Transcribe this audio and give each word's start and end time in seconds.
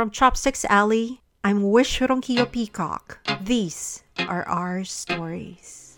From 0.00 0.10
Chopsticks 0.10 0.64
Alley, 0.64 1.20
I'm 1.44 1.70
Wish 1.70 2.00
Ronquillo 2.00 2.50
Peacocke. 2.50 3.18
These 3.38 4.02
are 4.18 4.48
our 4.48 4.82
stories. 4.82 5.94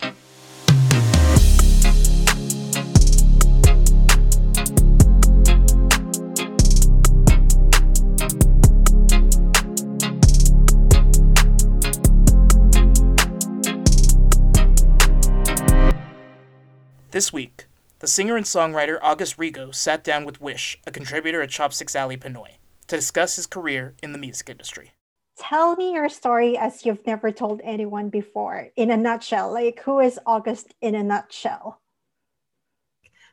This 17.12 17.32
week, 17.32 17.66
the 18.00 18.08
singer 18.08 18.36
and 18.36 18.44
songwriter 18.44 18.98
August 19.00 19.36
Rigo 19.36 19.72
sat 19.72 20.02
down 20.02 20.24
with 20.24 20.40
Wish, 20.40 20.80
a 20.88 20.90
contributor 20.90 21.40
at 21.40 21.50
Chopsticks 21.50 21.94
Alley 21.94 22.16
Pinoy, 22.16 22.56
to 22.92 22.98
discuss 22.98 23.36
his 23.36 23.46
career 23.46 23.94
in 24.02 24.12
the 24.12 24.18
music 24.18 24.50
industry. 24.50 24.90
Tell 25.38 25.76
me 25.76 25.94
your 25.94 26.10
story 26.10 26.58
as 26.58 26.84
you've 26.84 27.06
never 27.06 27.32
told 27.32 27.62
anyone 27.64 28.10
before, 28.10 28.68
in 28.76 28.90
a 28.90 28.98
nutshell. 28.98 29.50
Like, 29.50 29.80
who 29.80 30.00
is 30.00 30.20
August 30.26 30.74
in 30.82 30.94
a 30.94 31.02
nutshell? 31.02 31.80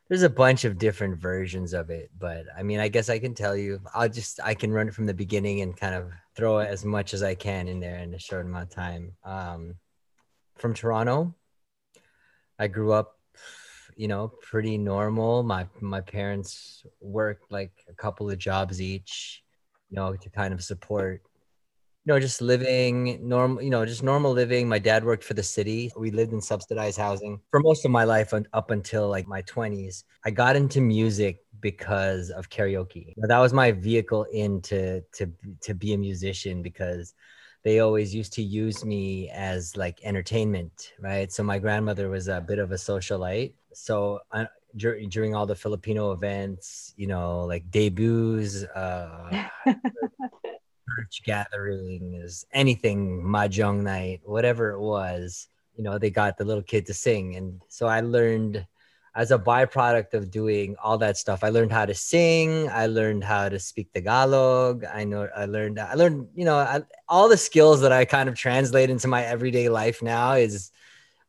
There's 0.08 0.22
a 0.22 0.30
bunch 0.30 0.64
of 0.64 0.78
different 0.78 1.18
versions 1.18 1.74
of 1.74 1.90
it, 1.90 2.10
but 2.18 2.46
I 2.56 2.62
mean, 2.62 2.80
I 2.80 2.88
guess 2.88 3.10
I 3.10 3.18
can 3.18 3.34
tell 3.34 3.54
you, 3.54 3.80
I'll 3.94 4.08
just, 4.08 4.40
I 4.42 4.54
can 4.54 4.72
run 4.72 4.88
it 4.88 4.94
from 4.94 5.04
the 5.04 5.12
beginning 5.12 5.60
and 5.60 5.76
kind 5.76 5.94
of 5.94 6.10
throw 6.34 6.56
as 6.56 6.82
much 6.82 7.12
as 7.12 7.22
I 7.22 7.34
can 7.34 7.68
in 7.68 7.80
there 7.80 7.98
in 7.98 8.14
a 8.14 8.18
short 8.18 8.46
amount 8.46 8.70
of 8.70 8.74
time. 8.74 9.12
Um, 9.24 9.74
from 10.56 10.72
Toronto, 10.72 11.34
I 12.58 12.66
grew 12.68 12.92
up 12.92 13.18
you 13.96 14.08
know 14.08 14.28
pretty 14.28 14.78
normal 14.78 15.42
my 15.42 15.66
my 15.80 16.00
parents 16.00 16.86
worked 17.00 17.50
like 17.50 17.72
a 17.88 17.92
couple 17.92 18.30
of 18.30 18.38
jobs 18.38 18.80
each 18.80 19.42
you 19.90 19.96
know 19.96 20.14
to 20.14 20.30
kind 20.30 20.54
of 20.54 20.62
support 20.62 21.22
you 22.04 22.12
know 22.12 22.20
just 22.20 22.40
living 22.40 23.18
normal 23.26 23.62
you 23.62 23.70
know 23.70 23.84
just 23.84 24.02
normal 24.02 24.32
living 24.32 24.68
my 24.68 24.78
dad 24.78 25.04
worked 25.04 25.24
for 25.24 25.34
the 25.34 25.42
city 25.42 25.92
we 25.96 26.10
lived 26.10 26.32
in 26.32 26.40
subsidized 26.40 26.98
housing 26.98 27.40
for 27.50 27.60
most 27.60 27.84
of 27.84 27.90
my 27.90 28.04
life 28.04 28.32
up 28.52 28.70
until 28.70 29.08
like 29.08 29.26
my 29.26 29.42
20s 29.42 30.04
i 30.24 30.30
got 30.30 30.56
into 30.56 30.80
music 30.80 31.40
because 31.60 32.30
of 32.30 32.48
karaoke 32.48 33.12
that 33.16 33.38
was 33.38 33.52
my 33.52 33.70
vehicle 33.70 34.24
into 34.32 35.02
to 35.12 35.30
to 35.60 35.74
be 35.74 35.92
a 35.92 35.98
musician 35.98 36.62
because 36.62 37.14
they 37.62 37.80
always 37.80 38.14
used 38.14 38.32
to 38.34 38.42
use 38.42 38.84
me 38.84 39.28
as 39.30 39.76
like 39.76 40.00
entertainment, 40.02 40.92
right? 40.98 41.30
So 41.30 41.42
my 41.42 41.58
grandmother 41.58 42.08
was 42.08 42.28
a 42.28 42.40
bit 42.40 42.58
of 42.58 42.72
a 42.72 42.76
socialite. 42.76 43.52
So 43.74 44.20
uh, 44.32 44.46
dur- 44.76 45.00
during 45.08 45.34
all 45.34 45.46
the 45.46 45.54
Filipino 45.54 46.12
events, 46.12 46.94
you 46.96 47.06
know, 47.06 47.44
like 47.44 47.70
debuts, 47.70 48.64
uh, 48.64 49.46
church 49.66 51.22
gatherings, 51.24 52.44
anything, 52.52 53.22
mahjong 53.22 53.82
night, 53.82 54.20
whatever 54.24 54.70
it 54.70 54.80
was, 54.80 55.48
you 55.76 55.84
know, 55.84 55.98
they 55.98 56.10
got 56.10 56.36
the 56.36 56.44
little 56.44 56.62
kid 56.62 56.86
to 56.86 56.94
sing. 56.94 57.36
And 57.36 57.60
so 57.68 57.86
I 57.86 58.00
learned 58.00 58.66
as 59.14 59.32
a 59.32 59.38
byproduct 59.38 60.14
of 60.14 60.30
doing 60.30 60.76
all 60.82 60.96
that 60.98 61.16
stuff, 61.16 61.42
I 61.42 61.48
learned 61.48 61.72
how 61.72 61.84
to 61.84 61.94
sing. 61.94 62.68
I 62.68 62.86
learned 62.86 63.24
how 63.24 63.48
to 63.48 63.58
speak 63.58 63.92
Tagalog. 63.92 64.84
I 64.84 65.04
know 65.04 65.28
I 65.36 65.46
learned 65.46 65.80
I 65.80 65.94
learned 65.94 66.28
you 66.34 66.44
know 66.44 66.56
I, 66.56 66.82
all 67.08 67.28
the 67.28 67.36
skills 67.36 67.80
that 67.80 67.92
I 67.92 68.04
kind 68.04 68.28
of 68.28 68.36
translate 68.36 68.88
into 68.88 69.08
my 69.08 69.24
everyday 69.24 69.68
life 69.68 70.00
now 70.00 70.32
is 70.34 70.70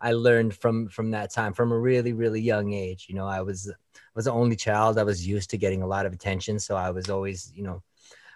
I 0.02 0.13
learned 0.13 0.55
from 0.55 0.88
from 0.88 1.11
that 1.11 1.31
time 1.31 1.53
from 1.53 1.71
a 1.71 1.77
really 1.77 2.13
really 2.13 2.41
young 2.41 2.73
age. 2.73 3.05
You 3.09 3.16
know, 3.16 3.27
I 3.27 3.41
was 3.41 3.69
I 3.69 3.99
was 4.16 4.25
the 4.25 4.31
only 4.31 4.55
child. 4.55 4.97
I 4.97 5.03
was 5.03 5.25
used 5.25 5.49
to 5.52 5.57
getting 5.57 5.83
a 5.83 5.88
lot 5.88 6.05
of 6.05 6.13
attention, 6.13 6.59
so 6.59 6.75
I 6.75 6.89
was 6.89 7.09
always 7.09 7.52
you 7.55 7.63
know 7.63 7.81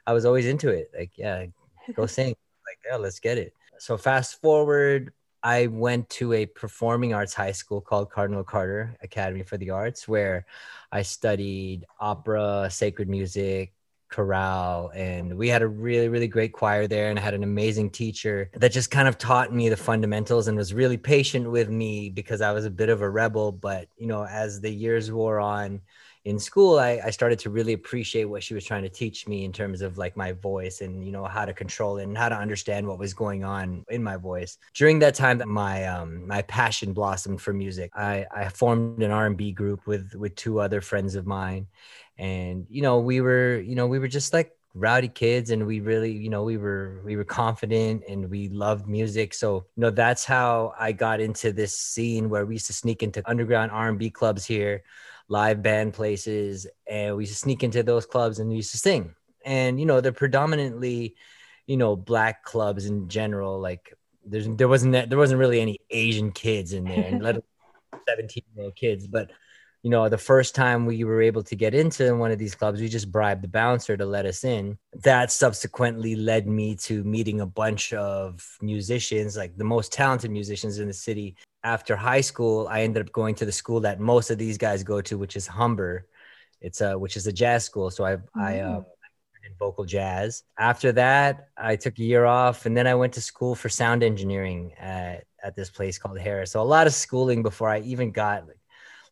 I 0.08 0.14
was 0.14 0.26
always 0.26 0.46
into 0.46 0.70
it. 0.70 0.92
Like 0.98 1.12
yeah, 1.18 1.46
go 1.96 2.06
sing. 2.06 2.36
Like 2.68 2.80
yeah, 2.90 2.98
let's 2.98 3.20
get 3.20 3.38
it. 3.38 3.54
So 3.80 3.98
fast 3.98 4.42
forward 4.42 5.12
I 5.46 5.68
went 5.68 6.10
to 6.10 6.34
a 6.34 6.48
performing 6.48 7.14
arts 7.14 7.36
high 7.36 7.52
school 7.52 7.80
called 7.80 8.10
Cardinal 8.10 8.44
Carter 8.44 8.96
Academy 9.04 9.44
for 9.44 9.58
the 9.58 9.70
Arts, 9.70 10.08
where 10.08 10.48
I 10.92 11.04
studied 11.04 11.86
opera, 12.00 12.68
sacred 12.72 13.08
music, 13.08 13.75
chorale, 14.10 14.92
and 14.96 15.38
we 15.38 15.50
had 15.50 15.62
a 15.62 15.68
really, 15.68 16.10
really 16.10 16.28
great 16.28 16.54
choir 16.54 16.88
there. 16.88 17.10
And 17.10 17.20
I 17.20 17.22
had 17.22 17.34
an 17.34 17.44
amazing 17.44 17.90
teacher 17.90 18.50
that 18.54 18.72
just 18.72 18.92
kind 18.92 19.08
of 19.08 19.18
taught 19.18 19.54
me 19.54 19.70
the 19.70 19.78
fundamentals 19.78 20.48
and 20.48 20.58
was 20.58 20.74
really 20.74 20.98
patient 20.98 21.50
with 21.50 21.70
me 21.70 22.10
because 22.10 22.42
I 22.42 22.52
was 22.52 22.66
a 22.66 22.72
bit 22.72 22.90
of 22.90 23.02
a 23.02 23.10
rebel. 23.10 23.52
But, 23.52 23.88
you 23.98 24.08
know, 24.08 24.26
as 24.26 24.62
the 24.62 24.72
years 24.72 25.12
wore 25.12 25.40
on, 25.40 25.82
in 26.26 26.40
school 26.40 26.80
I, 26.80 27.00
I 27.06 27.12
started 27.12 27.38
to 27.40 27.52
really 27.52 27.74
appreciate 27.74 28.26
what 28.26 28.44
she 28.44 28.56
was 28.56 28.66
trying 28.66 28.82
to 28.82 28.90
teach 28.90 29.28
me 29.28 29.46
in 29.46 29.54
terms 29.54 29.82
of 29.82 30.00
like 30.00 30.18
my 30.18 30.32
voice 30.32 30.82
and 30.82 31.06
you 31.06 31.12
know 31.12 31.26
how 31.26 31.46
to 31.46 31.54
control 31.54 31.98
it 31.98 32.04
and 32.04 32.18
how 32.18 32.30
to 32.30 32.36
understand 32.36 32.88
what 32.88 32.98
was 32.98 33.14
going 33.14 33.44
on 33.44 33.86
in 33.90 34.04
my 34.04 34.18
voice. 34.18 34.58
During 34.74 35.00
that 35.00 35.14
time 35.14 35.38
that 35.38 35.48
my 35.48 35.86
um 35.86 36.28
my 36.28 36.42
passion 36.42 36.94
blossomed 36.94 37.42
for 37.42 37.54
music. 37.54 37.92
I 37.96 38.26
i 38.36 38.50
formed 38.50 39.04
an 39.04 39.12
r&b 39.12 39.52
group 39.52 39.86
with 39.86 40.16
with 40.16 40.36
two 40.36 40.60
other 40.60 40.82
friends 40.82 41.16
of 41.16 41.28
mine. 41.28 41.68
And 42.18 42.66
you 42.70 42.82
know 42.82 43.00
we 43.00 43.22
were 43.22 43.60
you 43.60 43.76
know 43.76 43.86
we 43.86 44.00
were 44.00 44.08
just 44.08 44.34
like 44.34 44.52
rowdy 44.74 45.08
kids 45.08 45.52
and 45.52 45.66
we 45.66 45.80
really 45.80 46.12
you 46.12 46.30
know 46.30 46.44
we 46.44 46.58
were 46.58 47.02
we 47.06 47.16
were 47.16 47.24
confident 47.24 48.04
and 48.10 48.30
we 48.32 48.50
loved 48.50 48.88
music. 48.88 49.36
So 49.36 49.68
you 49.76 49.82
know 49.82 49.92
that's 49.92 50.26
how 50.26 50.74
i 50.80 50.92
got 50.92 51.20
into 51.22 51.52
this 51.52 51.78
scene 51.78 52.30
where 52.30 52.48
we 52.48 52.56
used 52.56 52.68
to 52.68 52.74
sneak 52.74 53.04
into 53.04 53.22
underground 53.30 53.72
r&b 53.72 54.10
clubs 54.10 54.44
here 54.44 54.84
live 55.28 55.62
band 55.64 55.94
places 55.94 56.68
and 56.88 57.16
we 57.16 57.24
used 57.24 57.34
to 57.34 57.40
sneak 57.40 57.64
into 57.64 57.84
those 57.84 58.06
clubs 58.06 58.40
and 58.40 58.50
we 58.50 58.58
used 58.58 58.72
to 58.72 58.78
sing. 58.78 59.16
And 59.44 59.80
you 59.80 59.86
know 59.86 60.02
they're 60.02 60.12
predominantly 60.12 61.16
you 61.68 61.78
know 61.78 61.96
black 61.96 62.44
clubs 62.44 62.86
in 62.86 63.10
general 63.10 63.60
like 63.60 63.94
there's 64.26 64.48
there 64.48 64.68
wasn't 64.68 65.10
there 65.10 65.18
wasn't 65.18 65.40
really 65.40 65.62
any 65.62 65.80
asian 65.92 66.32
kids 66.32 66.74
in 66.74 66.84
there 66.84 67.06
and 67.06 67.22
let 67.22 67.44
17 68.08 68.44
year 68.56 68.66
old 68.66 68.76
kids. 68.76 69.08
But 69.08 69.32
you 69.84 69.92
know 69.92 70.10
the 70.10 70.18
first 70.18 70.56
time 70.56 70.86
we 70.86 71.04
were 71.04 71.22
able 71.22 71.44
to 71.44 71.56
get 71.56 71.76
into 71.76 72.16
one 72.16 72.32
of 72.32 72.40
these 72.40 72.56
clubs 72.56 72.82
we 72.82 72.88
just 72.88 73.12
bribed 73.12 73.44
the 73.44 73.48
bouncer 73.48 73.96
to 73.96 74.06
let 74.06 74.26
us 74.26 74.44
in. 74.44 74.78
That 75.04 75.32
subsequently 75.32 76.16
led 76.16 76.48
me 76.48 76.76
to 76.78 77.04
meeting 77.04 77.42
a 77.42 77.46
bunch 77.46 77.94
of 77.94 78.58
musicians 78.62 79.38
like 79.38 79.58
the 79.58 79.64
most 79.64 79.94
talented 79.94 80.32
musicians 80.32 80.80
in 80.80 80.88
the 80.88 80.94
city 80.94 81.36
after 81.66 81.96
high 81.96 82.22
school, 82.22 82.68
I 82.70 82.84
ended 82.84 83.08
up 83.08 83.12
going 83.12 83.34
to 83.36 83.46
the 83.46 83.52
school 83.52 83.80
that 83.82 84.00
most 84.00 84.30
of 84.30 84.38
these 84.38 84.58
guys 84.58 84.84
go 84.84 85.02
to, 85.02 85.18
which 85.18 85.36
is 85.36 85.48
Humber. 85.48 86.06
It's 86.62 86.80
a 86.80 86.98
which 86.98 87.18
is 87.18 87.26
a 87.26 87.34
jazz 87.34 87.66
school. 87.66 87.90
So 87.90 88.06
I 88.06 88.18
mm-hmm. 88.18 88.40
I 88.40 88.60
uh, 88.60 88.84
in 89.46 89.54
vocal 89.60 89.84
jazz. 89.84 90.44
After 90.58 90.92
that, 90.94 91.50
I 91.58 91.76
took 91.76 91.98
a 91.98 92.04
year 92.04 92.26
off, 92.26 92.68
and 92.68 92.78
then 92.78 92.88
I 92.88 92.94
went 92.94 93.14
to 93.14 93.22
school 93.22 93.56
for 93.56 93.68
sound 93.68 94.04
engineering 94.04 94.74
at 94.80 95.26
at 95.44 95.56
this 95.56 95.72
place 95.72 95.98
called 95.98 96.20
Harris. 96.20 96.52
So 96.52 96.62
a 96.62 96.64
lot 96.64 96.88
of 96.88 96.94
schooling 96.94 97.42
before 97.42 97.70
I 97.70 97.80
even 97.80 98.12
got 98.12 98.48
like, 98.48 98.60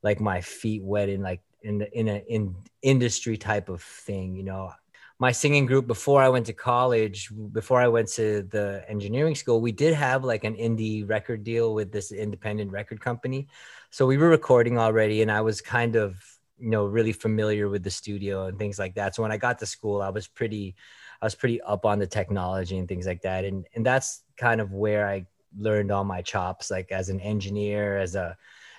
like 0.04 0.20
my 0.22 0.42
feet 0.42 0.84
wet 0.84 1.10
in 1.10 1.22
like 1.22 1.42
in 1.64 1.80
the 1.80 2.00
in 2.00 2.08
a 2.08 2.24
in 2.28 2.56
industry 2.84 3.36
type 3.36 3.68
of 3.68 3.82
thing. 3.82 4.36
You 4.36 4.44
know, 4.44 4.72
my 5.20 5.32
singing 5.32 5.66
group 5.66 5.88
before 5.88 6.22
I 6.22 6.30
went 6.30 6.46
to 6.48 6.54
college, 6.54 7.30
before 7.52 7.80
I 7.80 7.88
went 7.88 8.10
to 8.10 8.44
the 8.44 8.84
engineering 8.88 9.36
school, 9.36 9.62
we 9.62 9.72
did 9.72 9.94
have 9.94 10.24
like 10.24 10.44
an 10.44 10.56
indie 10.56 11.08
record 11.08 11.44
deal 11.44 11.74
with 11.74 11.92
this 11.92 12.12
independent 12.12 12.72
record 12.72 13.00
company. 13.00 13.48
So 13.90 14.06
we 14.06 14.18
were 14.18 14.30
recording 14.30 14.78
already, 14.78 15.22
and 15.22 15.32
I 15.32 15.42
was 15.42 15.62
kind 15.62 15.96
of, 15.96 16.16
you 16.58 16.70
know, 16.70 16.86
really 16.86 17.14
familiar 17.14 17.70
with 17.70 17.84
the 17.84 17.92
studio 17.92 18.48
and 18.48 18.58
things 18.58 18.80
like 18.80 18.96
that. 18.96 19.16
So 19.16 19.22
when 19.22 19.32
I 19.32 19.38
got 19.38 19.60
to 19.60 19.66
school, 19.66 20.02
I 20.02 20.10
was 20.10 20.28
pretty, 20.28 20.76
I 21.22 21.26
was 21.26 21.36
pretty 21.36 21.62
up 21.62 21.86
on 21.86 22.00
the 22.00 22.08
technology 22.08 22.78
and 22.78 22.88
things 22.88 23.06
like 23.06 23.22
that. 23.22 23.46
And 23.46 23.68
and 23.76 23.86
that's 23.86 24.24
kind 24.36 24.62
of 24.62 24.74
where 24.74 25.08
I 25.08 25.26
learned 25.56 25.92
all 25.92 26.04
my 26.04 26.22
chops, 26.24 26.72
like 26.72 26.92
as 26.92 27.10
an 27.10 27.20
engineer, 27.22 27.98
as 28.00 28.16
a 28.16 28.36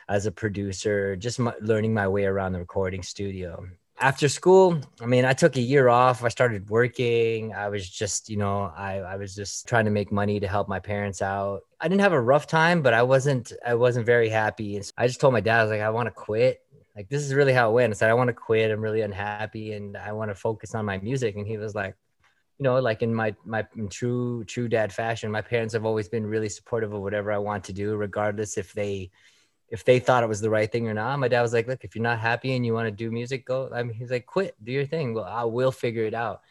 as 0.09 0.27
a 0.27 0.33
producer, 0.33 1.17
just 1.17 1.39
my, 1.39 1.55
learning 1.61 1.95
my 1.95 2.09
way 2.09 2.25
around 2.25 2.53
the 2.53 2.59
recording 2.59 3.03
studio 3.03 3.67
after 4.01 4.29
school, 4.29 4.81
I 5.01 5.07
mean, 5.07 5.25
I 5.25 5.33
took 5.33 5.57
a 5.57 5.61
year 5.61 5.89
off. 5.89 6.25
I 6.25 6.29
started 6.29 6.69
working. 6.69 7.55
I 7.55 7.69
was 7.69 7.89
just, 7.89 8.29
you 8.29 8.37
know, 8.37 8.73
I, 8.77 8.99
I 8.99 9.17
was 9.17 9.35
just 9.35 9.69
trying 9.69 9.85
to 9.85 9.91
make 9.91 10.11
money 10.11 10.41
to 10.41 10.49
help 10.49 10.69
my 10.69 10.81
parents 10.81 11.23
out. 11.23 11.61
I 11.81 11.89
didn't 11.89 12.01
have 12.01 12.13
a 12.13 12.21
rough 12.21 12.47
time, 12.47 12.83
but 12.83 12.93
I 12.93 13.03
wasn't, 13.03 13.53
I 13.65 13.75
wasn't 13.75 14.05
very 14.07 14.29
happy. 14.29 14.77
And 14.77 14.85
so 14.85 14.93
I 14.99 15.07
just 15.07 15.21
told 15.21 15.33
my 15.33 15.41
dad, 15.41 15.61
I 15.61 15.63
was 15.63 15.71
like, 15.71 15.81
I 15.81 15.91
want 15.91 16.09
to 16.09 16.13
quit. 16.13 16.61
Like, 16.97 17.09
this 17.09 17.23
is 17.23 17.35
really 17.35 17.53
how 17.53 17.71
it 17.71 17.75
went. 17.75 17.93
I 17.93 17.95
said, 17.95 18.11
I 18.11 18.15
want 18.15 18.29
to 18.29 18.35
quit. 18.35 18.71
I'm 18.71 18.81
really 18.81 19.03
unhappy 19.03 19.73
and 19.73 19.97
I 19.97 20.13
want 20.13 20.31
to 20.31 20.35
focus 20.35 20.75
on 20.75 20.85
my 20.85 20.99
music. 20.99 21.37
And 21.37 21.47
he 21.47 21.57
was 21.57 21.75
like, 21.75 21.95
you 22.59 22.65
know, 22.65 22.79
like 22.81 23.03
in 23.03 23.15
my, 23.15 23.35
my 23.45 23.67
in 23.77 23.89
true, 23.89 24.45
true 24.45 24.69
dad 24.69 24.93
fashion, 24.93 25.31
my 25.31 25.43
parents 25.43 25.75
have 25.75 25.85
always 25.85 26.09
been 26.09 26.27
really 26.27 26.49
supportive 26.49 26.93
of 26.93 27.01
whatever 27.01 27.33
I 27.33 27.39
want 27.39 27.65
to 27.65 27.73
do, 27.73 27.97
regardless 27.97 28.59
if 28.59 28.73
they, 28.73 29.11
if 29.75 29.85
they 29.85 29.99
thought 29.99 30.23
it 30.23 30.29
was 30.29 30.41
the 30.41 30.49
right 30.49 30.71
thing 30.71 30.87
or 30.89 30.95
not. 30.95 31.19
My 31.19 31.27
dad 31.27 31.43
was 31.43 31.53
like, 31.53 31.67
look, 31.67 31.83
if 31.83 31.97
you're 31.97 32.03
not 32.03 32.21
happy 32.21 32.55
and 32.55 32.65
you 32.65 32.73
want 32.73 32.87
to 32.87 32.93
do 32.93 33.11
music, 33.11 33.45
go. 33.45 33.69
I 33.75 33.83
mean, 33.83 33.97
he's 33.97 34.13
like, 34.13 34.25
quit, 34.25 34.55
do 34.63 34.71
your 34.71 34.87
thing. 34.87 35.15
Well, 35.15 35.25
I 35.25 35.43
will 35.43 35.73
figure 35.73 36.05
it 36.05 36.15
out. 36.15 36.43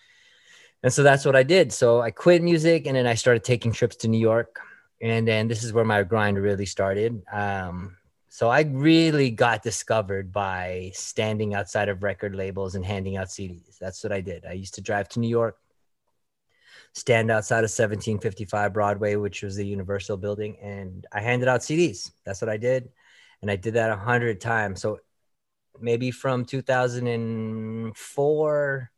And 0.84 0.92
so 0.92 1.04
that's 1.04 1.24
what 1.24 1.34
I 1.34 1.44
did. 1.44 1.72
So 1.72 2.02
I 2.02 2.12
quit 2.12 2.44
music 2.44 2.86
and 2.86 2.98
then 2.98 3.08
I 3.08 3.14
started 3.14 3.46
taking 3.46 3.72
trips 3.72 3.96
to 3.98 4.10
New 4.10 4.20
York. 4.20 4.60
And 5.02 5.26
then 5.26 5.48
this 5.48 5.64
is 5.64 5.72
where 5.72 5.86
my 5.86 6.04
grind 6.04 6.38
really 6.38 6.66
started. 6.66 7.24
Um, 7.32 7.96
so 8.28 8.50
I 8.50 8.62
really 8.64 9.32
got 9.32 9.64
discovered 9.64 10.34
by 10.34 10.92
standing 10.94 11.54
outside 11.54 11.88
of 11.88 12.04
record 12.04 12.36
labels 12.36 12.76
and 12.76 12.84
handing 12.84 13.16
out 13.16 13.28
CDs. 13.28 13.78
That's 13.80 14.04
what 14.04 14.12
I 14.12 14.20
did. 14.20 14.44
I 14.46 14.52
used 14.52 14.74
to 14.74 14.82
drive 14.82 15.08
to 15.10 15.22
New 15.22 15.30
York 15.30 15.58
stand 16.94 17.32
outside 17.32 17.60
of 17.60 17.72
1755 17.72 18.72
Broadway, 18.72 19.16
which 19.16 19.42
was 19.42 19.56
the 19.56 19.66
Universal 19.66 20.18
building, 20.18 20.58
and 20.62 21.06
I 21.12 21.22
handed 21.22 21.48
out 21.48 21.62
CDs. 21.62 22.12
That's 22.24 22.42
what 22.42 22.50
I 22.50 22.58
did, 22.58 22.90
and 23.44 23.52
I 23.52 23.58
did 23.58 23.76
that 23.76 23.92
a 23.92 23.98
hundred 23.98 24.42
times. 24.42 24.82
So 24.82 25.00
maybe 25.80 26.10
from 26.12 26.46
2004 26.46 28.92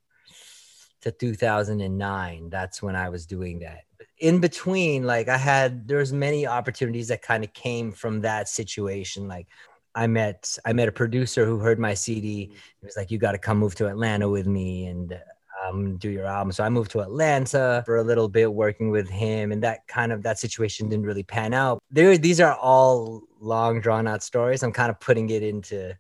to 1.02 1.12
2009 1.12 2.50
that's 2.50 2.82
when 2.82 2.96
i 2.96 3.10
was 3.10 3.26
doing 3.26 3.60
that. 3.60 3.82
In 4.20 4.40
between 4.40 5.04
like 5.04 5.28
i 5.30 5.38
had 5.38 5.88
there's 5.88 6.14
many 6.14 6.48
opportunities 6.48 7.10
that 7.10 7.22
kind 7.22 7.44
of 7.44 7.54
came 7.54 7.92
from 7.92 8.22
that 8.22 8.48
situation. 8.48 9.28
Like 9.28 9.48
i 9.96 10.08
met 10.08 10.58
i 10.66 10.74
met 10.74 10.88
a 10.88 10.92
producer 10.92 11.46
who 11.46 11.60
heard 11.60 11.80
my 11.80 11.94
cd 11.94 12.28
he 12.28 12.86
was 12.86 12.98
like 12.98 13.12
you 13.12 13.18
got 13.18 13.32
to 13.32 13.38
come 13.38 13.58
move 13.58 13.76
to 13.76 13.88
atlanta 13.88 14.30
with 14.30 14.48
me. 14.48 14.86
And 14.86 15.20
um, 15.64 15.98
do 15.98 16.10
your 16.10 16.26
album. 16.26 16.52
So 16.52 16.64
i 16.64 16.70
moved 16.70 16.92
to 16.92 17.00
atlanta 17.00 17.84
for 17.86 17.98
a 17.98 18.04
little 18.04 18.28
bit 18.28 18.54
working 18.54 18.90
with 18.90 19.10
him 19.10 19.52
and 19.52 19.64
that 19.64 19.88
kind 19.88 20.12
of 20.12 20.24
that 20.24 20.40
situation 20.40 20.90
didn't 20.90 21.06
really 21.06 21.24
pan 21.24 21.54
out. 21.54 21.82
There 21.92 22.18
these 22.18 22.40
are 22.42 22.56
all 22.56 23.22
long 23.40 23.82
drawn 23.82 24.08
out 24.08 24.24
stories. 24.24 24.64
I'm 24.64 24.72
kind 24.72 24.90
of 24.90 25.00
putting 25.00 25.30
it 25.30 25.44
into 25.44 25.98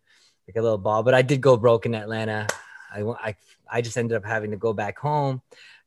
like 0.48 0.58
a 0.58 0.62
little 0.62 0.78
ball 0.78 1.02
but 1.02 1.16
i 1.16 1.24
did 1.24 1.42
go 1.42 1.58
broke 1.58 1.86
in 1.86 1.96
atlanta. 1.96 2.48
I, 2.96 3.02
I, 3.02 3.36
I 3.70 3.82
just 3.82 3.98
ended 3.98 4.16
up 4.16 4.26
having 4.26 4.52
to 4.52 4.58
go 4.58 4.74
back 4.74 4.98
home, 4.98 5.42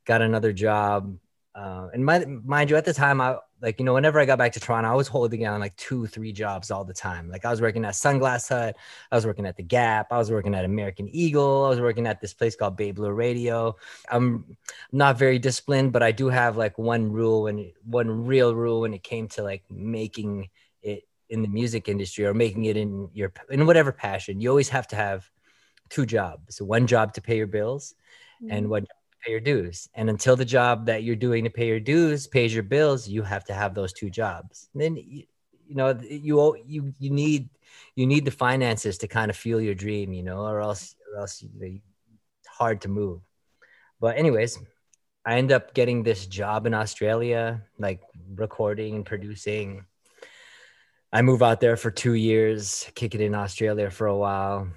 got 0.04 0.22
another 0.22 0.52
job. 0.52 1.16
Uh, 1.54 1.88
and 1.92 2.04
my, 2.04 2.24
mind 2.24 2.70
you, 2.70 2.76
at 2.76 2.84
the 2.84 2.92
time, 2.92 3.20
I 3.20 3.38
like, 3.60 3.78
you 3.78 3.84
know, 3.84 3.94
whenever 3.94 4.20
I 4.20 4.25
got 4.25 4.38
back 4.38 4.52
to 4.52 4.60
Toronto, 4.60 4.90
I 4.90 4.94
was 4.94 5.08
holding 5.08 5.40
down 5.40 5.60
like 5.60 5.76
two, 5.76 6.06
three 6.06 6.32
jobs 6.32 6.70
all 6.70 6.84
the 6.84 6.94
time. 6.94 7.28
Like 7.28 7.44
I 7.44 7.50
was 7.50 7.60
working 7.60 7.84
at 7.84 7.94
Sunglass 7.94 8.49
Hut, 8.49 8.76
I 9.10 9.14
was 9.14 9.26
working 9.26 9.46
at 9.46 9.56
The 9.56 9.62
Gap, 9.62 10.08
I 10.12 10.19
was 10.19 10.31
working 10.31 10.55
at 10.55 10.64
American 10.64 11.08
Eagle, 11.12 11.64
I 11.64 11.69
was 11.69 11.81
working 11.81 12.06
at 12.06 12.20
this 12.20 12.34
place 12.34 12.55
called 12.55 12.76
Bay 12.76 12.93
Bloor 12.93 13.14
Radio. 13.14 13.76
I'm 14.10 14.56
not 14.93 15.19
very 15.19 15.38
disciplined, 15.38 15.93
but 15.93 16.02
I 16.02 16.12
do 16.12 16.28
have 16.28 16.56
like 16.56 16.78
one 16.78 17.10
rule 17.10 17.46
and 17.49 17.72
one 17.84 18.26
real 18.26 18.55
rule 18.55 18.82
when 18.82 18.94
it 18.94 19.02
came 19.02 19.28
to 19.28 19.43
like 19.43 19.64
making 19.70 20.49
it 20.82 21.04
in 21.28 21.43
the 21.43 21.49
music 21.49 21.88
industry 21.88 22.25
or 22.25 22.34
making 22.34 22.64
it 22.66 22.76
in 22.76 23.08
your 23.12 23.32
in 23.50 23.66
whatever 23.66 23.93
passion. 23.93 24.40
You 24.40 24.50
always 24.50 24.69
have 24.69 24.87
to 24.88 24.96
have 24.96 25.28
two 25.88 26.06
jobs 26.06 26.61
one 26.61 26.87
job 26.87 27.14
to 27.14 27.20
pay 27.20 27.37
your 27.37 27.46
bills 27.46 27.94
mm-hmm. 28.43 28.52
and 28.52 28.69
one 28.69 28.87
pay 29.28 29.32
your 29.32 29.40
dues. 29.40 29.88
And 29.94 30.08
until 30.08 30.36
the 30.36 30.44
job 30.44 30.86
that 30.86 31.02
you're 31.02 31.16
doing 31.16 31.44
to 31.44 31.50
pay 31.50 31.66
your 31.66 31.80
dues 31.80 32.26
pays 32.26 32.54
your 32.54 32.62
bills 32.62 33.08
you 33.08 33.22
have 33.22 33.44
to 33.44 33.54
have 33.54 33.75
those 33.75 33.92
two 33.92 34.10
jobs. 34.10 34.69
And 34.72 34.82
then 34.82 34.96
you, 34.96 35.25
you 35.66 35.75
know 35.75 35.98
you 36.00 36.56
you 36.66 36.94
you 36.98 37.10
need 37.10 37.50
you 37.94 38.06
need 38.06 38.25
the 38.25 38.30
finances 38.30 38.98
to 38.98 39.08
kind 39.08 39.30
of 39.30 39.36
fuel 39.36 39.60
your 39.60 39.75
dream 39.75 40.14
you 40.14 40.22
know 40.22 40.46
or 40.46 40.60
else 40.60 40.96
or 41.12 41.20
else 41.20 41.44
it's 41.60 42.48
hard 42.48 42.80
to 42.82 42.88
move. 42.88 43.20
But 44.00 44.16
anyways 44.16 44.58
i 45.26 45.36
end 45.36 45.52
up 45.52 45.75
getting 45.75 46.02
this 46.02 46.26
job 46.26 46.64
in 46.64 46.72
australia 46.72 47.62
like 47.78 48.00
recording 48.34 48.94
and 48.94 49.04
producing. 49.04 49.84
I 51.12 51.22
move 51.22 51.42
out 51.42 51.60
there 51.60 51.76
for 51.76 51.90
two 51.90 52.14
years 52.14 52.90
kick 52.94 53.14
it 53.14 53.20
in 53.20 53.34
australia 53.34 53.90
for 53.90 54.06
a 54.06 54.16
while 54.16 54.69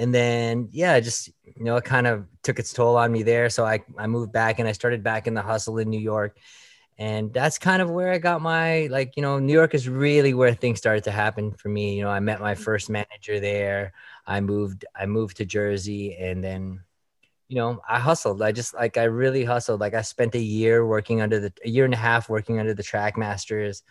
and 0.00 0.14
then 0.14 0.66
yeah 0.72 0.98
just 0.98 1.28
you 1.44 1.62
know 1.62 1.76
it 1.76 1.84
kind 1.84 2.06
of 2.06 2.26
took 2.42 2.58
its 2.58 2.72
toll 2.72 2.96
on 2.96 3.12
me 3.12 3.22
there. 3.22 3.50
So 3.50 3.64
i 3.66 3.80
i 3.98 4.06
moved 4.06 4.32
back 4.32 4.58
and 4.58 4.66
i 4.66 4.72
started 4.72 5.04
back 5.04 5.26
in 5.26 5.34
the 5.34 5.42
hustle 5.42 5.78
in 5.78 5.90
new 5.90 6.00
york. 6.00 6.38
And 6.98 7.32
that's 7.32 7.58
kind 7.58 7.80
of 7.82 7.90
where 7.90 8.10
i 8.10 8.18
got 8.18 8.40
my 8.40 8.88
like 8.90 9.16
you 9.16 9.22
know 9.22 9.38
new 9.38 9.52
york 9.52 9.74
is 9.74 9.88
really 9.88 10.32
where 10.34 10.54
things 10.54 10.78
started 10.78 11.04
to 11.04 11.10
happen 11.10 11.52
for 11.52 11.68
me. 11.68 11.96
You 11.96 12.02
know 12.04 12.10
i 12.10 12.18
met 12.18 12.40
my 12.40 12.54
first 12.54 12.88
manager 12.90 13.38
there. 13.40 13.92
I 14.26 14.40
moved 14.40 14.86
i 14.96 15.04
moved 15.06 15.36
to 15.36 15.44
jersey 15.44 16.16
and 16.16 16.42
then 16.42 16.80
you 17.48 17.56
know 17.56 17.80
i 17.86 17.98
hustled. 17.98 18.40
I 18.42 18.52
just 18.52 18.72
like 18.72 18.96
i 18.96 19.04
really 19.04 19.44
hustled. 19.44 19.80
Like 19.80 19.94
i 19.94 20.02
spent 20.02 20.34
a 20.34 20.40
year 20.40 20.86
working 20.86 21.20
under 21.20 21.38
the 21.40 21.52
a 21.62 21.68
year 21.68 21.84
and 21.84 21.94
a 21.94 22.04
half 22.08 22.30
working 22.30 22.58
under 22.58 22.72
the 22.74 22.82
trackmasters. 22.82 23.82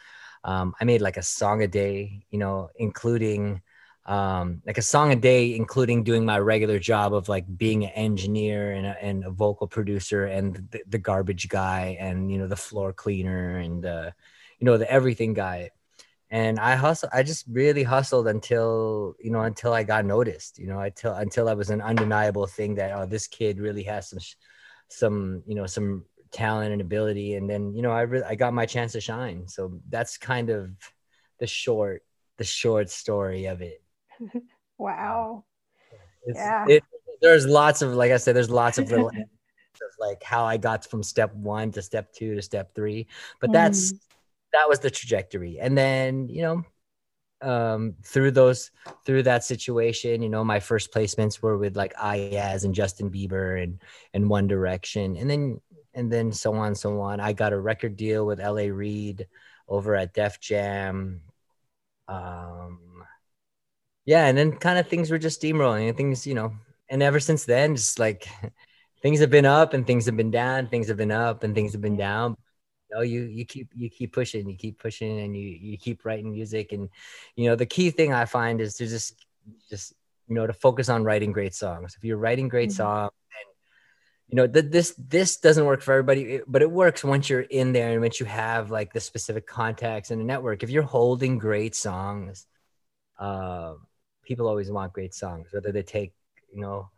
Um, 0.43 0.73
i 0.81 0.85
made 0.85 1.01
like 1.01 1.17
a 1.17 1.21
song 1.21 1.61
a 1.63 1.67
day 1.67 2.23
you 2.31 2.39
know 2.39 2.69
including 2.77 3.61
um, 4.09 4.63
like 4.65 4.79
a 4.79 4.81
song 4.81 5.11
a 5.11 5.15
day, 5.15 5.55
including 5.55 6.03
doing 6.03 6.25
my 6.25 6.39
regular 6.39 6.79
job 6.79 7.13
of 7.13 7.29
like 7.29 7.45
being 7.57 7.85
an 7.85 7.91
engineer 7.91 8.71
and 8.71 8.87
a, 8.87 9.03
and 9.03 9.23
a 9.23 9.29
vocal 9.29 9.67
producer 9.67 10.25
and 10.25 10.55
the, 10.71 10.81
the, 10.87 10.97
garbage 10.97 11.47
guy 11.47 11.95
and 11.99 12.31
you 12.31 12.39
know 12.39 12.47
the 12.47 12.55
floor 12.55 12.91
cleaner 12.91 13.57
and 13.57 13.85
uh, 13.85 14.09
you 14.57 14.65
know 14.65 14.79
the 14.79 14.91
everything 14.91 15.35
guy. 15.35 15.69
And 16.31 16.59
I 16.59 16.75
hustle. 16.75 17.09
I 17.13 17.21
just 17.21 17.45
really 17.51 17.83
hustled 17.83 18.27
until 18.27 19.15
you 19.19 19.29
know 19.29 19.41
until 19.41 19.73
I 19.73 19.83
got 19.83 20.05
noticed. 20.05 20.57
You 20.57 20.67
know, 20.67 20.79
until 20.79 21.13
until 21.13 21.47
I 21.47 21.53
was 21.53 21.69
an 21.69 21.81
undeniable 21.81 22.47
thing 22.47 22.75
that 22.75 22.91
oh 22.97 23.05
this 23.05 23.27
kid 23.27 23.59
really 23.59 23.83
has 23.83 24.09
some 24.09 24.19
some 24.87 25.43
you 25.45 25.53
know 25.53 25.67
some 25.67 26.03
talent 26.31 26.71
and 26.71 26.81
ability. 26.81 27.35
And 27.35 27.47
then 27.47 27.75
you 27.75 27.83
know 27.83 27.91
I 27.91 28.01
really 28.01 28.25
I 28.25 28.33
got 28.33 28.55
my 28.55 28.65
chance 28.65 28.93
to 28.93 29.01
shine. 29.01 29.47
So 29.47 29.79
that's 29.87 30.17
kind 30.17 30.49
of 30.49 30.71
the 31.37 31.45
short 31.47 32.01
the 32.37 32.43
short 32.43 32.89
story 32.89 33.45
of 33.45 33.61
it. 33.61 33.83
wow. 34.77 35.43
It's, 36.25 36.37
yeah. 36.37 36.65
It, 36.67 36.83
there's 37.21 37.45
lots 37.45 37.81
of, 37.81 37.93
like 37.93 38.11
I 38.11 38.17
said, 38.17 38.35
there's 38.35 38.49
lots 38.49 38.77
of 38.77 38.89
little 38.89 39.07
of 39.09 39.93
like 39.99 40.21
how 40.23 40.45
I 40.45 40.57
got 40.57 40.85
from 40.85 41.03
step 41.03 41.33
one 41.33 41.71
to 41.71 41.81
step 41.81 42.13
two 42.13 42.35
to 42.35 42.41
step 42.41 42.75
three. 42.75 43.07
But 43.39 43.51
that's, 43.51 43.93
mm. 43.93 43.99
that 44.53 44.67
was 44.67 44.79
the 44.79 44.91
trajectory. 44.91 45.59
And 45.59 45.77
then, 45.77 46.27
you 46.27 46.41
know, 46.41 46.65
um 47.41 47.95
through 48.03 48.31
those 48.31 48.71
through 49.05 49.23
that 49.23 49.43
situation 49.45 50.21
you 50.21 50.27
know 50.29 50.43
my 50.43 50.59
first 50.59 50.93
placements 50.93 51.41
were 51.41 51.57
with 51.57 51.77
like 51.77 51.93
Iyaz 51.95 52.65
and 52.65 52.75
Justin 52.75 53.09
Bieber 53.09 53.63
and 53.63 53.81
and 54.13 54.29
One 54.29 54.47
Direction 54.47 55.15
and 55.15 55.29
then 55.29 55.61
and 55.93 56.11
then 56.11 56.33
so 56.33 56.53
on 56.53 56.75
so 56.75 56.99
on 56.99 57.19
I 57.19 57.31
got 57.31 57.53
a 57.53 57.59
record 57.59 57.95
deal 57.95 58.25
with 58.25 58.39
LA 58.39 58.63
Reid 58.63 59.27
over 59.69 59.95
at 59.95 60.13
Def 60.13 60.41
Jam 60.41 61.21
um 62.09 62.79
yeah, 64.09 64.25
and 64.25 64.35
then 64.35 64.53
kind 64.53 64.79
of 64.79 64.87
things 64.87 65.11
were 65.11 65.19
just 65.19 65.39
steamrolling 65.39 65.87
and 65.87 65.95
things, 65.95 66.25
you 66.25 66.33
know, 66.33 66.51
and 66.89 67.03
ever 67.03 67.19
since 67.19 67.45
then, 67.45 67.75
just 67.75 67.99
like 67.99 68.27
things 69.03 69.19
have 69.19 69.29
been 69.29 69.45
up 69.45 69.75
and 69.75 69.85
things 69.85 70.07
have 70.07 70.17
been 70.17 70.31
down, 70.31 70.67
things 70.67 70.87
have 70.87 70.97
been 70.97 71.11
up 71.11 71.43
and 71.43 71.53
things 71.53 71.73
have 71.73 71.81
been 71.81 71.95
down. 71.95 72.35
You 72.89 72.95
know, 72.95 73.01
you 73.03 73.21
you 73.21 73.45
keep 73.45 73.69
you 73.75 73.87
keep 73.87 74.11
pushing, 74.11 74.49
you 74.49 74.57
keep 74.57 74.79
pushing, 74.79 75.19
and 75.19 75.37
you 75.37 75.47
you 75.47 75.77
keep 75.77 76.05
writing 76.05 76.31
music. 76.31 76.71
And 76.71 76.89
you 77.35 77.49
know, 77.49 77.55
the 77.55 77.67
key 77.67 77.91
thing 77.91 78.11
I 78.11 78.25
find 78.25 78.59
is 78.61 78.73
to 78.77 78.87
just 78.87 79.13
just 79.69 79.93
you 80.27 80.33
know 80.33 80.47
to 80.47 80.53
focus 80.53 80.89
on 80.89 81.03
writing 81.03 81.31
great 81.31 81.53
songs. 81.53 81.93
If 81.95 82.03
you're 82.03 82.17
writing 82.17 82.47
great 82.47 82.69
mm-hmm. 82.69 82.77
songs, 82.77 83.11
and 83.13 83.55
you 84.29 84.35
know 84.37 84.47
that 84.47 84.71
this 84.71 84.95
this 84.97 85.37
doesn't 85.37 85.65
work 85.65 85.83
for 85.83 85.93
everybody, 85.93 86.41
but 86.47 86.63
it 86.63 86.71
works 86.71 87.03
once 87.03 87.29
you're 87.29 87.41
in 87.41 87.73
there 87.73 87.91
and 87.91 88.01
once 88.01 88.19
you 88.19 88.25
have 88.25 88.71
like 88.71 88.91
the 88.91 89.01
specific 89.01 89.45
contacts 89.45 90.09
and 90.09 90.19
a 90.19 90.25
network. 90.25 90.63
If 90.63 90.71
you're 90.71 90.81
holding 90.81 91.37
great 91.37 91.75
songs. 91.75 92.47
Uh, 93.19 93.73
people 94.29 94.47
always 94.47 94.69
want 94.71 94.93
great 94.93 95.15
songs, 95.15 95.47
whether 95.51 95.71
they 95.71 95.81
take, 95.81 96.13
you 96.53 96.61
know, 96.61 96.89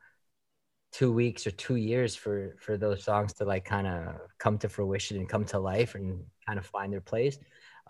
two 0.91 1.13
weeks 1.13 1.47
or 1.47 1.51
two 1.51 1.77
years 1.77 2.13
for 2.13 2.57
for 2.59 2.75
those 2.77 3.05
songs 3.05 3.31
to 3.31 3.45
like 3.45 3.63
kind 3.63 3.87
of 3.87 4.15
come 4.37 4.57
to 4.57 4.67
fruition 4.67 5.15
and 5.15 5.29
come 5.29 5.45
to 5.45 5.57
life 5.57 5.95
and 5.95 6.25
kind 6.45 6.59
of 6.59 6.65
find 6.65 6.91
their 6.91 6.99
place. 7.01 7.39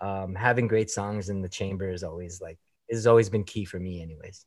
Um, 0.00 0.36
having 0.36 0.68
great 0.68 0.90
songs 0.90 1.28
in 1.28 1.42
the 1.42 1.48
chamber 1.48 1.90
is 1.90 2.04
always 2.04 2.40
like 2.40 2.58
has 2.88 3.08
always 3.08 3.28
been 3.28 3.42
key 3.42 3.64
for 3.64 3.80
me, 3.80 4.00
anyways. 4.00 4.46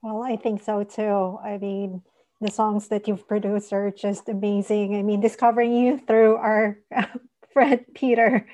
Well, 0.00 0.22
I 0.22 0.36
think 0.36 0.62
so 0.62 0.84
too. 0.84 1.38
I 1.42 1.58
mean, 1.58 2.02
the 2.40 2.50
songs 2.50 2.86
that 2.88 3.08
you've 3.08 3.26
produced 3.26 3.72
are 3.72 3.90
just 3.90 4.28
amazing. 4.28 4.94
I 4.94 5.02
mean, 5.02 5.20
discovering 5.20 5.72
you 5.74 5.98
through 5.98 6.36
our 6.36 6.78
friend 7.52 7.84
Peter, 7.94 8.46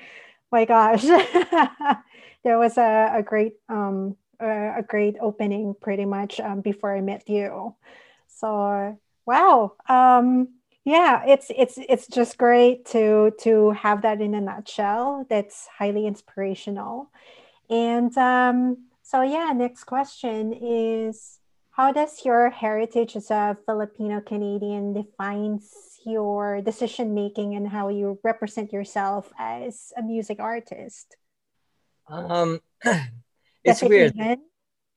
my 0.51 0.65
gosh, 0.65 1.03
there 2.43 2.57
was 2.57 2.77
a, 2.79 3.13
a 3.17 3.23
great 3.23 3.53
um, 3.67 4.15
a 4.39 4.83
great 4.87 5.15
opening 5.21 5.75
pretty 5.79 6.05
much 6.05 6.39
um, 6.39 6.61
before 6.61 6.95
I 6.95 7.01
met 7.01 7.27
you. 7.27 7.75
So 8.27 8.97
wow, 9.25 9.73
um, 9.87 10.49
yeah, 10.85 11.23
it's 11.25 11.47
it's 11.55 11.77
it's 11.77 12.07
just 12.07 12.37
great 12.37 12.85
to 12.87 13.31
to 13.41 13.71
have 13.71 14.01
that 14.03 14.21
in 14.21 14.33
a 14.33 14.41
nutshell. 14.41 15.25
That's 15.29 15.67
highly 15.77 16.07
inspirational. 16.07 17.11
And 17.69 18.15
um, 18.17 18.89
so 19.03 19.21
yeah, 19.21 19.51
next 19.55 19.83
question 19.83 20.53
is 20.53 21.39
how 21.71 21.91
does 21.91 22.25
your 22.25 22.49
heritage 22.49 23.15
as 23.15 23.31
a 23.31 23.57
Filipino 23.65 24.21
Canadian 24.21 24.93
defines 24.93 25.99
your 26.05 26.61
decision 26.61 27.13
making 27.13 27.55
and 27.55 27.67
how 27.67 27.89
you 27.89 28.19
represent 28.23 28.73
yourself 28.73 29.31
as 29.37 29.93
a 29.97 30.01
music 30.01 30.39
artist? 30.39 31.15
Um 32.07 32.61
it's 33.63 33.81
weird. 33.81 34.13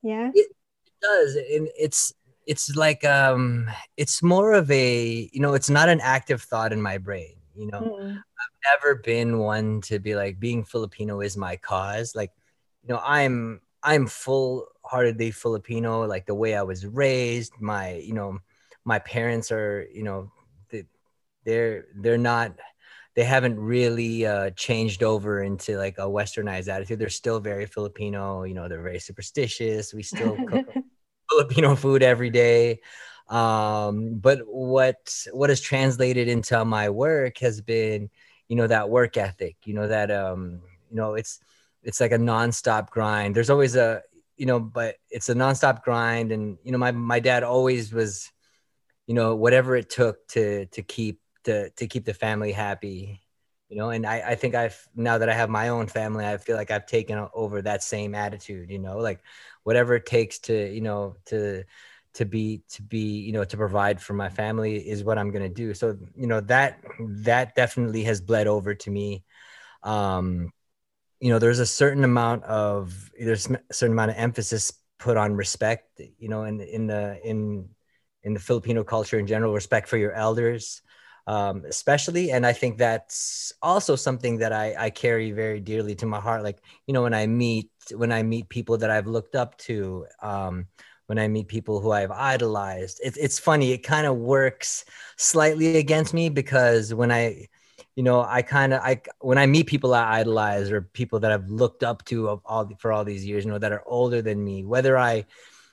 Yeah. 0.03 0.31
It, 0.35 0.49
it 0.87 0.93
does. 1.01 1.37
And 1.37 1.69
it's 1.79 2.13
it's 2.47 2.75
like 2.75 3.05
um 3.05 3.71
it's 3.97 4.23
more 4.23 4.53
of 4.53 4.71
a 4.71 5.31
you 5.33 5.41
know, 5.41 5.55
it's 5.55 5.71
not 5.71 5.89
an 5.89 6.01
active 6.01 6.43
thought 6.43 6.73
in 6.73 6.83
my 6.83 6.99
brain. 6.99 7.37
You 7.55 7.67
know, 7.67 7.81
mm. 7.81 8.17
I've 8.17 8.81
never 8.81 8.97
been 8.97 9.39
one 9.39 9.81
to 9.83 9.99
be 9.99 10.15
like 10.15 10.41
being 10.41 10.65
Filipino 10.65 11.21
is 11.21 11.37
my 11.37 11.57
cause. 11.57 12.15
Like, 12.15 12.33
you 12.83 12.95
know, 12.95 13.01
I'm 13.05 13.61
I'm 13.83 14.07
full 14.07 14.67
heartedly 14.85 15.31
Filipino, 15.31 16.07
like 16.07 16.27
the 16.27 16.35
way 16.35 16.57
I 16.57 16.63
was 16.63 16.87
raised. 16.87 17.53
My, 17.61 17.95
you 17.95 18.15
know, 18.15 18.39
my 18.85 18.99
parents 18.99 19.53
are, 19.53 19.87
you 19.93 20.03
know, 20.03 20.31
they're 21.45 21.87
they're 21.97 22.19
not 22.19 22.53
they 23.15 23.25
haven't 23.25 23.59
really 23.59 24.27
uh, 24.27 24.51
changed 24.51 25.03
over 25.03 25.43
into 25.43 25.77
like 25.77 25.99
a 25.99 26.03
westernized 26.03 26.69
attitude. 26.69 26.99
They're 26.99 27.09
still 27.09 27.41
very 27.41 27.67
Filipino. 27.67 28.45
You 28.45 28.55
know, 28.55 28.69
they're 28.69 28.83
very 28.83 29.01
superstitious. 29.01 29.93
We 29.93 30.03
still 30.03 30.37
cook 30.47 30.67
Filipino 31.31 31.77
food 31.77 32.03
every 32.03 32.31
day. 32.31 32.81
Um, 33.29 34.19
but 34.19 34.41
what 34.47 35.15
what 35.33 35.51
has 35.51 35.61
translated 35.61 36.29
into 36.29 36.65
my 36.65 36.91
work 36.91 37.39
has 37.39 37.61
been, 37.61 38.11
you 38.49 38.57
know, 38.57 38.67
that 38.67 38.91
work 38.91 39.17
ethic. 39.17 39.57
You 39.65 39.75
know 39.75 39.89
that 39.89 40.11
um, 40.11 40.63
you 40.91 40.97
know 40.97 41.15
it's 41.15 41.41
it's 41.83 42.01
like 42.01 42.13
a 42.13 42.19
nonstop 42.19 42.91
grind. 42.91 43.35
There's 43.35 43.51
always 43.51 43.77
a 43.77 44.03
you 44.37 44.47
know, 44.47 44.59
but 44.59 44.97
it's 45.11 45.29
a 45.29 45.35
nonstop 45.35 45.83
grind. 45.83 46.33
And 46.33 46.59
you 46.65 46.73
know, 46.73 46.79
my 46.79 46.93
my 46.93 47.21
dad 47.21 47.43
always 47.43 47.93
was, 47.93 48.31
you 49.07 49.15
know, 49.15 49.35
whatever 49.37 49.77
it 49.77 49.91
took 49.91 50.27
to 50.29 50.67
to 50.67 50.83
keep 50.83 51.21
to 51.45 51.71
to 51.71 51.87
keep 51.87 52.05
the 52.05 52.15
family 52.15 52.53
happy 52.53 53.21
you 53.69 53.79
know? 53.79 53.89
And 53.89 54.05
I, 54.05 54.33
I 54.33 54.35
think 54.35 54.55
i've 54.55 54.87
now 54.95 55.19
that 55.19 55.29
i 55.29 55.35
have 55.35 55.49
my 55.49 55.69
own 55.69 55.87
family 55.87 56.27
i 56.27 56.37
feel 56.37 56.57
like 56.57 56.71
i've 56.71 56.87
taken 56.87 57.27
over 57.35 57.63
that 57.63 57.83
same 57.83 58.15
attitude 58.15 58.71
you 58.71 58.79
know? 58.79 58.99
Like 58.99 59.21
whatever 59.65 59.95
it 59.95 60.07
takes 60.07 60.39
to 60.41 60.73
you 60.73 60.81
know 60.81 61.17
to 61.27 61.65
to 62.15 62.25
be 62.27 62.63
to 62.69 62.83
be 62.83 63.21
you 63.21 63.33
know 63.33 63.45
to 63.45 63.57
provide 63.57 64.01
for 64.01 64.13
my 64.13 64.29
family 64.29 64.77
is 64.77 65.03
what 65.03 65.19
i'm 65.19 65.31
going 65.31 65.43
to 65.43 65.49
do. 65.49 65.73
So 65.73 65.97
you 66.15 66.27
know 66.27 66.41
that 66.43 66.81
that 66.99 67.55
definitely 67.55 68.05
has 68.05 68.21
bled 68.21 68.47
over 68.47 68.75
to 68.75 68.91
me. 68.91 69.25
Um 69.83 70.53
you 71.21 71.31
know 71.31 71.39
there's 71.39 71.61
a 71.61 71.67
certain 71.67 72.05
amount 72.05 72.45
of 72.45 73.11
there's 73.19 73.49
a 73.49 73.61
certain 73.71 73.95
amount 73.95 74.11
of 74.11 74.17
emphasis 74.19 74.73
put 74.99 75.17
on 75.17 75.35
respect 75.35 76.01
you 76.19 76.29
know 76.29 76.45
in 76.45 76.61
in 76.61 76.87
the 76.87 77.19
in 77.25 77.69
in 78.25 78.35
the 78.35 78.41
filipino 78.41 78.85
culture 78.85 79.19
in 79.19 79.27
general 79.27 79.55
respect 79.55 79.89
for 79.89 79.97
your 79.97 80.13
elders 80.13 80.83
um, 81.27 81.65
especially. 81.67 82.31
And 82.31 82.47
I 82.47 82.53
think 82.53 82.79
that's 82.79 83.53
also 83.63 83.97
something 83.97 84.39
that 84.39 84.53
I, 84.53 84.75
I 84.79 84.91
carry 84.91 85.33
very 85.33 85.61
dearly 85.61 85.95
to 85.97 86.07
my 86.07 86.21
heart. 86.21 86.43
Like, 86.43 86.59
you 86.87 86.95
know, 86.95 87.03
when 87.03 87.15
I 87.15 87.27
meet, 87.27 87.71
when 87.95 88.13
I 88.13 88.23
meet 88.23 88.49
people 88.49 88.79
that 88.79 88.91
I've 88.91 89.07
looked 89.07 89.35
up 89.35 89.57
to, 89.59 90.07
um, 90.21 90.67
when 91.07 91.19
I 91.19 91.29
meet 91.29 91.49
people 91.49 91.81
who 91.81 91.91
I've 91.91 92.11
idolized, 92.11 93.01
it, 93.05 93.17
it's 93.21 93.39
funny. 93.39 93.73
It 93.73 93.79
kind 93.79 94.07
of 94.07 94.17
works 94.17 94.85
slightly 95.17 95.77
against 95.77 96.15
me 96.15 96.29
because 96.29 96.95
when 96.95 97.13
I, 97.13 97.49
you 97.97 98.03
know, 98.03 98.23
I 98.23 98.43
kind 98.43 98.73
of, 98.73 98.81
I, 98.81 99.03
when 99.21 99.37
I 99.37 99.47
meet 99.47 99.67
people 99.67 99.93
I 99.93 100.21
idolize 100.21 100.71
or 100.71 100.81
people 100.81 101.21
that 101.21 101.33
I've 101.33 101.49
looked 101.49 101.83
up 101.83 102.05
to 102.07 102.29
of 102.29 102.41
all 102.47 102.71
for 102.79 102.93
all 102.93 103.05
these 103.05 103.27
years, 103.27 103.45
you 103.45 103.51
know, 103.51 103.59
that 103.59 103.73
are 103.73 103.83
older 103.87 104.23
than 104.23 104.43
me, 104.43 104.65
whether 104.65 104.97
I, 104.97 105.27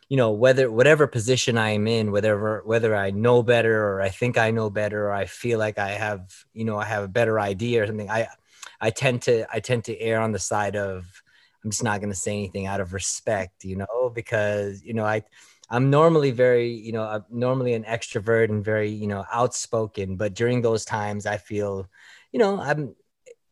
you 0.09 0.17
know 0.17 0.31
whether 0.31 0.69
whatever 0.71 1.07
position 1.07 1.57
i'm 1.57 1.87
in 1.87 2.11
whether 2.11 2.61
whether 2.65 2.95
i 2.95 3.11
know 3.11 3.41
better 3.41 3.87
or 3.87 4.01
i 4.01 4.09
think 4.09 4.37
i 4.37 4.51
know 4.51 4.69
better 4.69 5.07
or 5.07 5.13
i 5.13 5.25
feel 5.25 5.59
like 5.59 5.77
i 5.77 5.91
have 5.91 6.21
you 6.53 6.65
know 6.65 6.77
i 6.77 6.83
have 6.83 7.03
a 7.03 7.07
better 7.07 7.39
idea 7.39 7.83
or 7.83 7.87
something 7.87 8.09
i 8.09 8.27
i 8.81 8.89
tend 8.89 9.21
to 9.21 9.45
i 9.53 9.59
tend 9.59 9.83
to 9.83 9.97
err 9.99 10.19
on 10.19 10.31
the 10.31 10.39
side 10.39 10.75
of 10.75 11.05
i'm 11.63 11.69
just 11.69 11.83
not 11.83 11.99
going 11.99 12.11
to 12.11 12.19
say 12.19 12.31
anything 12.31 12.65
out 12.65 12.81
of 12.81 12.93
respect 12.93 13.63
you 13.63 13.75
know 13.75 14.11
because 14.13 14.83
you 14.83 14.93
know 14.93 15.05
i 15.05 15.21
i'm 15.69 15.91
normally 15.91 16.31
very 16.31 16.71
you 16.71 16.91
know 16.91 17.03
I'm 17.03 17.25
normally 17.29 17.73
an 17.73 17.83
extrovert 17.83 18.49
and 18.49 18.65
very 18.65 18.89
you 18.89 19.07
know 19.07 19.25
outspoken 19.31 20.17
but 20.17 20.33
during 20.33 20.61
those 20.61 20.85
times 20.85 21.27
i 21.27 21.37
feel 21.37 21.87
you 22.31 22.39
know 22.39 22.59
i'm 22.59 22.95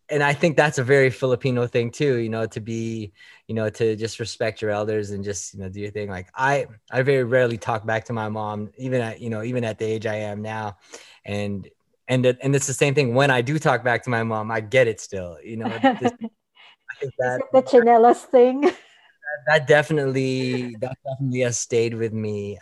and 0.09 0.23
I 0.23 0.33
think 0.33 0.55
that's 0.55 0.77
a 0.77 0.83
very 0.83 1.09
Filipino 1.09 1.67
thing 1.67 1.91
too, 1.91 2.15
you 2.17 2.29
know, 2.29 2.45
to 2.47 2.59
be, 2.61 3.11
you 3.47 3.55
know, 3.55 3.69
to 3.69 3.95
just 3.95 4.19
respect 4.19 4.61
your 4.61 4.71
elders 4.71 5.11
and 5.11 5.23
just, 5.23 5.53
you 5.53 5.59
know, 5.59 5.69
do 5.69 5.81
your 5.81 5.91
thing. 5.91 6.09
Like 6.09 6.27
I, 6.33 6.67
I 6.89 7.01
very 7.01 7.23
rarely 7.23 7.57
talk 7.57 7.85
back 7.85 8.05
to 8.05 8.13
my 8.13 8.29
mom, 8.29 8.71
even 8.77 9.01
at, 9.01 9.19
you 9.19 9.29
know, 9.29 9.43
even 9.43 9.63
at 9.63 9.79
the 9.79 9.85
age 9.85 10.05
I 10.05 10.15
am 10.15 10.41
now. 10.41 10.77
And, 11.25 11.69
and, 12.07 12.25
and 12.25 12.55
it's 12.55 12.67
the 12.67 12.73
same 12.73 12.95
thing. 12.95 13.15
When 13.15 13.29
I 13.29 13.41
do 13.41 13.59
talk 13.59 13.83
back 13.83 14.03
to 14.03 14.09
my 14.09 14.23
mom, 14.23 14.49
I 14.49 14.61
get 14.61 14.87
it 14.87 15.01
still, 15.01 15.37
you 15.43 15.57
know, 15.57 15.67
this, 15.99 16.13
I 16.13 16.95
think 16.99 17.13
that 17.19 17.41
the 17.51 17.61
tsinelas 17.61 18.23
thing. 18.23 18.61
That, 18.61 18.75
that 19.47 19.67
definitely, 19.67 20.77
that 20.79 20.97
definitely 21.05 21.41
has 21.41 21.59
stayed 21.59 21.93
with 21.93 22.13
me 22.13 22.59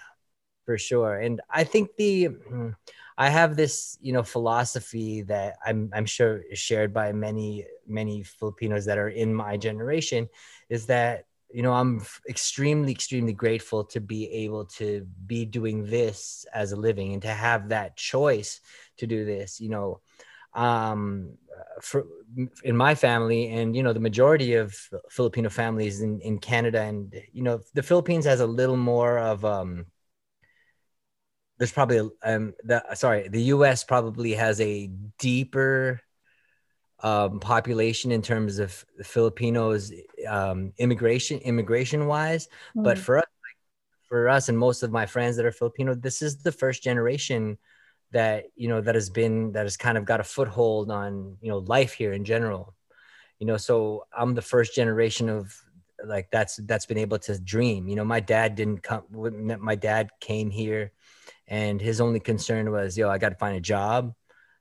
for 0.65 0.79
sure. 0.79 1.19
And 1.19 1.41
I 1.47 1.63
think 1.63 1.95
the, 1.95 2.25
hmm, 2.25 2.69
I 3.17 3.29
have 3.29 3.55
this, 3.55 3.97
you 4.01 4.13
know, 4.13 4.23
philosophy 4.23 5.21
that 5.23 5.57
I'm 5.65 5.89
I'm 5.93 6.05
sure 6.05 6.41
is 6.51 6.59
shared 6.59 6.93
by 6.93 7.13
many 7.13 7.65
many 7.87 8.23
Filipinos 8.23 8.85
that 8.85 8.97
are 8.97 9.09
in 9.09 9.33
my 9.33 9.57
generation, 9.57 10.27
is 10.69 10.87
that 10.87 11.25
you 11.49 11.63
know 11.63 11.71
I'm 11.73 12.01
extremely 12.27 12.91
extremely 12.91 13.33
grateful 13.33 13.85
to 13.85 14.01
be 14.01 14.29
able 14.43 14.65
to 14.79 15.07
be 15.25 15.45
doing 15.45 15.85
this 15.85 16.45
as 16.53 16.73
a 16.73 16.75
living 16.75 17.13
and 17.13 17.21
to 17.21 17.29
have 17.29 17.69
that 17.69 17.95
choice 17.95 18.59
to 18.97 19.07
do 19.07 19.23
this. 19.23 19.61
You 19.61 19.69
know, 19.69 20.01
um, 20.53 21.37
for 21.81 22.05
in 22.63 22.75
my 22.75 22.95
family 22.95 23.49
and 23.49 23.75
you 23.75 23.83
know 23.83 23.93
the 23.93 23.99
majority 23.99 24.55
of 24.55 24.75
Filipino 25.09 25.49
families 25.49 26.01
in 26.01 26.19
in 26.21 26.37
Canada 26.37 26.81
and 26.81 27.13
you 27.31 27.43
know 27.43 27.61
the 27.73 27.83
Philippines 27.83 28.25
has 28.25 28.41
a 28.41 28.47
little 28.47 28.77
more 28.77 29.17
of 29.19 29.45
um 29.45 29.85
there's 31.57 31.71
probably 31.71 32.09
um 32.23 32.53
the 32.63 32.83
sorry 32.95 33.27
the 33.27 33.41
us 33.41 33.83
probably 33.83 34.33
has 34.33 34.59
a 34.61 34.87
deeper 35.17 36.01
um, 37.01 37.39
population 37.39 38.11
in 38.11 38.21
terms 38.21 38.57
of 38.57 38.85
filipinos 39.03 39.91
um, 40.27 40.71
immigration 40.77 41.39
immigration 41.39 42.07
wise 42.07 42.47
mm. 42.75 42.83
but 42.83 42.97
for 42.97 43.19
us 43.19 43.25
for 44.07 44.29
us 44.29 44.49
and 44.49 44.57
most 44.57 44.81
of 44.81 44.91
my 44.91 45.05
friends 45.05 45.35
that 45.35 45.45
are 45.45 45.51
filipino 45.51 45.93
this 45.93 46.21
is 46.21 46.37
the 46.37 46.51
first 46.51 46.81
generation 46.83 47.57
that 48.15 48.45
you 48.55 48.69
know 48.69 48.79
that 48.79 48.95
has 48.95 49.09
been 49.09 49.51
that 49.51 49.63
has 49.63 49.75
kind 49.75 49.97
of 49.97 50.05
got 50.05 50.21
a 50.21 50.23
foothold 50.23 50.89
on 50.89 51.35
you 51.41 51.49
know 51.49 51.57
life 51.59 51.93
here 51.93 52.13
in 52.13 52.23
general. 52.23 52.73
You 53.39 53.47
know 53.47 53.57
so 53.57 54.05
i'm 54.17 54.33
the 54.33 54.41
first 54.41 54.73
generation 54.73 55.27
of 55.27 55.53
like 56.05 56.29
that's 56.31 56.55
that's 56.63 56.85
been 56.85 56.97
able 56.97 57.19
to 57.19 57.37
dream. 57.39 57.89
You 57.89 57.95
know 57.97 58.05
my 58.05 58.21
dad 58.21 58.55
didn't 58.55 58.83
come 58.83 59.03
my 59.11 59.75
dad 59.75 60.11
came 60.21 60.49
here 60.49 60.93
and 61.47 61.81
his 61.81 62.01
only 62.01 62.19
concern 62.19 62.71
was 62.71 62.97
yo 62.97 63.09
i 63.09 63.17
got 63.17 63.29
to 63.29 63.35
find 63.35 63.55
a 63.55 63.61
job 63.61 64.13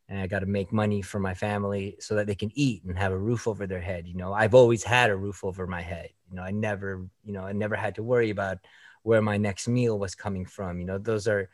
and 0.08 0.18
i 0.18 0.26
got 0.26 0.40
to 0.40 0.46
make 0.46 0.72
money 0.72 1.02
for 1.02 1.18
my 1.18 1.34
family 1.34 1.96
so 2.00 2.14
that 2.14 2.26
they 2.26 2.34
can 2.34 2.50
eat 2.54 2.82
and 2.84 2.98
have 2.98 3.12
a 3.12 3.18
roof 3.18 3.48
over 3.48 3.66
their 3.66 3.80
head 3.80 4.06
you 4.06 4.14
know? 4.14 4.32
I've 4.32 4.54
always 4.54 4.82
had 4.82 5.10
a 5.10 5.16
roof 5.16 5.44
over 5.44 5.66
my 5.66 5.82
head 5.82 6.10
you 6.30 6.36
know? 6.36 6.42
I 6.42 6.50
never 6.50 7.06
you 7.24 7.32
know 7.32 7.44
i 7.44 7.52
never 7.52 7.76
had 7.76 7.94
to 7.96 8.02
worry 8.02 8.30
about 8.30 8.58
where 9.02 9.22
my 9.22 9.36
next 9.36 9.68
meal 9.68 9.98
was 9.98 10.14
coming 10.14 10.46
from 10.46 10.78
you 10.78 10.86
know? 10.86 10.98
Those 10.98 11.26
are 11.28 11.50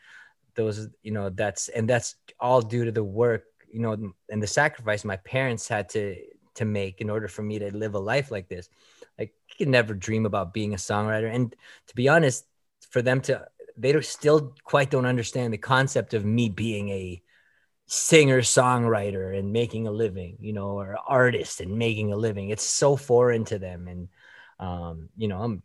those 0.55 0.87
you 1.01 1.11
know 1.11 1.29
that's 1.29 1.69
and 1.69 1.89
that's 1.89 2.15
all 2.39 2.61
due 2.61 2.85
to 2.85 2.91
the 2.91 3.03
work 3.03 3.45
you 3.71 3.79
know 3.79 3.95
and 4.29 4.43
the 4.43 4.47
sacrifice 4.47 5.05
my 5.05 5.15
parents 5.15 5.67
had 5.67 5.87
to 5.87 6.17
to 6.55 6.65
make 6.65 7.01
in 7.01 7.09
order 7.09 7.27
for 7.27 7.41
me 7.41 7.59
to 7.59 7.75
live 7.75 7.95
a 7.95 7.99
life 7.99 8.31
like 8.31 8.47
this. 8.47 8.69
Like 9.17 9.33
I 9.49 9.53
could 9.57 9.67
never 9.67 9.93
dream 9.93 10.25
about 10.25 10.53
being 10.53 10.73
a 10.73 10.77
songwriter. 10.77 11.33
And 11.33 11.55
to 11.87 11.95
be 11.95 12.09
honest 12.09 12.45
for 12.89 13.01
them 13.01 13.21
to 13.21 13.47
they 13.77 13.99
still 14.01 14.55
quite 14.63 14.89
don't 14.89 15.05
understand 15.05 15.53
the 15.53 15.57
concept 15.57 16.13
of 16.13 16.25
me 16.25 16.49
being 16.49 16.89
a 16.89 17.21
singer 17.87 18.39
songwriter 18.41 19.37
and 19.37 19.51
making 19.51 19.85
a 19.85 19.91
living 19.91 20.37
you 20.39 20.53
know 20.53 20.79
or 20.79 20.97
artist 21.07 21.61
and 21.61 21.77
making 21.77 22.13
a 22.13 22.17
living. 22.17 22.49
It's 22.49 22.63
so 22.63 22.95
foreign 22.95 23.45
to 23.45 23.59
them. 23.59 23.87
And 23.87 24.07
um, 24.61 25.09
you 25.17 25.27
know 25.27 25.41
i'm 25.41 25.63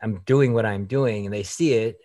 i'm 0.00 0.20
doing 0.24 0.54
what 0.54 0.64
i'm 0.64 0.86
doing 0.86 1.26
and 1.26 1.34
they 1.34 1.42
see 1.42 1.74
it 1.74 1.98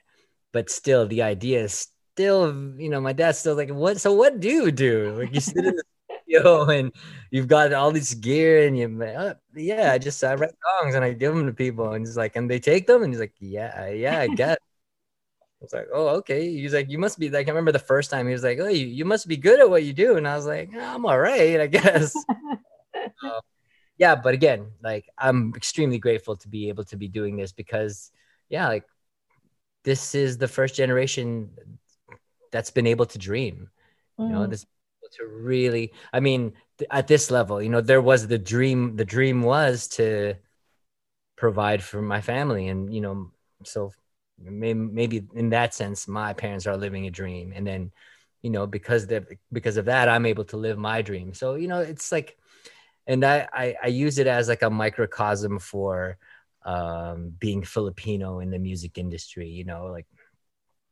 but 0.52 0.70
still 0.70 1.08
the 1.08 1.22
idea 1.22 1.64
is 1.64 1.88
still 2.14 2.54
you 2.78 2.90
know 2.90 3.00
my 3.00 3.14
dad's 3.14 3.38
still 3.38 3.56
like 3.56 3.70
what 3.70 4.02
so 4.02 4.14
what 4.14 4.40
do 4.40 4.50
you 4.50 4.72
do? 4.72 5.16
Like 5.20 5.34
you 5.34 5.40
sit 5.40 5.64
in 5.64 5.76
the 5.76 5.84
studio 6.24 6.66
and 6.66 6.92
you've 7.32 7.48
got 7.48 7.72
all 7.74 7.92
this 7.92 8.14
gear 8.14 8.68
and 8.68 8.78
you 8.78 9.04
uh, 9.04 9.36
yeah 9.56 9.94
i 9.94 9.98
just 9.98 10.24
i 10.24 10.34
write 10.34 10.52
songs 10.80 10.96
and 10.96 11.06
i 11.06 11.14
give 11.14 11.34
them 11.34 11.46
to 11.46 11.54
people 11.54 11.94
and 11.94 12.06
he's 12.06 12.18
like 12.18 12.36
and 12.36 12.50
they 12.50 12.60
take 12.60 12.88
them 12.88 13.04
and 13.04 13.14
he's 13.14 13.20
like 13.20 13.34
yeah 13.40 13.88
yeah 13.90 14.20
i 14.20 14.28
guess 14.28 14.58
I 15.62 15.66
was 15.66 15.74
like, 15.74 15.88
oh, 15.94 16.08
okay. 16.20 16.50
He's 16.50 16.74
like, 16.74 16.90
you 16.90 16.98
must 16.98 17.20
be 17.20 17.30
like, 17.30 17.48
I 17.48 17.52
remember 17.52 17.74
the 17.74 17.80
first 17.80 18.10
time 18.10 18.28
he 18.28 18.34
was 18.34 18.44
like, 18.44 18.60
oh, 18.60 18.70
you, 18.70 18.86
you 18.86 19.04
must 19.04 19.28
be 19.28 19.36
good 19.36 19.60
at 19.60 19.70
what 19.70 19.84
you 19.84 19.92
do. 19.92 20.16
And 20.16 20.26
I 20.26 20.36
was 20.36 20.46
like, 20.46 20.70
oh, 20.74 20.80
I'm 20.80 21.06
all 21.06 21.20
right, 21.20 21.60
I 21.60 21.68
guess. 21.68 22.16
uh, 23.24 23.40
yeah. 23.98 24.16
But 24.16 24.34
again, 24.34 24.72
like, 24.82 25.10
I'm 25.18 25.54
extremely 25.56 26.00
grateful 26.00 26.38
to 26.38 26.48
be 26.48 26.70
able 26.70 26.86
to 26.86 26.96
be 26.96 27.10
doing 27.10 27.36
this 27.36 27.52
because, 27.52 28.12
yeah, 28.48 28.70
like, 28.70 28.86
this 29.84 30.16
is 30.16 30.38
the 30.38 30.48
first 30.48 30.76
generation 30.76 31.50
that's 32.52 32.72
been 32.72 32.88
able 32.88 33.06
to 33.08 33.18
dream, 33.18 33.70
mm. 34.18 34.28
you 34.28 34.34
know, 34.34 34.42
mm. 34.42 34.50
this 34.50 34.66
to 35.14 35.26
really, 35.26 35.92
I 36.14 36.20
mean, 36.20 36.54
th- 36.78 36.88
at 36.92 37.08
this 37.08 37.32
level, 37.32 37.62
you 37.62 37.70
know, 37.70 37.82
there 37.82 38.02
was 38.02 38.28
the 38.28 38.38
dream, 38.38 38.96
the 38.96 39.06
dream 39.06 39.42
was 39.42 39.88
to 39.88 40.36
provide 41.36 41.84
for 41.84 42.02
my 42.02 42.22
family. 42.22 42.68
And, 42.68 42.94
you 42.94 43.02
know, 43.02 43.32
so 43.64 43.92
maybe, 44.42 44.80
maybe 44.80 45.28
in 45.36 45.50
that 45.50 45.74
sense 45.74 46.08
my 46.08 46.34
parents 46.34 46.68
are 46.68 46.78
living 46.78 47.08
a 47.08 47.12
dream 47.12 47.54
and 47.56 47.66
then 47.66 47.92
you 48.42 48.50
know 48.50 48.66
because 48.66 49.08
they 49.08 49.22
because 49.52 49.78
of 49.78 49.86
that 49.86 50.08
i'm 50.10 50.26
able 50.26 50.46
to 50.46 50.58
live 50.58 50.78
my 50.78 51.02
dream 51.02 51.34
so 51.34 51.56
you 51.56 51.68
know 51.68 51.80
it's 51.80 52.12
like 52.12 52.38
and 53.08 53.26
I, 53.26 53.48
I, 53.52 53.76
I 53.86 53.88
use 53.88 54.20
it 54.20 54.28
as 54.28 54.48
like 54.48 54.62
a 54.62 54.70
microcosm 54.70 55.58
for 55.58 56.20
um, 56.64 57.34
being 57.40 57.64
Filipino 57.64 58.40
in 58.40 58.52
the 58.52 58.60
music 58.60 59.00
industry. 59.00 59.50
You 59.50 59.66
know, 59.66 59.88
like 59.88 60.06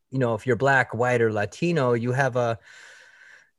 you 0.10 0.18
know, 0.18 0.34
if 0.34 0.48
you're 0.48 0.56
black, 0.56 0.96
white, 0.96 1.22
or 1.22 1.32
Latino, 1.32 1.94
you 1.94 2.14
have 2.14 2.36
a 2.36 2.58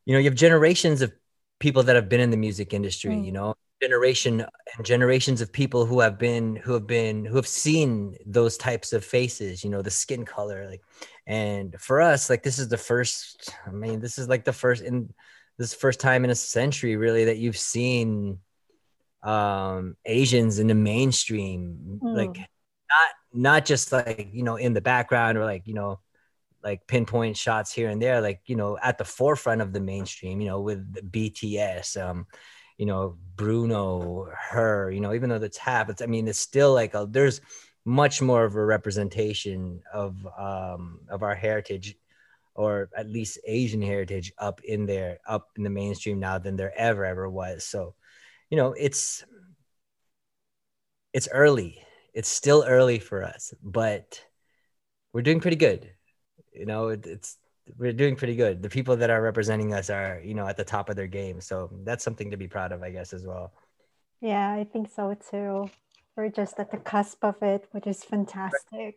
you 0.05 0.13
know 0.13 0.19
you 0.19 0.25
have 0.25 0.35
generations 0.35 1.03
of 1.03 1.13
people 1.61 1.85
that 1.85 1.95
have 1.95 2.09
been 2.09 2.21
in 2.21 2.31
the 2.31 2.37
music 2.37 2.75
industry, 2.75 3.15
Mm. 3.15 3.27
you 3.27 3.33
know, 3.33 3.55
generation 3.81 4.45
and 4.77 4.87
generations 4.87 5.41
of 5.41 5.53
people 5.53 5.87
who 5.87 6.01
have 6.01 6.19
been 6.19 6.57
who 6.57 6.73
have 6.75 6.87
been 6.87 7.25
who 7.25 7.37
have 7.37 7.47
seen 7.47 8.17
those 8.27 8.57
types 8.57 8.93
of 8.93 9.05
faces, 9.05 9.63
you 9.65 9.71
know, 9.71 9.83
the 9.83 9.91
skin 9.91 10.25
color 10.25 10.67
like 10.69 10.83
and 11.27 11.77
for 11.81 12.01
us 12.01 12.29
like 12.31 12.43
this 12.43 12.59
is 12.59 12.69
the 12.69 12.77
first 12.79 13.51
I 13.67 13.71
mean, 13.71 14.01
this 14.01 14.19
is 14.19 14.29
like 14.29 14.45
the 14.45 14.53
first 14.53 14.83
in 14.83 15.13
this 15.59 15.75
first 15.75 16.01
time 16.01 16.25
in 16.25 16.31
a 16.31 16.35
century 16.35 16.97
really 16.97 17.27
that 17.27 17.39
you've 17.39 17.59
seen 17.59 18.39
um 19.23 19.97
Asians 20.05 20.59
in 20.59 20.69
the 20.69 20.75
mainstream 20.75 22.03
like 22.13 22.31
Mm. 22.35 22.47
not 22.91 23.11
not 23.33 23.65
just 23.67 23.93
like, 23.93 24.31
you 24.33 24.43
know, 24.43 24.57
in 24.57 24.73
the 24.73 24.81
background 24.81 25.37
or 25.39 25.45
like, 25.45 25.67
you 25.67 25.75
know, 25.75 26.01
like 26.63 26.87
pinpoint 26.87 27.37
shots 27.37 27.73
here 27.73 27.89
and 27.89 28.01
there, 28.03 28.21
like 28.21 28.41
you 28.47 28.57
know, 28.57 28.79
at 28.83 28.99
the 28.99 29.05
forefront 29.05 29.61
of 29.63 29.73
the 29.73 29.81
mainstream, 29.81 30.41
you 30.41 30.49
know, 30.49 30.61
with 30.61 31.13
BTS, 31.13 31.97
um, 31.97 32.27
you 32.79 32.87
know, 32.87 33.17
Bruno, 33.37 34.29
her, 34.51 34.91
you 34.91 35.01
know, 35.01 35.15
even 35.15 35.29
though 35.31 35.39
the 35.39 35.49
tap, 35.49 35.91
it's 35.91 36.03
I 36.03 36.07
mean, 36.07 36.29
it's 36.29 36.41
still 36.41 36.73
like 36.73 36.95
a, 36.95 37.07
there's 37.09 37.41
much 37.85 38.23
more 38.23 38.45
of 38.45 38.55
a 38.55 38.65
representation 38.65 39.83
of 39.93 40.15
um 40.39 41.01
of 41.11 41.23
our 41.23 41.35
heritage 41.35 41.97
or 42.55 42.91
at 42.97 43.09
least 43.09 43.39
Asian 43.47 43.83
heritage 43.83 44.33
up 44.39 44.61
in 44.65 44.87
there, 44.87 45.19
up 45.27 45.49
in 45.57 45.63
the 45.63 45.71
mainstream 45.71 46.19
now 46.21 46.39
than 46.39 46.57
there 46.57 46.77
ever 46.77 47.05
ever 47.05 47.29
was. 47.31 47.65
So, 47.65 47.95
you 48.51 48.57
know, 48.57 48.73
it's 48.73 49.25
it's 51.13 51.29
early. 51.33 51.83
It's 52.15 52.29
still 52.29 52.65
early 52.67 52.99
for 52.99 53.23
us, 53.23 53.55
but 53.63 54.25
we're 55.13 55.23
doing 55.23 55.41
pretty 55.41 55.57
good 55.57 55.91
you 56.59 56.67
know 56.67 56.89
it, 56.89 57.07
it's 57.07 57.39
we're 57.77 57.93
doing 57.93 58.17
pretty 58.17 58.35
good 58.37 58.63
the 58.63 58.69
people 58.69 58.97
that 58.97 59.11
are 59.11 59.23
representing 59.23 59.75
us 59.75 59.91
are 59.91 60.21
you 60.25 60.35
know 60.35 60.47
at 60.47 60.57
the 60.57 60.65
top 60.65 60.89
of 60.89 60.97
their 60.97 61.07
game 61.07 61.41
so 61.41 61.71
that's 61.85 62.05
something 62.05 62.31
to 62.31 62.37
be 62.37 62.49
proud 62.49 62.73
of 62.73 62.83
i 62.83 62.91
guess 62.91 63.13
as 63.13 63.27
well 63.27 63.53
Yeah, 64.21 64.53
I 64.53 64.65
think 64.65 64.91
so 64.91 65.15
too. 65.15 65.71
We're 66.17 66.31
just 66.31 66.59
at 66.59 66.71
the 66.71 66.79
cusp 66.79 67.25
of 67.25 67.43
it, 67.43 67.69
which 67.73 67.87
is 67.87 68.05
fantastic. 68.05 68.97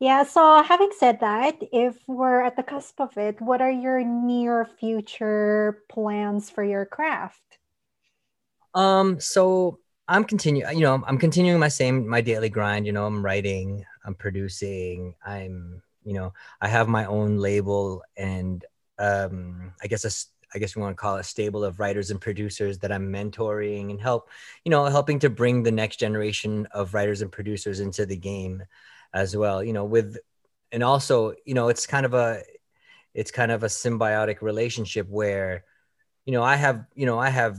Yeah, 0.00 0.24
so 0.24 0.62
having 0.62 0.92
said 0.98 1.20
that, 1.20 1.58
if 1.72 1.96
we're 2.08 2.42
at 2.42 2.56
the 2.56 2.62
cusp 2.62 3.00
of 3.00 3.16
it, 3.18 3.40
what 3.40 3.60
are 3.62 3.70
your 3.70 4.04
near 4.04 4.64
future 4.66 5.82
plans 5.88 6.50
for 6.50 6.64
your 6.64 6.86
craft? 6.86 7.58
um 8.74 9.20
so 9.20 9.78
i'm 10.08 10.24
continuing 10.24 10.76
you 10.76 10.82
know 10.82 11.02
i'm 11.06 11.18
continuing 11.18 11.58
my 11.58 11.68
same 11.68 12.08
my 12.08 12.20
daily 12.20 12.48
grind 12.48 12.86
you 12.86 12.92
know 12.92 13.06
i'm 13.06 13.24
writing 13.24 13.84
i'm 14.04 14.14
producing 14.14 15.14
i'm 15.24 15.82
you 16.04 16.14
know 16.14 16.32
i 16.60 16.68
have 16.68 16.88
my 16.88 17.04
own 17.06 17.38
label 17.38 18.02
and 18.16 18.64
um 18.98 19.72
i 19.82 19.86
guess 19.86 20.04
a 20.04 20.10
I 20.54 20.58
guess 20.58 20.76
we 20.76 20.82
want 20.82 20.96
to 20.96 21.00
call 21.00 21.16
it 21.16 21.20
a 21.20 21.24
stable 21.24 21.64
of 21.64 21.80
writers 21.80 22.10
and 22.10 22.20
producers 22.20 22.78
that 22.78 22.92
I'm 22.92 23.12
mentoring 23.12 23.90
and 23.90 24.00
help, 24.00 24.30
you 24.64 24.70
know, 24.70 24.84
helping 24.84 25.18
to 25.20 25.30
bring 25.30 25.62
the 25.62 25.72
next 25.72 25.96
generation 25.96 26.66
of 26.70 26.94
writers 26.94 27.22
and 27.22 27.32
producers 27.32 27.80
into 27.80 28.06
the 28.06 28.16
game 28.16 28.62
as 29.12 29.36
well, 29.36 29.64
you 29.64 29.72
know, 29.72 29.84
with 29.84 30.16
and 30.70 30.82
also, 30.82 31.34
you 31.44 31.54
know, 31.54 31.68
it's 31.68 31.86
kind 31.86 32.06
of 32.06 32.14
a 32.14 32.42
it's 33.14 33.30
kind 33.30 33.50
of 33.50 33.62
a 33.62 33.66
symbiotic 33.68 34.42
relationship 34.42 35.08
where, 35.08 35.64
you 36.24 36.32
know, 36.32 36.42
I 36.42 36.56
have, 36.56 36.84
you 36.94 37.06
know, 37.06 37.18
I 37.18 37.30
have 37.30 37.58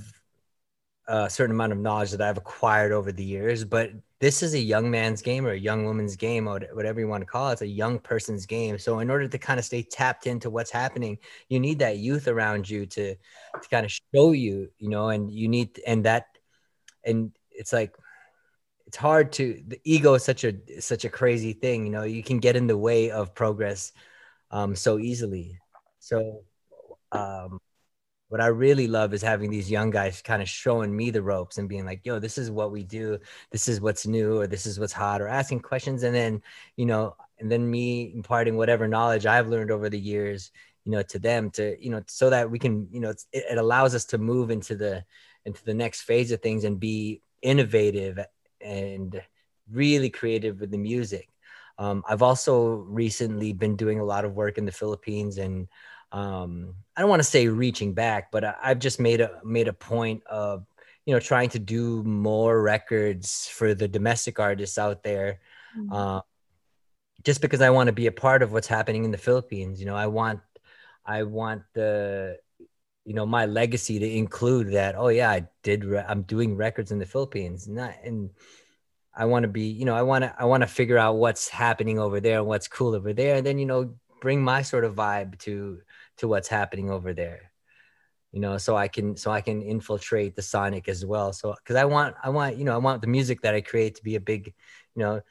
a 1.08 1.30
certain 1.30 1.56
amount 1.56 1.72
of 1.72 1.78
knowledge 1.78 2.12
that 2.12 2.22
I've 2.22 2.38
acquired 2.38 2.92
over 2.92 3.12
the 3.12 3.24
years, 3.24 3.64
but 3.64 3.92
this 4.20 4.42
is 4.42 4.54
a 4.54 4.60
young 4.60 4.90
man's 4.90 5.22
game 5.22 5.46
or 5.46 5.52
a 5.52 5.60
young 5.60 5.86
woman's 5.86 6.16
game 6.16 6.48
or 6.48 6.60
whatever 6.74 7.00
you 7.00 7.08
want 7.08 7.22
to 7.22 7.28
call 7.28 7.50
it. 7.50 7.54
It's 7.54 7.62
a 7.62 7.68
young 7.68 8.00
person's 8.00 8.46
game. 8.46 8.80
So 8.80 9.00
in 9.00 9.10
order 9.10 9.28
to 9.28 9.38
kind 9.38 9.60
of 9.60 9.66
stay 9.66 9.84
tapped 9.84 10.26
into 10.26 10.50
what's 10.50 10.72
happening, 10.72 11.20
you 11.50 11.60
need 11.60 11.80
that 11.80 11.98
youth 11.98 12.28
around 12.28 12.68
you 12.68 12.86
to, 12.88 13.16
to 13.16 13.70
kind 13.70 13.86
of 13.86 13.92
show 13.92 14.32
you, 14.32 14.72
you 14.80 14.90
know, 14.90 15.10
and 15.10 15.30
you 15.30 15.48
need, 15.48 15.80
and 15.86 16.06
that, 16.06 16.26
and 17.04 17.32
it's 17.52 17.74
like, 17.74 17.96
it's 18.88 18.98
hard 18.98 19.32
to, 19.34 19.62
the 19.68 19.80
ego 19.84 20.14
is 20.14 20.24
such 20.24 20.44
a, 20.44 20.56
such 20.80 21.06
a 21.06 21.10
crazy 21.10 21.54
thing, 21.54 21.86
you 21.86 21.92
know, 21.92 22.04
you 22.04 22.24
can 22.24 22.40
get 22.40 22.56
in 22.56 22.68
the 22.68 22.78
way 22.78 23.12
of 23.12 23.36
progress 23.36 23.92
um, 24.50 24.76
so 24.76 24.98
easily. 24.98 25.60
So, 26.00 26.44
um, 27.12 27.60
what 28.36 28.44
I 28.44 28.48
really 28.48 28.90
love 28.90 29.14
is 29.14 29.22
having 29.22 29.50
these 29.50 29.72
young 29.72 29.92
guys 29.92 30.22
kind 30.22 30.42
of 30.42 30.50
showing 30.50 30.94
me 30.94 31.10
the 31.10 31.22
ropes 31.22 31.58
and 31.58 31.70
being 31.70 31.86
like, 31.86 32.02
yo, 32.04 32.20
this 32.20 32.38
is 32.38 32.52
what 32.52 32.70
we 32.70 32.84
do. 32.84 33.18
This 33.50 33.70
is 33.70 33.80
what's 33.80 34.06
new, 34.06 34.42
or 34.42 34.46
this 34.46 34.66
is 34.66 34.78
what's 34.78 34.92
hot, 34.92 35.22
or 35.22 35.30
asking 35.30 35.62
questions. 35.62 36.04
And 36.04 36.14
then, 36.14 36.42
you 36.76 36.86
know, 36.86 37.16
and 37.40 37.50
then 37.50 37.72
me 37.72 38.12
imparting 38.14 38.58
whatever 38.58 38.90
knowledge 38.90 39.26
I've 39.26 39.48
learned 39.48 39.72
over 39.72 39.90
the 39.90 39.98
years, 39.98 40.52
you 40.84 40.92
know, 40.92 41.02
to 41.04 41.18
them 41.18 41.50
to, 41.52 41.82
you 41.82 41.90
know, 41.90 42.04
so 42.08 42.30
that 42.30 42.52
we 42.52 42.60
can, 42.60 42.90
you 42.92 43.00
know, 43.00 43.12
it, 43.12 43.24
it 43.32 43.58
allows 43.58 43.96
us 43.96 44.04
to 44.08 44.18
move 44.18 44.52
into 44.52 44.76
the, 44.76 45.06
into 45.46 45.64
the 45.64 45.74
next 45.74 46.02
phase 46.02 46.34
of 46.34 46.42
things 46.42 46.66
and 46.66 46.78
be 46.78 47.22
innovative 47.42 48.20
and 48.60 49.22
really 49.72 50.10
creative 50.10 50.60
with 50.60 50.72
the 50.72 50.78
music. 50.78 51.30
Um, 51.78 52.04
I've 52.06 52.22
also 52.22 52.84
recently 53.02 53.54
been 53.54 53.78
doing 53.78 54.02
a 54.02 54.06
lot 54.06 54.26
of 54.26 54.36
work 54.36 54.58
in 54.58 54.66
the 54.66 54.74
Philippines 54.74 55.38
and, 55.38 55.70
um, 56.16 56.76
I 56.96 57.02
don't 57.02 57.10
want 57.10 57.20
to 57.20 57.28
say 57.36 57.48
reaching 57.50 57.94
back, 57.94 58.32
but 58.32 58.44
I, 58.46 58.56
I've 58.64 58.80
just 58.80 59.00
made 59.00 59.20
a 59.20 59.42
made 59.44 59.68
a 59.68 59.74
point 59.74 60.24
of 60.28 60.66
you 61.06 61.14
know 61.14 61.20
trying 61.20 61.50
to 61.50 61.60
do 61.60 62.04
more 62.04 62.62
records 62.62 63.48
for 63.58 63.76
the 63.76 63.88
domestic 63.88 64.40
artists 64.40 64.78
out 64.78 65.04
there, 65.04 65.40
Mm. 65.78 65.92
uh, 65.92 66.22
just 67.28 67.42
because 67.42 67.60
I 67.60 67.70
want 67.70 67.88
to 67.88 67.94
be 67.94 68.08
a 68.08 68.12
part 68.26 68.42
of 68.44 68.54
what's 68.54 68.68
happening 68.78 69.04
in 69.04 69.12
the 69.12 69.18
Philippines. 69.28 69.80
You 69.82 69.88
know, 69.88 69.96
I 70.06 70.08
want 70.08 70.40
I 71.06 71.24
want 71.24 71.64
the 71.74 72.38
you 73.04 73.14
know 73.14 73.26
my 73.26 73.46
legacy 73.46 74.00
to 74.00 74.10
include 74.10 74.72
that. 74.72 74.96
Oh 74.96 75.10
yeah, 75.10 75.30
I 75.30 75.48
did. 75.64 75.84
Re- 75.84 76.08
I'm 76.08 76.24
doing 76.24 76.56
records 76.56 76.92
in 76.92 77.00
the 77.00 77.06
Philippines, 77.06 77.68
not 77.68 77.94
and. 78.04 78.30
I 79.18 79.24
want 79.32 79.44
to 79.44 79.48
be, 79.48 79.68
you 79.80 79.86
know, 79.86 79.96
I 79.96 80.02
want 80.02 80.24
to, 80.26 80.36
I 80.38 80.44
want 80.44 80.64
to 80.64 80.68
figure 80.68 80.98
out 80.98 81.16
what's 81.16 81.48
happening 81.48 81.98
over 82.00 82.20
there 82.20 82.40
and 82.40 82.48
what's 82.48 82.68
cool 82.68 82.94
over 82.94 83.14
there, 83.14 83.36
and 83.38 83.46
then, 83.48 83.58
you 83.58 83.66
know, 83.66 83.96
bring 84.20 84.44
my 84.44 84.62
sort 84.62 84.84
of 84.84 84.96
vibe 84.96 85.40
to 85.48 85.80
to 86.18 86.28
what's 86.28 86.48
happening 86.48 86.90
over 86.90 87.14
there. 87.14 87.52
You 88.32 88.42
know 88.42 88.58
so 88.58 88.76
i 88.76 88.88
can 88.90 89.16
so 89.16 89.32
i 89.32 89.40
can 89.42 89.62
infiltrate 89.62 90.36
the 90.36 90.42
sonic 90.42 90.90
as 90.90 91.06
well. 91.06 91.32
So 91.34 91.54
because 91.56 91.78
i 91.78 91.86
want 91.86 92.16
i 92.24 92.30
want 92.30 92.58
you 92.58 92.66
know 92.66 92.74
i 92.74 92.78
want 92.78 93.02
the 93.02 93.08
music 93.08 93.42
that 93.42 93.56
i 93.56 93.62
create 93.62 93.96
to 93.96 94.04
be 94.04 94.16
a 94.16 94.20
big 94.20 94.54
you 94.96 95.02
know 95.04 95.22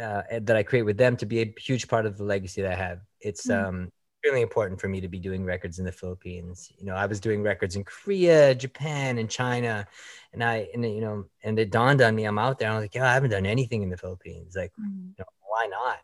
uh, 0.00 0.22
that 0.40 0.56
i 0.56 0.62
create 0.62 0.82
with 0.82 0.96
them 0.98 1.16
to 1.16 1.26
be 1.26 1.40
a 1.42 1.54
huge 1.58 1.88
part 1.88 2.06
of 2.06 2.16
the 2.16 2.24
legacy 2.24 2.62
that 2.62 2.72
i 2.72 2.76
have. 2.76 3.00
It's 3.20 3.46
Mm. 3.48 3.66
um 3.68 3.92
really 4.24 4.42
important 4.42 4.80
for 4.80 4.88
me 4.88 5.00
to 5.00 5.08
be 5.08 5.20
doing 5.20 5.44
records 5.44 5.78
in 5.78 5.84
the 5.84 5.92
philippines. 5.92 6.72
You 6.78 6.86
know 6.86 6.94
i 6.94 7.06
was 7.06 7.20
doing 7.20 7.42
records 7.42 7.76
in 7.76 7.84
korea 7.84 8.54
japan 8.54 9.18
and 9.18 9.30
china 9.30 9.86
and 10.32 10.42
i 10.42 10.68
and 10.74 10.84
you 10.84 11.00
know 11.00 11.24
and 11.44 11.58
it 11.58 11.70
dawned 11.70 12.02
on 12.02 12.14
me 12.16 12.24
i'm 12.24 12.38
out 12.38 12.58
there 12.58 12.68
i'm 12.70 12.80
like 12.80 12.94
yeah 12.94 13.08
i 13.10 13.14
haven't 13.14 13.30
done 13.30 13.46
anything 13.46 13.82
in 13.82 13.90
the 13.90 13.96
philippines. 13.96 14.54
Like 14.56 14.72
Mm. 14.80 15.14
you 15.16 15.24
know, 15.24 15.26
why 15.48 15.66
not? 15.66 15.98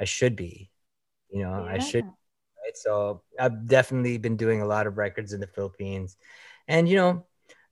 I 0.00 0.04
should 0.04 0.36
be. 0.36 0.70
You 1.30 1.42
know 1.44 1.64
i 1.68 1.78
should 1.78 2.04
Yeah. 2.04 2.10
Right? 2.64 2.76
So 2.76 3.22
I've 3.38 3.66
definitely 3.66 4.18
been 4.18 4.36
doing 4.36 4.62
a 4.62 4.66
lot 4.66 4.86
of 4.86 4.98
records 4.98 5.32
in 5.32 5.40
the 5.40 5.46
Philippines, 5.46 6.16
and 6.68 6.88
you 6.88 6.96
know, 6.96 7.26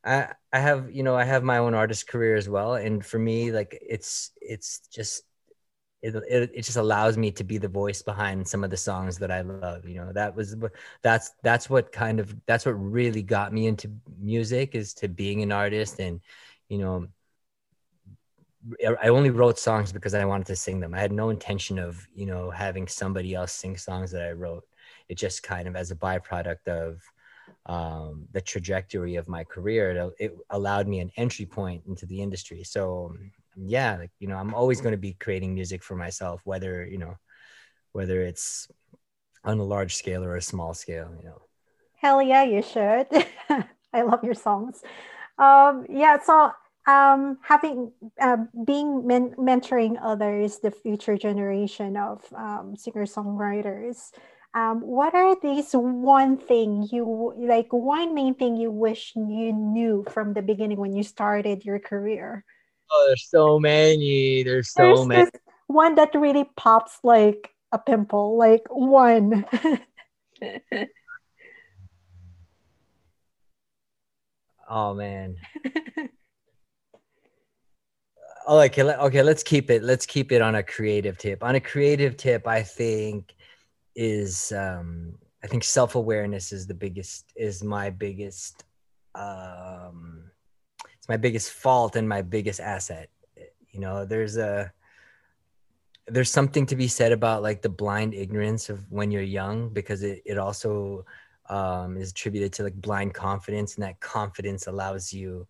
I 0.04 0.28
I 0.52 0.60
have 0.60 0.90
you 0.92 1.02
know 1.02 1.16
I 1.16 1.24
have 1.24 1.42
my 1.44 1.58
own 1.58 1.74
artist 1.74 2.08
career 2.08 2.36
as 2.36 2.48
well, 2.48 2.74
and 2.74 3.04
for 3.04 3.18
me, 3.18 3.52
like 3.52 3.78
it's 3.82 4.32
it's 4.40 4.80
just 4.88 5.24
it 6.02 6.14
it, 6.28 6.50
it 6.54 6.62
just 6.62 6.76
allows 6.76 7.16
me 7.16 7.30
to 7.32 7.44
be 7.44 7.58
the 7.58 7.68
voice 7.68 8.02
behind 8.02 8.46
some 8.46 8.64
of 8.64 8.70
the 8.70 8.76
songs 8.76 9.18
that 9.18 9.30
I 9.30 9.42
love. 9.42 9.86
You 9.88 9.96
know, 9.96 10.12
that 10.12 10.34
was 10.34 10.56
that's 11.02 11.32
that's 11.42 11.70
what 11.70 11.92
kind 11.92 12.20
of 12.20 12.34
that's 12.46 12.66
what 12.66 12.72
really 12.72 13.22
got 13.22 13.52
me 13.52 13.66
into 13.66 13.90
music 14.18 14.74
is 14.74 14.94
to 14.94 15.08
being 15.08 15.42
an 15.42 15.52
artist, 15.52 16.00
and 16.00 16.20
you 16.68 16.78
know. 16.78 17.06
I 19.02 19.08
only 19.08 19.30
wrote 19.30 19.58
songs 19.58 19.92
because 19.92 20.14
I 20.14 20.24
wanted 20.24 20.46
to 20.46 20.56
sing 20.56 20.78
them. 20.78 20.94
I 20.94 21.00
had 21.00 21.10
no 21.10 21.30
intention 21.30 21.80
of, 21.80 22.06
you 22.14 22.26
know, 22.26 22.50
having 22.50 22.86
somebody 22.86 23.34
else 23.34 23.52
sing 23.52 23.76
songs 23.76 24.12
that 24.12 24.22
I 24.22 24.32
wrote 24.32 24.64
it 25.08 25.16
just 25.16 25.42
kind 25.42 25.68
of 25.68 25.76
as 25.76 25.90
a 25.90 25.96
byproduct 25.96 26.66
of 26.68 27.02
um, 27.66 28.26
the 28.32 28.40
trajectory 28.40 29.16
of 29.16 29.28
my 29.28 29.44
career 29.44 29.90
it, 29.90 30.14
it 30.18 30.36
allowed 30.50 30.88
me 30.88 31.00
an 31.00 31.10
entry 31.16 31.46
point 31.46 31.82
into 31.86 32.06
the 32.06 32.20
industry 32.20 32.64
so 32.64 33.14
yeah 33.56 33.96
like 33.96 34.10
you 34.18 34.26
know 34.28 34.36
i'm 34.36 34.54
always 34.54 34.80
going 34.80 34.92
to 34.92 34.98
be 34.98 35.14
creating 35.14 35.54
music 35.54 35.82
for 35.82 35.94
myself 35.94 36.40
whether 36.44 36.84
you 36.86 36.98
know 36.98 37.14
whether 37.92 38.22
it's 38.22 38.68
on 39.44 39.58
a 39.58 39.64
large 39.64 39.94
scale 39.94 40.24
or 40.24 40.36
a 40.36 40.42
small 40.42 40.74
scale 40.74 41.12
you 41.18 41.24
know 41.24 41.42
Hell 42.02 42.20
yeah, 42.20 42.42
you 42.42 42.62
should. 42.62 43.06
I 43.92 44.02
love 44.02 44.24
your 44.24 44.34
songs. 44.34 44.82
Um, 45.38 45.86
yeah, 45.88 46.18
so 46.20 46.50
um, 46.88 47.38
having 47.42 47.92
uh, 48.20 48.38
being 48.66 49.06
men- 49.06 49.36
mentoring 49.38 49.96
others, 50.02 50.58
the 50.58 50.72
future 50.72 51.16
generation 51.16 51.96
of 51.96 52.20
um, 52.34 52.74
singer 52.76 53.06
songwriters. 53.06 54.10
Um, 54.54 54.82
what 54.82 55.14
are 55.14 55.34
these 55.40 55.72
one 55.72 56.36
thing 56.36 56.86
you 56.92 57.32
like? 57.38 57.72
One 57.72 58.14
main 58.14 58.34
thing 58.34 58.56
you 58.56 58.70
wish 58.70 59.12
you 59.16 59.52
knew 59.52 60.04
from 60.10 60.34
the 60.34 60.42
beginning 60.42 60.76
when 60.76 60.92
you 60.94 61.02
started 61.02 61.64
your 61.64 61.78
career. 61.78 62.44
oh 62.90 63.04
there's 63.08 63.28
so 63.30 63.58
many 63.58 64.42
there's 64.42 64.70
so 64.70 64.82
There's 64.82 65.06
many 65.06 65.30
one 65.68 65.94
that 65.94 66.14
really 66.14 66.44
pops 66.56 66.98
like 67.02 67.48
a 67.72 67.78
pimple, 67.78 68.36
like 68.36 68.64
one. 68.68 69.46
Oh 74.74 74.94
man. 74.94 75.36
oh, 78.46 78.58
okay. 78.60 78.82
Okay, 78.82 79.22
let's 79.22 79.42
keep 79.42 79.70
it. 79.70 79.82
Let's 79.82 80.06
keep 80.06 80.32
it 80.32 80.40
on 80.40 80.54
a 80.54 80.62
creative 80.62 81.18
tip. 81.18 81.44
On 81.44 81.54
a 81.54 81.60
creative 81.60 82.16
tip, 82.16 82.46
I 82.48 82.62
think 82.62 83.34
is 83.94 84.52
um 84.52 85.14
I 85.44 85.46
think 85.48 85.64
self-awareness 85.64 86.52
is 86.52 86.66
the 86.66 86.74
biggest 86.74 87.32
is 87.36 87.62
my 87.62 87.90
biggest 87.90 88.64
um 89.14 90.30
it's 91.02 91.08
my 91.08 91.16
biggest 91.16 91.50
fault 91.50 91.96
and 91.96 92.08
my 92.08 92.22
biggest 92.22 92.60
asset. 92.60 93.10
You 93.70 93.80
know, 93.80 94.04
there's 94.04 94.36
a 94.36 94.72
there's 96.06 96.30
something 96.30 96.66
to 96.66 96.76
be 96.76 96.88
said 96.88 97.12
about 97.12 97.42
like 97.42 97.62
the 97.62 97.68
blind 97.68 98.14
ignorance 98.14 98.68
of 98.68 98.90
when 98.90 99.10
you're 99.10 99.22
young 99.22 99.68
because 99.70 100.02
it, 100.02 100.22
it 100.24 100.38
also 100.38 101.04
um, 101.48 101.96
is 101.96 102.10
attributed 102.10 102.52
to 102.52 102.62
like 102.62 102.74
blind 102.74 103.14
confidence 103.14 103.74
and 103.74 103.84
that 103.84 103.98
confidence 104.00 104.66
allows 104.66 105.12
you 105.12 105.46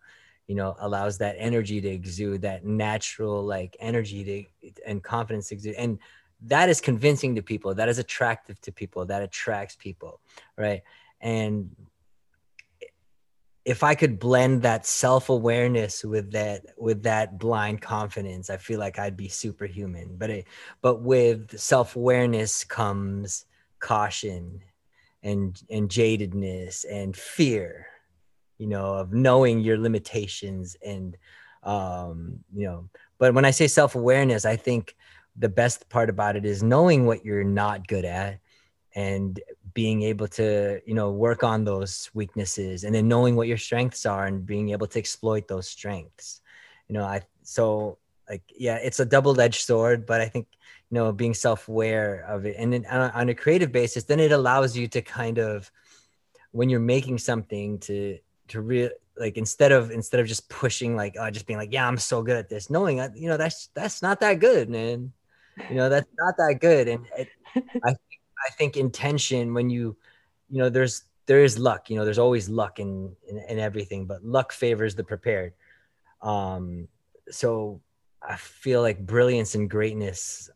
you 0.47 0.55
know 0.55 0.75
allows 0.79 1.17
that 1.17 1.35
energy 1.37 1.79
to 1.79 1.87
exude 1.87 2.41
that 2.41 2.65
natural 2.65 3.43
like 3.43 3.77
energy 3.79 4.49
to 4.61 4.71
and 4.85 5.03
confidence 5.03 5.49
to 5.49 5.55
exude 5.55 5.75
and 5.75 5.99
that 6.45 6.69
is 6.69 6.81
convincing 6.81 7.35
to 7.35 7.41
people 7.41 7.73
that 7.73 7.89
is 7.89 7.99
attractive 7.99 8.59
to 8.61 8.71
people 8.71 9.05
that 9.05 9.21
attracts 9.21 9.75
people 9.75 10.19
right? 10.57 10.81
And 11.21 11.75
if 13.65 13.81
i 13.83 13.95
could 13.95 14.19
blend 14.19 14.61
that 14.61 14.85
self-awareness 14.85 16.03
with 16.03 16.31
that 16.31 16.65
with 16.77 17.03
that 17.03 17.37
blind 17.37 17.81
confidence 17.81 18.49
i 18.49 18.57
feel 18.57 18.79
like 18.79 18.99
i'd 18.99 19.17
be 19.17 19.29
superhuman. 19.29 20.15
But 20.17 20.29
it 20.29 20.47
but 20.81 21.01
with 21.01 21.57
self-awareness 21.57 22.63
comes 22.65 23.45
caution 23.79 24.61
and 25.21 25.61
and 25.69 25.89
jadedness 25.89 26.85
and 26.89 27.15
fear 27.15 27.87
you 28.57 28.67
know 28.67 28.95
of 28.95 29.13
knowing 29.13 29.61
your 29.61 29.77
limitations 29.77 30.75
and 30.85 31.17
um 31.63 32.39
you 32.53 32.65
know 32.65 32.89
but 33.17 33.33
when 33.33 33.45
i 33.45 33.51
say 33.51 33.67
self-awareness 33.67 34.45
i 34.45 34.55
think 34.55 34.95
the 35.37 35.49
best 35.49 35.89
part 35.89 36.09
about 36.09 36.35
it 36.35 36.45
is 36.45 36.61
knowing 36.61 37.05
what 37.05 37.25
you're 37.25 37.43
not 37.43 37.87
good 37.87 38.05
at 38.05 38.39
and 38.95 39.39
being 39.73 40.03
able 40.03 40.27
to 40.27 40.79
you 40.85 40.93
know 40.93 41.11
work 41.11 41.43
on 41.43 41.63
those 41.63 42.11
weaknesses 42.13 42.83
and 42.83 42.93
then 42.93 43.07
knowing 43.07 43.35
what 43.35 43.47
your 43.47 43.57
strengths 43.57 44.05
are 44.05 44.25
and 44.25 44.45
being 44.45 44.69
able 44.69 44.87
to 44.87 44.99
exploit 44.99 45.47
those 45.47 45.67
strengths. 45.67 46.41
You 46.87 46.93
know 46.93 47.05
i 47.05 47.21
so 47.43 47.97
like 48.29 48.43
yeah 48.55 48.75
it's 48.75 48.99
a 48.99 49.05
double-edged 49.05 49.61
sword 49.61 50.05
but 50.05 50.21
i 50.21 50.27
think 50.27 50.47
you 50.89 50.95
know 50.95 51.11
being 51.11 51.33
self-aware 51.33 52.25
of 52.27 52.45
it 52.45 52.55
and 52.57 52.71
then 52.71 52.85
on 52.85 53.11
on 53.11 53.29
a 53.29 53.35
creative 53.35 53.71
basis 53.71 54.03
then 54.03 54.19
it 54.19 54.31
allows 54.31 54.77
you 54.77 54.87
to 54.87 55.01
kind 55.01 55.39
of 55.39 55.71
when 56.51 56.69
you're 56.69 56.79
making 56.79 57.17
something 57.17 57.79
to 57.79 58.17
to 58.47 58.61
real 58.61 58.89
like 59.17 59.37
instead 59.37 59.71
of 59.71 59.91
instead 59.91 60.19
of 60.19 60.27
just 60.27 60.49
pushing 60.49 60.95
like 60.95 61.15
uh, 61.19 61.31
just 61.31 61.45
being 61.45 61.59
like 61.59 61.73
yeah 61.73 61.87
i'm 61.87 61.97
so 61.97 62.21
good 62.21 62.37
at 62.37 62.49
this 62.49 62.69
knowing 62.69 62.97
you 63.15 63.27
know 63.27 63.37
that's 63.37 63.69
that's 63.73 64.01
not 64.01 64.19
that 64.19 64.39
good 64.39 64.69
man 64.69 65.11
you 65.69 65.75
know 65.75 65.89
that's 65.89 66.09
not 66.17 66.35
that 66.37 66.59
good. 66.59 66.87
And 66.87 67.05
it, 67.17 67.29
i 67.83 67.89
think 67.89 68.21
i 68.47 68.49
think 68.57 68.77
intention 68.77 69.53
when 69.53 69.69
you 69.69 69.95
you 70.49 70.57
know 70.59 70.69
there's 70.69 71.03
there 71.25 71.43
is 71.43 71.57
luck 71.57 71.89
you 71.89 71.95
know 71.95 72.03
there's 72.03 72.19
always 72.19 72.49
luck 72.49 72.79
in, 72.79 73.15
in 73.27 73.37
in 73.49 73.59
everything 73.59 74.05
but 74.05 74.23
luck 74.23 74.51
favors 74.51 74.95
the 74.95 75.03
prepared. 75.03 75.53
Um 76.21 76.87
so 77.29 77.81
i 78.21 78.35
feel 78.35 78.81
like 78.81 79.05
brilliance 79.05 79.55
and 79.55 79.69
greatness 79.69 80.49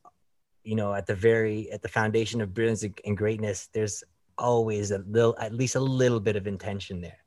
you 0.63 0.75
know 0.75 0.93
at 0.93 1.05
the 1.05 1.15
very 1.15 1.71
at 1.71 1.81
the 1.81 1.87
foundation 1.87 2.41
of 2.41 2.53
brilliance 2.53 2.83
and 3.05 3.17
greatness 3.17 3.67
there's 3.73 4.03
always 4.37 4.91
a 4.91 4.99
little 4.99 5.35
at 5.39 5.53
least 5.53 5.75
a 5.75 5.79
little 5.79 6.19
bit 6.19 6.35
of 6.35 6.47
intention 6.47 7.01
there 7.01 7.17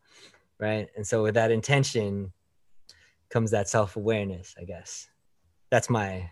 right? 0.59 0.88
And 0.94 1.06
so 1.06 1.22
with 1.22 1.35
that 1.35 1.50
intention 1.50 2.33
comes 3.30 3.50
that 3.50 3.68
self-awareness 3.68 4.54
i 4.61 4.64
guess. 4.64 5.09
That's 5.70 5.88
my 5.88 6.30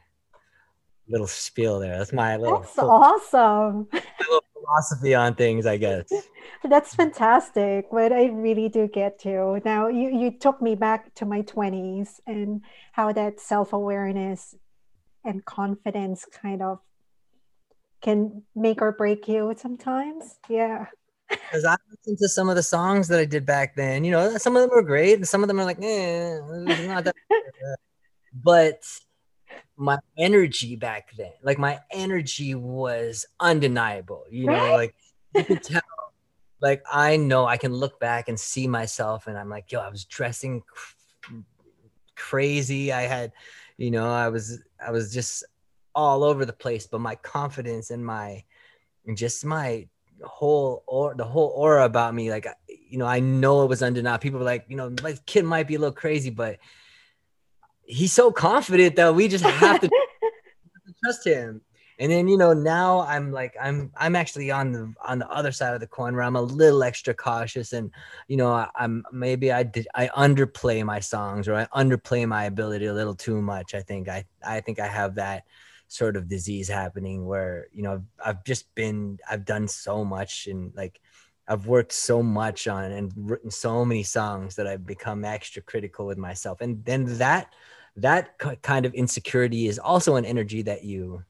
little 1.09 1.27
spiel 1.27 1.79
there 1.79 1.99
that's 1.99 2.13
my 2.13 2.37
little, 2.37 2.61
That's 2.61 2.79
awesome. 2.79 3.89
my 3.93 4.03
little 4.21 4.45
philosophy 4.53 5.15
on 5.15 5.35
things 5.35 5.67
i 5.67 5.77
guess 5.77 6.07
That's 6.65 6.95
fantastic. 6.95 7.87
But 7.91 8.13
I 8.13 8.27
really 8.27 8.69
do 8.69 8.89
get 8.89 9.19
to 9.21 9.61
Now 9.65 9.89
you, 9.89 10.11
you 10.11 10.31
took 10.33 10.61
me 10.61 10.75
back 10.75 11.15
to 11.17 11.25
my 11.25 11.43
20s 11.43 12.21
and 12.27 12.63
how 12.93 13.13
that 13.13 13.41
self-awareness 13.41 14.55
and 15.25 15.45
confidence 15.45 16.25
kind 16.43 16.63
of 16.63 16.81
can 18.01 18.43
make 18.55 18.83
or 18.83 18.93
break 18.93 19.29
you 19.29 19.55
sometimes. 19.57 20.39
Yeah. 20.49 20.87
because 21.31 21.65
I 21.65 21.77
listened 21.91 22.19
to 22.19 22.29
some 22.29 22.49
of 22.49 22.57
the 22.57 22.63
songs 22.63 23.09
that 23.09 23.21
I 23.21 23.25
did 23.25 23.45
back 23.45 23.77
then. 23.77 24.05
You 24.05 24.13
know, 24.13 24.39
some 24.39 24.57
of 24.57 24.63
them 24.63 24.71
were 24.71 24.83
great, 24.83 25.15
and 25.15 25.29
some 25.29 25.43
of 25.43 25.49
them 25.49 25.61
are 25.61 25.65
like, 25.65 25.83
eh, 25.83 26.39
not 26.87 27.05
that. 27.05 27.15
but 28.33 28.83
my 29.77 29.99
energy 30.17 30.77
back 30.77 31.11
then, 31.17 31.33
like 31.43 31.59
my 31.59 31.79
energy 31.91 32.55
was 32.55 33.27
undeniable. 33.41 34.25
You 34.31 34.49
know, 34.49 34.53
Right. 34.53 34.75
like 34.75 34.95
you 35.35 35.45
could 35.45 35.63
tell. 35.63 35.83
Like 36.61 36.83
I 36.91 37.17
know 37.17 37.47
I 37.47 37.57
can 37.57 37.73
look 37.73 38.01
back 38.01 38.29
and 38.29 38.39
see 38.39 38.67
myself, 38.67 39.29
and 39.29 39.39
I'm 39.39 39.49
like, 39.49 39.71
yo, 39.71 39.79
I 39.79 39.89
was 39.91 40.05
dressing 40.05 40.63
cr- 40.67 41.35
crazy. 42.17 42.93
I 42.93 43.03
had, 43.03 43.33
you 43.77 43.93
know, 43.93 44.11
I 44.11 44.29
was 44.29 44.61
I 44.85 44.91
was 44.91 45.15
just 45.15 45.45
all 45.95 46.25
over 46.25 46.45
the 46.45 46.53
place, 46.53 46.87
but 46.89 47.01
my 47.01 47.15
confidence 47.15 47.91
and 47.91 48.05
my 48.05 48.43
and 49.07 49.17
just 49.17 49.45
my 49.45 49.87
whole 50.25 50.83
or 50.87 51.15
the 51.15 51.25
whole 51.25 51.53
aura 51.55 51.85
about 51.85 52.13
me 52.13 52.29
like 52.29 52.45
you 52.69 52.99
know 52.99 53.07
i 53.07 53.21
know 53.21 53.63
it 53.63 53.69
was 53.69 53.85
undeniable 53.85 54.21
people 54.21 54.41
were 54.41 54.45
like 54.45 54.65
you 54.69 54.77
know 54.77 54.93
my 55.01 55.17
kid 55.27 55.45
might 55.45 55.69
be 55.69 55.77
a 55.77 55.79
little 55.79 55.95
crazy 55.95 56.29
but 56.31 56.59
he's 57.89 58.13
so 58.13 58.31
confident 58.31 58.97
that 58.97 59.15
we 59.15 59.29
just 59.29 59.45
have 59.45 59.81
to 59.81 59.91
trust 61.05 61.27
him. 61.27 61.63
And 62.01 62.13
then 62.13 62.29
you 62.29 62.37
know 62.37 62.53
now 62.53 63.01
i'm 63.01 63.33
like 63.33 63.57
i'm 63.61 63.91
i'm 63.97 64.15
actually 64.15 64.53
on 64.53 64.71
the 64.71 64.95
on 65.05 65.19
the 65.19 65.29
other 65.29 65.51
side 65.51 65.75
of 65.75 65.81
the 65.81 65.89
coin 65.89 66.15
where 66.15 66.23
i'm 66.23 66.37
a 66.37 66.41
little 66.41 66.85
extra 66.85 67.13
cautious 67.13 67.73
and 67.73 67.91
you 68.29 68.37
know 68.37 68.53
I, 68.53 68.69
i'm 68.77 69.03
maybe 69.11 69.51
i 69.51 69.65
did 69.65 69.89
i 69.97 70.07
underplay 70.17 70.85
my 70.85 71.01
songs 71.01 71.49
or 71.49 71.57
i 71.57 71.65
underplay 71.75 72.25
my 72.29 72.45
ability 72.45 72.87
a 72.87 72.95
little 72.95 73.17
too 73.17 73.43
much. 73.43 73.75
I 73.75 73.81
think 73.81 74.09
i 74.09 74.25
i 74.47 74.61
think 74.61 74.79
i 74.79 74.87
have 74.87 75.17
that 75.17 75.43
sort 75.89 76.17
of 76.17 76.29
disease 76.29 76.69
happening 76.69 77.27
where 77.27 77.67
you 77.73 77.83
know 77.83 78.05
I've 78.25 78.45
just 78.45 78.73
been 78.77 79.19
I've 79.29 79.45
done 79.45 79.67
so 79.67 80.05
much 80.05 80.47
and 80.47 80.73
like 80.77 81.01
I've 81.49 81.67
worked 81.67 81.93
so 81.93 82.23
much 82.23 82.69
on 82.69 82.93
and 82.93 83.11
written 83.17 83.51
so 83.51 83.85
many 83.85 84.03
songs 84.03 84.55
that 84.57 84.67
I've 84.67 84.87
become 84.87 85.25
extra 85.25 85.63
critical 85.63 86.07
with 86.07 86.19
myself. 86.19 86.61
And 86.61 86.85
then 86.85 87.19
that 87.19 87.55
that 88.03 88.39
ki- 88.39 88.57
kind 88.63 88.87
of 88.87 88.95
insecurity 88.95 89.67
is 89.69 89.79
also 89.79 90.17
an 90.17 90.25
energy 90.25 90.63
that 90.63 90.85
you 90.85 91.23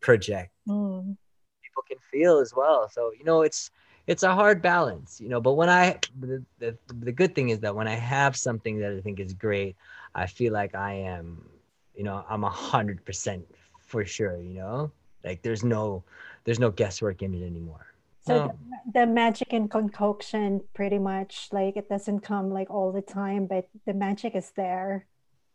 project 0.00 0.52
Mm. 0.68 1.16
people 1.62 1.82
can 1.88 1.98
feel 2.10 2.38
as 2.38 2.52
well 2.54 2.88
so 2.88 3.12
you 3.18 3.24
know 3.24 3.42
it's 3.42 3.70
it's 4.06 4.22
a 4.22 4.34
hard 4.34 4.60
balance 4.62 5.20
you 5.20 5.28
know 5.28 5.40
but 5.40 5.52
when 5.52 5.68
i 5.68 5.98
the, 6.20 6.42
the, 6.58 6.76
the 7.00 7.12
good 7.12 7.34
thing 7.34 7.50
is 7.50 7.60
that 7.60 7.74
when 7.74 7.88
i 7.88 7.94
have 7.94 8.36
something 8.36 8.78
that 8.78 8.92
i 8.92 9.00
think 9.00 9.20
is 9.20 9.32
great 9.32 9.76
i 10.14 10.26
feel 10.26 10.52
like 10.52 10.74
i 10.74 10.92
am 10.94 11.48
you 11.94 12.04
know 12.04 12.24
i'm 12.28 12.44
a 12.44 12.50
hundred 12.50 13.04
percent 13.04 13.44
for 13.78 14.04
sure 14.04 14.38
you 14.38 14.54
know 14.54 14.90
like 15.24 15.42
there's 15.42 15.64
no 15.64 16.02
there's 16.44 16.58
no 16.60 16.70
guesswork 16.70 17.22
in 17.22 17.34
it 17.34 17.44
anymore 17.46 17.86
So 18.22 18.34
No. 18.38 18.58
the, 18.92 19.00
the 19.00 19.06
magic 19.06 19.52
and 19.52 19.70
concoction 19.70 20.62
pretty 20.74 20.98
much 20.98 21.48
like 21.52 21.76
it 21.76 21.88
doesn't 21.88 22.20
come 22.20 22.50
like 22.50 22.70
all 22.70 22.90
the 22.92 23.02
time, 23.02 23.46
but 23.46 23.68
the 23.86 23.94
magic 23.94 24.34
is 24.34 24.50
there. 24.56 25.06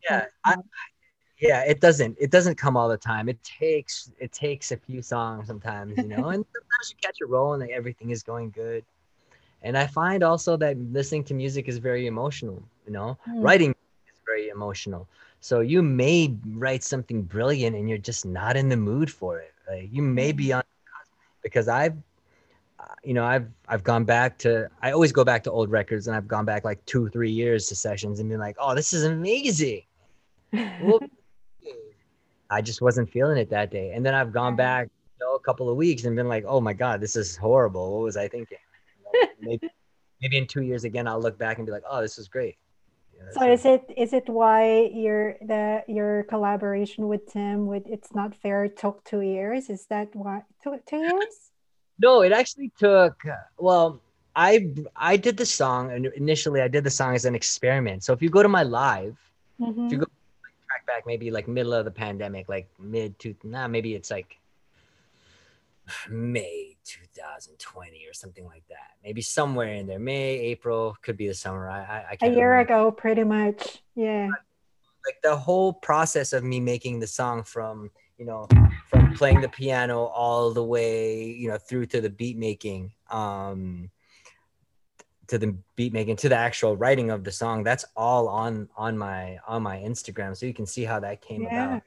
Yeah 0.09 0.25
I, 0.45 0.55
yeah 1.39 1.63
it 1.63 1.81
doesn't 1.81 2.17
it 2.19 2.31
doesn't 2.31 2.55
come 2.55 2.77
all 2.77 2.89
the 2.89 2.97
time. 2.97 3.29
It 3.29 3.41
takes 3.43 4.11
it 4.19 4.31
takes 4.31 4.71
a 4.71 4.77
few 4.77 5.01
songs 5.01 5.47
sometimes 5.47 5.97
you 5.97 6.07
know 6.07 6.29
and 6.29 6.45
sometimes 6.53 6.89
you 6.89 6.95
catch 7.01 7.17
a 7.21 7.25
roll 7.25 7.53
and 7.53 7.61
like, 7.61 7.71
everything 7.71 8.11
is 8.11 8.23
going 8.23 8.51
good. 8.51 8.83
And 9.63 9.77
i 9.77 9.85
find 9.85 10.23
also 10.23 10.57
that 10.57 10.77
listening 10.77 11.23
to 11.25 11.33
music 11.33 11.67
is 11.67 11.77
very 11.77 12.07
emotional 12.07 12.63
you 12.85 12.93
know? 12.93 13.17
Mm. 13.29 13.43
writing 13.43 13.69
is 13.71 14.19
very 14.25 14.49
emotional. 14.49 15.07
So 15.39 15.61
you 15.61 15.81
may 15.81 16.35
write 16.49 16.83
something 16.83 17.21
brilliant 17.23 17.75
and 17.75 17.87
you're 17.87 17.97
just 17.97 18.25
not 18.25 18.57
in 18.57 18.69
the 18.69 18.77
mood 18.77 19.11
for 19.11 19.39
it. 19.39 19.53
Like 19.67 19.89
you 19.91 20.01
may 20.01 20.31
be 20.31 20.51
on 20.53 20.63
because 21.41 21.67
i've 21.67 21.95
uh, 22.79 22.85
you 23.03 23.13
know 23.13 23.25
i've 23.25 23.47
i've 23.67 23.83
gone 23.83 24.03
back 24.03 24.37
to 24.37 24.69
i 24.81 24.91
always 24.91 25.11
go 25.11 25.23
back 25.23 25.43
to 25.43 25.51
old 25.51 25.69
records 25.69 26.07
and 26.07 26.15
i've 26.15 26.27
gone 26.27 26.45
back 26.45 26.63
like 26.63 26.83
two 26.85 27.09
three 27.09 27.31
years 27.31 27.67
to 27.67 27.75
sessions 27.75 28.19
and 28.19 28.29
been 28.29 28.39
like 28.39 28.55
oh 28.59 28.75
this 28.75 28.93
is 28.93 29.03
amazing 29.03 29.81
well, 30.53 30.99
I 32.49 32.61
just 32.61 32.81
wasn't 32.81 33.09
feeling 33.09 33.37
it 33.37 33.49
that 33.49 33.71
day. 33.71 33.91
And 33.93 34.05
then 34.05 34.13
I've 34.13 34.31
gone 34.33 34.55
back 34.55 34.89
you 35.19 35.25
know, 35.25 35.35
a 35.35 35.39
couple 35.39 35.69
of 35.69 35.77
weeks 35.77 36.03
and 36.03 36.15
been 36.15 36.27
like, 36.27 36.43
oh 36.47 36.59
my 36.59 36.73
God, 36.73 36.99
this 36.99 37.15
is 37.15 37.37
horrible. 37.37 37.93
What 37.93 38.03
was 38.03 38.17
I 38.17 38.27
thinking? 38.27 38.57
You 38.97 39.03
know, 39.23 39.29
maybe, 39.51 39.69
maybe 40.21 40.37
in 40.37 40.47
two 40.47 40.61
years 40.61 40.83
again, 40.83 41.07
I'll 41.07 41.21
look 41.21 41.37
back 41.37 41.57
and 41.57 41.65
be 41.65 41.71
like, 41.71 41.83
oh, 41.89 42.01
this 42.01 42.17
was 42.17 42.27
great. 42.27 42.57
You 43.13 43.19
know, 43.19 43.31
So 43.31 43.51
is 43.51 43.65
it 43.65 43.83
is 43.95 44.11
it 44.13 44.27
why 44.27 44.89
your 44.93 45.37
the 45.41 45.83
your 45.87 46.23
collaboration 46.23 47.07
with 47.07 47.31
Tim 47.31 47.67
with 47.67 47.83
It's 47.87 48.13
Not 48.13 48.35
Fair 48.35 48.67
took 48.67 49.03
two 49.05 49.21
years? 49.21 49.69
Is 49.69 49.85
that 49.87 50.13
why 50.13 50.43
took 50.63 50.85
two 50.85 50.97
years? 50.97 51.51
no, 51.99 52.21
it 52.23 52.31
actually 52.33 52.71
took, 52.77 53.13
well, 53.57 54.01
I 54.35 54.73
I 54.95 55.15
did 55.17 55.37
the 55.37 55.45
song 55.45 55.91
and 55.91 56.07
initially 56.17 56.59
I 56.61 56.67
did 56.67 56.83
the 56.83 56.89
song 56.89 57.15
as 57.15 57.25
an 57.25 57.35
experiment. 57.35 58.03
So 58.03 58.11
if 58.11 58.21
you 58.21 58.29
go 58.29 58.43
to 58.43 58.49
my 58.49 58.63
live, 58.63 59.15
Mhm. 59.61 59.85
if 59.85 59.91
you 59.93 59.97
go 59.99 60.07
track 60.85 60.97
back 60.97 61.07
maybe 61.07 61.31
like 61.31 61.47
middle 61.47 61.73
of 61.73 61.85
the 61.85 61.91
pandemic, 61.91 62.49
like 62.49 62.69
mid 62.79 63.17
to 63.19 63.35
nah, 63.43 63.67
maybe 63.67 63.93
it's 63.95 64.11
like 64.11 64.37
May 66.09 66.77
2020 66.85 68.05
or 68.07 68.13
something 68.13 68.45
like 68.45 68.63
that. 68.69 68.91
Maybe 69.03 69.21
somewhere 69.21 69.73
in 69.73 69.87
there. 69.87 69.99
May, 69.99 70.39
April 70.39 70.95
could 71.01 71.17
be 71.17 71.27
the 71.27 71.33
summer. 71.33 71.69
I 71.69 71.79
I, 71.79 72.05
I 72.11 72.13
A 72.13 72.17
can't 72.17 72.35
year 72.35 72.51
remember. 72.51 72.73
ago, 72.73 72.91
pretty 72.91 73.23
much. 73.23 73.81
Yeah. 73.95 74.27
like 75.05 75.21
the 75.23 75.35
whole 75.35 75.73
process 75.73 76.31
of 76.33 76.43
me 76.43 76.59
making 76.59 76.99
the 76.99 77.07
song 77.07 77.43
from 77.43 77.89
you 78.17 78.25
know 78.25 78.47
from 78.87 79.13
playing 79.15 79.41
the 79.41 79.49
piano 79.49 80.03
all 80.05 80.51
the 80.51 80.63
way 80.63 81.25
you 81.25 81.47
know 81.49 81.57
through 81.57 81.87
to 81.87 81.99
the 82.01 82.09
beat 82.09 82.37
making 82.37 82.93
um 83.09 83.89
to 85.31 85.37
the 85.37 85.55
beat 85.77 85.93
making 85.93 86.17
to 86.17 86.27
the 86.27 86.35
actual 86.35 86.75
writing 86.75 87.09
of 87.09 87.23
the 87.23 87.31
song 87.31 87.63
that's 87.63 87.85
all 87.95 88.27
on 88.27 88.67
on 88.75 88.97
my 88.97 89.37
on 89.47 89.63
my 89.63 89.77
instagram. 89.77 90.35
So 90.35 90.45
you 90.45 90.53
can 90.53 90.65
see 90.65 90.83
how 90.83 90.99
that 90.99 91.21
came 91.21 91.43
Yeah. 91.43 91.53
about 91.53 91.83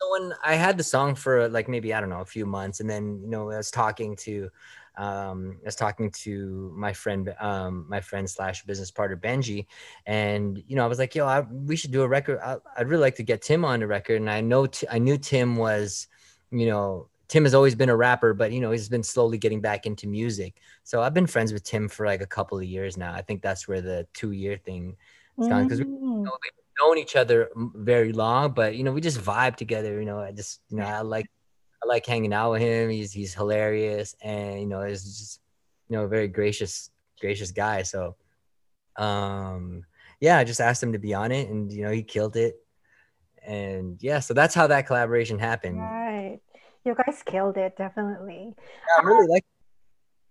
so 0.00 0.10
when 0.12 0.32
i 0.44 0.54
had 0.54 0.76
the 0.78 0.82
song 0.82 1.14
for 1.14 1.48
like 1.56 1.68
maybe 1.68 1.92
i 1.94 2.00
don't 2.00 2.08
know 2.14 2.20
a 2.20 2.32
few 2.36 2.46
months 2.46 2.80
and 2.80 2.88
then 2.88 3.04
you 3.22 3.28
know 3.28 3.50
i 3.50 3.56
was 3.58 3.70
talking 3.70 4.16
to 4.16 4.48
um 4.96 5.58
i 5.62 5.66
was 5.66 5.76
talking 5.76 6.10
to 6.10 6.72
my 6.74 6.92
friend 6.92 7.34
um 7.40 7.84
my 7.88 8.00
friend 8.00 8.28
slash 8.28 8.64
business 8.64 8.90
partner 8.90 9.16
benji 9.16 9.66
and 10.06 10.62
you 10.66 10.74
know 10.76 10.84
i 10.84 10.86
was 10.86 10.98
like 10.98 11.14
yo 11.14 11.26
I, 11.26 11.40
we 11.70 11.76
should 11.76 11.92
do 11.92 12.02
a 12.02 12.08
record. 12.08 12.38
I, 12.42 12.56
i'd 12.76 12.88
really 12.88 13.02
like 13.08 13.16
to 13.16 13.22
get 13.22 13.42
tim 13.42 13.64
on 13.64 13.80
the 13.80 13.86
record. 13.86 14.16
And 14.22 14.30
i 14.30 14.40
know 14.40 14.66
T- 14.66 14.86
i 14.90 14.98
knew 14.98 15.18
tim 15.18 15.56
was 15.56 16.08
you 16.50 16.66
know 16.66 17.08
tim 17.28 17.44
has 17.44 17.54
always 17.54 17.74
been 17.74 17.88
a 17.88 17.96
rapper 17.96 18.32
but 18.34 18.52
you 18.52 18.60
know 18.60 18.70
he's 18.70 18.88
been 18.88 19.02
slowly 19.02 19.38
getting 19.38 19.60
back 19.60 19.86
into 19.86 20.06
music. 20.06 20.54
So 20.84 21.02
i've 21.02 21.14
been 21.14 21.26
friends 21.26 21.52
with 21.52 21.64
tim 21.64 21.88
for 21.88 22.06
like 22.06 22.20
a 22.20 22.26
couple 22.26 22.58
of 22.58 22.64
years 22.64 22.96
now. 22.96 23.12
I 23.12 23.22
think 23.22 23.42
that's 23.42 23.66
where 23.68 23.80
the 23.80 24.06
two 24.14 24.32
year 24.32 24.56
thing 24.56 24.96
is 25.38 25.48
gone 25.48 25.64
because 25.64 25.80
Mm. 25.80 26.22
we've 26.22 26.52
known 26.80 26.98
each 26.98 27.16
other 27.16 27.48
very 27.74 28.12
long 28.12 28.52
but 28.52 28.76
you 28.76 28.84
know 28.84 28.92
we 28.92 29.00
just 29.00 29.18
vibe 29.18 29.56
together 29.56 29.98
you 29.98 30.04
know 30.04 30.18
i 30.18 30.30
just 30.30 30.60
you 30.68 30.76
know 30.76 30.84
i 30.84 31.00
like 31.00 31.26
i 31.82 31.86
like 31.86 32.04
hanging 32.04 32.32
out 32.34 32.52
with 32.52 32.60
him. 32.62 32.90
He's 32.90 33.12
he's 33.12 33.32
hilarious 33.34 34.14
and 34.22 34.60
you 34.60 34.66
know 34.66 34.82
he's 34.82 35.02
just 35.04 35.40
you 35.88 35.96
know 35.96 36.04
a 36.04 36.08
very 36.08 36.28
gracious 36.28 36.90
gracious 37.20 37.50
guy. 37.50 37.82
So 37.82 38.16
um 38.96 39.84
yeah 40.20 40.38
i 40.38 40.44
just 40.44 40.60
asked 40.60 40.82
him 40.82 40.92
to 40.92 40.98
be 40.98 41.12
on 41.14 41.32
it 41.32 41.48
and 41.50 41.72
you 41.72 41.82
know 41.84 41.90
he 41.90 42.02
killed 42.02 42.36
it. 42.36 42.56
And 43.46 44.02
yeah 44.02 44.20
so 44.20 44.34
that's 44.34 44.54
how 44.54 44.66
that 44.66 44.86
collaboration 44.86 45.38
happened. 45.38 45.80
Right. 45.80 46.40
You 46.86 46.94
guys 46.94 47.20
killed 47.26 47.56
it, 47.56 47.76
definitely. 47.76 48.54
yeah, 48.54 48.94
i'm 48.96 49.06
really 49.06 49.26
like 49.26 49.44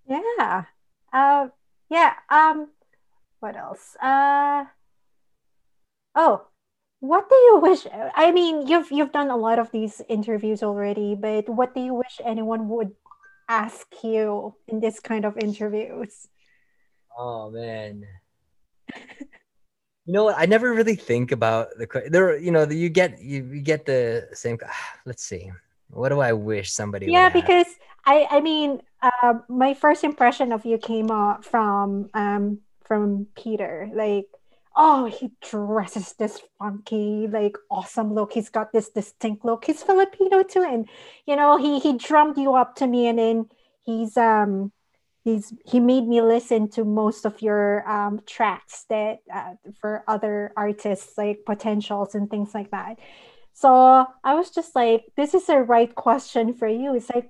Yeah. 0.08 0.64
Uh, 1.12 1.50
yeah. 1.90 2.14
Um, 2.32 2.72
what 3.42 3.58
else? 3.58 3.98
Uh, 4.02 4.64
oh, 6.16 6.48
what 7.02 7.28
do 7.28 7.36
you 7.36 7.60
wish? 7.60 7.86
I 7.92 8.32
mean, 8.32 8.68
you've 8.68 8.90
you've 8.90 9.12
done 9.12 9.30
a 9.30 9.36
lot 9.36 9.60
of 9.60 9.70
these 9.72 10.02
interviews 10.08 10.64
already, 10.64 11.14
but 11.16 11.50
what 11.50 11.76
do 11.76 11.82
you 11.82 11.94
wish 11.94 12.22
anyone 12.24 12.70
would 12.70 12.96
ask 13.50 13.88
you 14.02 14.56
in 14.70 14.80
this 14.80 15.02
kind 15.02 15.26
of 15.26 15.36
interviews? 15.38 16.30
Oh 17.18 17.52
man. 17.52 18.08
You 20.06 20.14
know 20.14 20.26
what? 20.26 20.38
I 20.38 20.46
never 20.46 20.72
really 20.72 20.96
think 20.96 21.32
about 21.32 21.70
the 21.78 21.88
there. 22.10 22.38
You 22.38 22.52
know, 22.52 22.64
the, 22.64 22.78
you 22.78 22.90
get 22.90 23.20
you, 23.20 23.44
you 23.44 23.62
get 23.62 23.86
the 23.86 24.30
same. 24.34 24.58
Let's 25.06 25.24
see. 25.24 25.52
What 25.96 26.10
do 26.10 26.20
I 26.20 26.34
wish 26.34 26.72
somebody? 26.72 27.08
Yeah, 27.08 27.30
because 27.30 27.68
I 28.06 28.28
I 28.30 28.42
mean, 28.42 28.82
uh, 29.02 29.36
my 29.48 29.74
first 29.74 30.04
impression 30.04 30.52
of 30.52 30.66
you 30.66 30.78
came 30.78 31.10
uh, 31.10 31.38
from 31.42 32.10
um 32.14 32.60
from 32.84 33.28
Peter. 33.36 33.90
Like, 33.94 34.28
oh, 34.76 35.06
he 35.06 35.32
dresses 35.42 36.14
this 36.20 36.42
funky, 36.60 37.28
like 37.28 37.58
awesome 37.72 38.14
look. 38.14 38.34
He's 38.34 38.50
got 38.50 38.74
this 38.74 38.90
distinct 38.90 39.46
look. 39.46 39.66
He's 39.66 39.84
Filipino 39.84 40.44
too, 40.44 40.64
and 40.64 40.88
you 41.26 41.36
know, 41.36 41.58
he 41.58 41.80
he 41.80 41.98
drummed 41.98 42.38
you 42.38 42.56
up 42.56 42.76
to 42.76 42.88
me, 42.88 43.08
and 43.08 43.18
then 43.18 43.50
he's 43.84 44.18
um 44.18 44.74
he's 45.24 45.54
he 45.66 45.80
made 45.80 46.08
me 46.08 46.22
listen 46.22 46.70
to 46.72 46.84
most 46.84 47.26
of 47.26 47.42
your 47.42 47.88
um 47.90 48.22
tracks 48.28 48.86
that 48.90 49.20
uh, 49.34 49.54
for 49.80 50.04
other 50.08 50.52
artists 50.58 51.18
like 51.18 51.40
potentials 51.46 52.16
and 52.16 52.30
things 52.30 52.54
like 52.54 52.72
that. 52.72 53.00
So 53.56 54.06
I 54.24 54.36
was 54.36 54.52
just 54.52 54.76
like, 54.76 55.06
this 55.16 55.34
is 55.34 55.48
the 55.48 55.60
right 55.60 55.94
question 55.96 56.54
for 56.54 56.68
you. 56.68 56.94
It's 56.94 57.10
like 57.10 57.30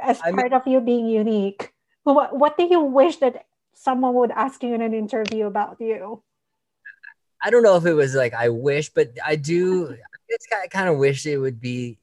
as 0.00 0.18
I 0.24 0.32
mean- 0.32 0.36
part 0.36 0.52
of 0.52 0.66
you 0.66 0.80
being 0.80 1.06
unique. 1.06 1.72
What 2.04 2.38
what 2.38 2.56
do 2.56 2.64
you 2.64 2.80
wish 2.80 3.16
that 3.18 3.46
someone 3.74 4.14
would 4.14 4.30
ask 4.30 4.62
you 4.62 4.74
in 4.74 4.80
an 4.80 4.94
interview 4.94 5.46
about 5.46 5.76
you? 5.80 6.22
I 7.42 7.50
don't 7.50 7.62
know 7.62 7.76
if 7.76 7.84
it 7.84 7.94
was 7.94 8.14
like 8.14 8.32
I 8.32 8.48
wish, 8.48 8.88
but 8.88 9.10
I 9.24 9.36
do. 9.36 9.96
I 10.52 10.68
kind 10.68 10.88
of 10.88 10.98
wish 10.98 11.26
it 11.26 11.36
would 11.38 11.60
be. 11.60 11.98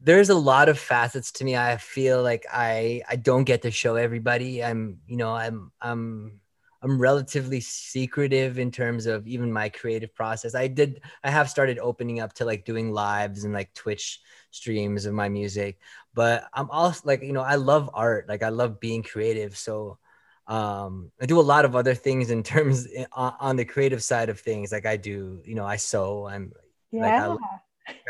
There's 0.00 0.30
a 0.30 0.34
lot 0.34 0.68
of 0.68 0.78
facets 0.78 1.32
to 1.32 1.44
me. 1.44 1.56
I 1.56 1.76
feel 1.76 2.22
like 2.22 2.46
I 2.50 3.02
I 3.08 3.16
don't 3.16 3.44
get 3.44 3.62
to 3.62 3.70
show 3.70 3.96
everybody. 3.96 4.64
I'm 4.64 5.00
you 5.06 5.16
know 5.16 5.34
I'm 5.34 5.72
I'm 5.82 6.39
I'm 6.82 6.98
relatively 7.00 7.60
secretive 7.60 8.58
in 8.58 8.70
terms 8.70 9.06
of 9.06 9.26
even 9.28 9.52
my 9.52 9.68
creative 9.68 10.14
process. 10.14 10.54
I 10.54 10.66
did 10.68 11.02
I 11.24 11.30
have 11.30 11.50
started 11.50 11.78
opening 11.78 12.20
up 12.20 12.32
to 12.34 12.44
like 12.44 12.64
doing 12.64 12.92
lives 12.92 13.44
and 13.44 13.52
like 13.52 13.74
Twitch 13.74 14.20
streams 14.50 15.04
of 15.06 15.14
my 15.14 15.28
music, 15.28 15.78
but 16.14 16.44
I'm 16.54 16.70
also 16.70 17.02
like 17.04 17.22
you 17.22 17.32
know 17.32 17.42
I 17.42 17.56
love 17.56 17.90
art. 17.94 18.28
Like 18.28 18.42
I 18.42 18.48
love 18.50 18.80
being 18.80 19.02
creative. 19.02 19.56
So 19.56 19.98
um 20.46 21.10
i 21.20 21.26
do 21.26 21.38
a 21.38 21.42
lot 21.42 21.64
of 21.64 21.76
other 21.76 21.94
things 21.94 22.30
in 22.30 22.42
terms 22.52 22.88
on, 23.12 23.34
on 23.40 23.56
the 23.56 23.64
creative 23.64 24.02
side 24.02 24.28
of 24.28 24.40
things 24.40 24.72
like 24.72 24.86
i 24.86 24.96
do 24.96 25.40
you 25.44 25.54
know 25.54 25.66
i 25.66 25.76
sew 25.76 26.26
i'm 26.26 26.52
Like, 26.98 27.18
I 27.18 27.26
Yeah. 27.28 27.36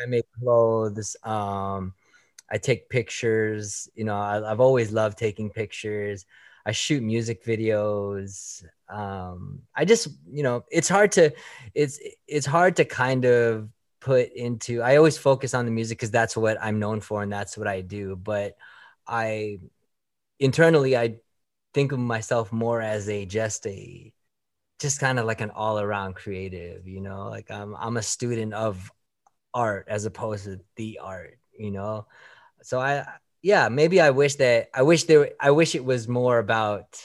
i 0.02 0.06
make 0.06 0.24
clothes 0.40 1.16
um 1.24 1.94
i 2.50 2.58
take 2.58 2.88
pictures 2.88 3.88
you 3.94 4.04
know 4.04 4.16
I, 4.16 4.50
i've 4.50 4.60
always 4.60 4.92
loved 4.92 5.18
taking 5.18 5.50
pictures 5.50 6.26
i 6.66 6.72
shoot 6.72 7.02
music 7.02 7.44
videos 7.44 8.64
um 8.88 9.60
i 9.74 9.84
just 9.84 10.08
you 10.30 10.42
know 10.42 10.64
it's 10.70 10.88
hard 10.88 11.12
to 11.12 11.32
it's 11.74 12.00
it's 12.26 12.46
hard 12.46 12.76
to 12.76 12.84
kind 12.84 13.24
of 13.24 13.68
put 14.00 14.32
into 14.32 14.82
i 14.82 14.96
always 14.96 15.18
focus 15.18 15.54
on 15.54 15.64
the 15.64 15.70
music 15.70 15.98
because 15.98 16.10
that's 16.10 16.36
what 16.36 16.56
i'm 16.62 16.78
known 16.78 17.00
for 17.00 17.22
and 17.22 17.32
that's 17.32 17.56
what 17.56 17.68
i 17.68 17.80
do 17.80 18.16
but 18.16 18.56
i 19.06 19.58
internally 20.38 20.96
i 20.96 21.16
think 21.74 21.92
of 21.92 21.98
myself 21.98 22.52
more 22.52 22.80
as 22.80 23.08
a 23.08 23.26
just 23.26 23.66
a 23.66 24.12
just 24.78 24.98
kind 24.98 25.18
of 25.18 25.26
like 25.26 25.42
an 25.42 25.50
all-around 25.50 26.14
creative 26.14 26.88
you 26.88 27.00
know 27.00 27.28
like 27.28 27.50
i'm 27.50 27.76
i'm 27.76 27.96
a 27.96 28.02
student 28.02 28.54
of 28.54 28.90
art 29.52 29.86
as 29.88 30.04
opposed 30.04 30.44
to 30.44 30.60
the 30.76 30.98
art 31.02 31.38
you 31.60 31.70
know? 31.70 32.06
So 32.62 32.80
i 32.80 33.06
yeah 33.42 33.68
maybe 33.68 34.00
i 34.00 34.10
wish 34.10 34.36
that 34.36 34.68
i 34.74 34.82
wish 34.82 35.04
there 35.04 35.30
i 35.40 35.50
wish 35.50 35.74
it 35.74 35.84
was 35.84 36.08
more 36.08 36.38
about 36.38 37.00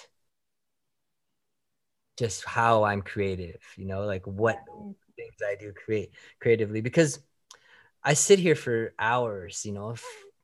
just 2.17 2.45
how 2.45 2.84
i'm 2.84 3.02
creative 3.02 3.62
you 3.78 3.86
know 3.86 4.06
like 4.06 4.26
what 4.26 4.58
things 5.15 5.36
i 5.48 5.56
do 5.60 5.71
create 5.74 6.12
creatively 6.39 6.82
because 6.82 7.19
i 8.04 8.13
sit 8.13 8.39
here 8.39 8.56
for 8.56 8.93
hours 9.00 9.65
you 9.65 9.71
know 9.71 9.91
if, 9.91 10.04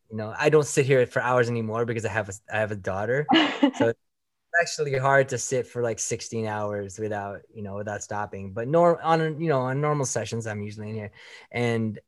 you 0.09 0.17
know 0.17 0.33
i 0.37 0.49
don't 0.49 0.65
sit 0.65 0.85
here 0.85 1.05
for 1.05 1.21
hours 1.21 1.49
anymore 1.49 1.85
because 1.85 2.05
i 2.05 2.09
have 2.09 2.29
a 2.29 2.33
i 2.53 2.59
have 2.59 2.71
a 2.71 2.75
daughter. 2.75 3.27
So 3.73 3.87
it's 3.87 3.99
actually 4.61 4.97
hard 4.97 5.29
to 5.29 5.37
sit 5.37 5.65
for 5.65 5.81
like 5.81 5.97
16 5.97 6.45
hours 6.45 6.99
without 6.99 7.41
you 7.53 7.63
know 7.63 7.75
without 7.75 8.03
stopping. 8.03 8.53
But 8.53 8.67
nor 8.67 9.01
on 9.01 9.39
you 9.41 9.47
know 9.49 9.61
on 9.61 9.81
normal 9.81 10.05
sessions 10.05 10.45
i'm 10.45 10.61
usually 10.61 10.89
in 10.89 10.95
here. 10.95 11.11
And 11.51 11.99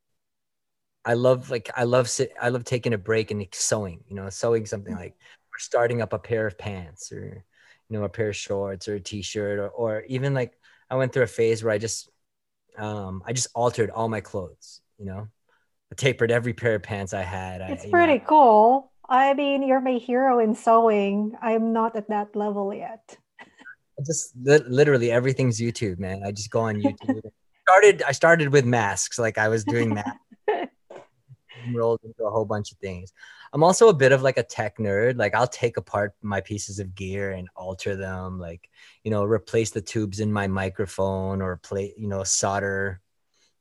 i 1.05 1.13
love 1.13 1.49
like 1.49 1.69
i 1.75 1.83
love 1.83 2.09
sit 2.09 2.31
i 2.41 2.49
love 2.49 2.63
taking 2.63 2.93
a 2.93 2.97
break 2.97 3.31
and 3.31 3.45
sewing 3.51 4.03
you 4.07 4.15
know 4.15 4.29
sewing 4.29 4.65
something 4.65 4.95
like 4.95 5.13
or 5.53 5.59
starting 5.59 6.01
up 6.01 6.13
a 6.13 6.19
pair 6.19 6.47
of 6.47 6.57
pants 6.57 7.11
or 7.11 7.43
you 7.89 7.97
know 7.97 8.03
a 8.05 8.09
pair 8.09 8.29
of 8.29 8.35
shorts 8.35 8.87
or 8.87 8.95
a 8.95 8.99
t-shirt 8.99 9.59
or, 9.59 9.69
or 9.69 10.03
even 10.07 10.33
like 10.33 10.53
i 10.89 10.95
went 10.95 11.11
through 11.11 11.23
a 11.23 11.27
phase 11.27 11.63
where 11.63 11.73
i 11.73 11.77
just 11.77 12.09
um 12.77 13.21
i 13.25 13.33
just 13.33 13.47
altered 13.53 13.89
all 13.89 14.07
my 14.09 14.21
clothes 14.21 14.81
you 14.97 15.05
know 15.05 15.27
I 15.91 15.95
tapered 15.95 16.31
every 16.31 16.53
pair 16.53 16.75
of 16.75 16.83
pants 16.83 17.13
i 17.13 17.21
had 17.21 17.61
I- 17.61 17.71
It's 17.71 17.85
know, 17.85 17.91
pretty 17.91 18.19
cool. 18.25 18.91
I 19.09 19.33
mean, 19.33 19.63
you're 19.63 19.81
my 19.81 19.99
hero 19.99 20.39
in 20.39 20.55
sewing. 20.55 21.35
I'm 21.41 21.73
not 21.73 21.95
at 21.95 22.07
that 22.09 22.35
level 22.35 22.73
yet. 22.73 23.17
just 24.07 24.31
li- 24.41 24.63
literally 24.67 25.11
everything's 25.11 25.59
YouTube, 25.59 25.99
man. 25.99 26.23
I 26.25 26.31
just 26.31 26.49
go 26.49 26.61
on 26.61 26.75
YouTube. 26.81 27.21
started 27.67 28.01
I 28.07 28.11
started 28.13 28.51
with 28.51 28.65
masks, 28.65 29.19
like 29.19 29.37
I 29.37 29.49
was 29.49 29.63
doing 29.65 29.93
masks, 29.99 30.17
rolled 31.71 32.01
into 32.03 32.23
a 32.23 32.31
whole 32.31 32.45
bunch 32.45 32.71
of 32.71 32.77
things. 32.77 33.13
I'm 33.53 33.63
also 33.63 33.89
a 33.89 33.93
bit 33.93 34.11
of 34.11 34.21
like 34.21 34.37
a 34.37 34.43
tech 34.43 34.77
nerd. 34.77 35.17
Like 35.17 35.35
I'll 35.35 35.47
take 35.47 35.77
apart 35.77 36.13
my 36.21 36.41
pieces 36.41 36.79
of 36.79 36.95
gear 36.95 37.31
and 37.31 37.47
alter 37.55 37.95
them, 37.95 38.39
like 38.39 38.69
you 39.03 39.11
know, 39.11 39.23
replace 39.23 39.71
the 39.71 39.81
tubes 39.81 40.19
in 40.19 40.33
my 40.33 40.47
microphone 40.47 41.41
or 41.41 41.57
play, 41.57 41.93
you 41.97 42.07
know, 42.07 42.23
solder, 42.23 43.01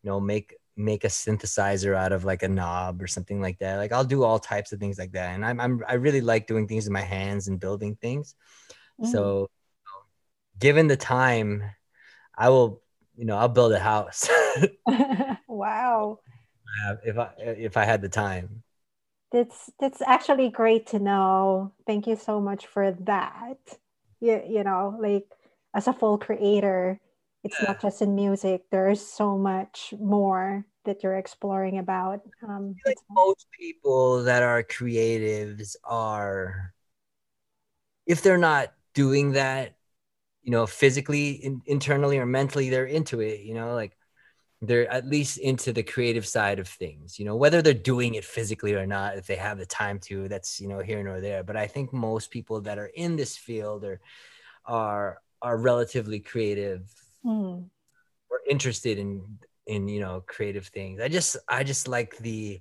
you 0.03 0.11
know, 0.11 0.21
make 0.21 0.55
make 0.77 1.05
a 1.05 1.09
synthesizer 1.09 1.95
out 1.95 2.13
of 2.13 2.25
like 2.25 2.43
a 2.43 2.49
knob 2.49 3.03
or 3.03 3.07
something 3.07 3.41
like 3.41 3.59
that. 3.59 3.77
Like 3.77 3.93
I'll 3.93 4.05
do 4.05 4.23
all 4.23 4.39
types 4.39 4.73
of 4.73 4.81
things 4.81 4.99
like 4.99 5.13
that. 5.13 5.35
And 5.35 5.45
I'm, 5.45 5.61
I'm 5.61 5.83
I 5.87 5.95
really 5.95 6.21
like 6.21 6.47
doing 6.47 6.67
things 6.67 6.87
in 6.87 6.93
my 6.93 7.03
hands 7.03 7.49
and 7.49 7.61
building 7.61 7.97
things. 7.97 8.35
Mm. 9.01 9.13
So, 9.13 9.51
given 10.59 10.87
the 10.87 10.97
time, 10.97 11.63
I 12.37 12.49
will, 12.49 12.83
you 13.17 13.27
know, 13.27 13.37
I'll 13.37 13.49
build 13.49 13.73
a 13.73 13.79
house 13.79 14.29
wow. 15.49 16.21
Uh, 16.87 16.97
if 17.05 17.19
I 17.19 17.31
if 17.39 17.77
I 17.77 17.85
had 17.85 18.03
the 18.03 18.09
time. 18.09 18.63
That's 19.33 19.71
that's 19.81 20.03
actually 20.03 20.51
great 20.51 20.87
to 20.89 20.99
know. 20.99 21.73
Thank 21.87 22.07
you 22.07 22.17
so 22.17 22.41
much 22.41 22.67
for 22.67 22.93
that. 22.93 23.79
You, 24.21 24.43
you 24.47 24.63
know, 24.63 24.97
like 25.01 25.27
as 25.75 25.89
a 25.89 25.93
full 25.93 26.19
creator, 26.19 27.01
it's 27.43 27.61
Yeah. 27.61 27.69
not 27.69 27.81
just 27.81 28.03
in 28.03 28.15
music. 28.15 28.65
There's 28.71 29.05
so 29.05 29.39
much 29.39 29.95
more 29.99 30.67
that 30.85 31.03
you're 31.03 31.17
exploring 31.17 31.79
about. 31.79 32.23
Um, 32.43 32.77
like 32.87 32.99
most 33.11 33.47
people 33.59 34.25
that 34.25 34.43
are 34.43 34.63
creatives 34.63 35.77
are 35.85 36.75
if 38.07 38.23
they're 38.23 38.39
not 38.39 38.73
doing 38.95 39.33
that 39.33 39.77
you 40.43 40.51
know 40.53 40.67
physically 40.67 41.33
in, 41.33 41.63
internally 41.67 42.19
or 42.19 42.27
mentally 42.27 42.71
they're 42.71 42.87
into 42.87 43.21
it 43.21 43.41
you 43.43 43.55
know 43.55 43.75
like 43.75 43.97
they're 44.63 44.89
at 44.91 45.09
least 45.09 45.39
into 45.39 45.73
the 45.73 45.83
creative 45.83 46.27
side 46.27 46.61
of 46.61 46.69
things 46.69 47.19
you 47.19 47.25
know 47.25 47.35
whether 47.37 47.61
they're 47.61 47.75
doing 47.75 48.15
it 48.15 48.25
physically 48.25 48.75
or 48.75 48.87
not 48.87 49.19
if 49.19 49.27
they 49.27 49.35
have 49.35 49.59
the 49.59 49.67
time 49.67 49.99
to 49.99 50.29
that's 50.29 50.61
you 50.61 50.69
know 50.69 50.79
here 50.79 51.03
nor 51.03 51.21
there 51.21 51.43
but 51.43 51.57
i 51.57 51.67
think 51.67 51.93
most 51.93 52.31
people 52.31 52.61
that 52.61 52.79
are 52.79 52.91
in 52.95 53.17
this 53.17 53.37
field 53.37 53.85
are 53.85 54.01
are 54.65 55.19
are 55.43 55.57
relatively 55.59 56.21
creative 56.21 56.89
Hmm. 57.25 57.61
or 58.31 58.41
interested 58.49 58.99
in 58.99 59.39
in 59.67 59.89
you 59.89 60.01
know 60.01 60.25
creative 60.27 60.67
things 60.67 61.01
i 61.01 61.09
just 61.09 61.37
i 61.49 61.63
just 61.63 61.87
like 61.87 62.17
the 62.19 62.61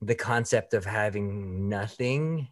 the 0.00 0.14
concept 0.16 0.74
of 0.74 0.84
having 0.84 1.68
nothing 1.68 2.48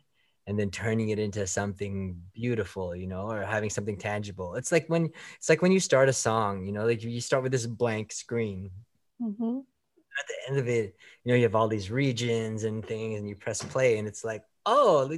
and 0.46 0.59
then 0.59 0.70
turning 0.70 1.11
it 1.11 1.18
into 1.18 1.46
something 1.46 2.20
beautiful 2.35 2.94
you 2.94 3.07
know 3.07 3.31
or 3.31 3.42
having 3.42 3.70
something 3.70 3.96
tangible. 3.96 4.55
It's 4.57 4.72
like 4.72 4.87
when 4.88 5.11
it's 5.37 5.48
like 5.48 5.62
when 5.62 5.72
you 5.72 5.81
start 5.81 6.09
a 6.09 6.12
song 6.12 6.66
you 6.66 6.72
know 6.72 6.87
like 6.87 7.03
you 7.03 7.20
start 7.20 7.42
with 7.42 7.53
this 7.53 7.66
blank 7.66 8.12
screen. 8.12 8.70
Mhm. 9.20 9.64
at 10.18 10.26
the 10.29 10.50
end 10.50 10.59
of 10.59 10.68
it 10.68 10.96
you 11.24 11.33
know 11.33 11.37
you 11.37 11.44
have 11.44 11.55
all 11.55 11.68
these 11.68 11.90
regions 11.90 12.64
and 12.64 12.85
things 12.85 13.18
and 13.18 13.29
you 13.29 13.35
press 13.37 13.62
play 13.62 13.98
and 13.98 14.09
it's 14.09 14.24
like 14.24 14.42
oh 14.66 15.11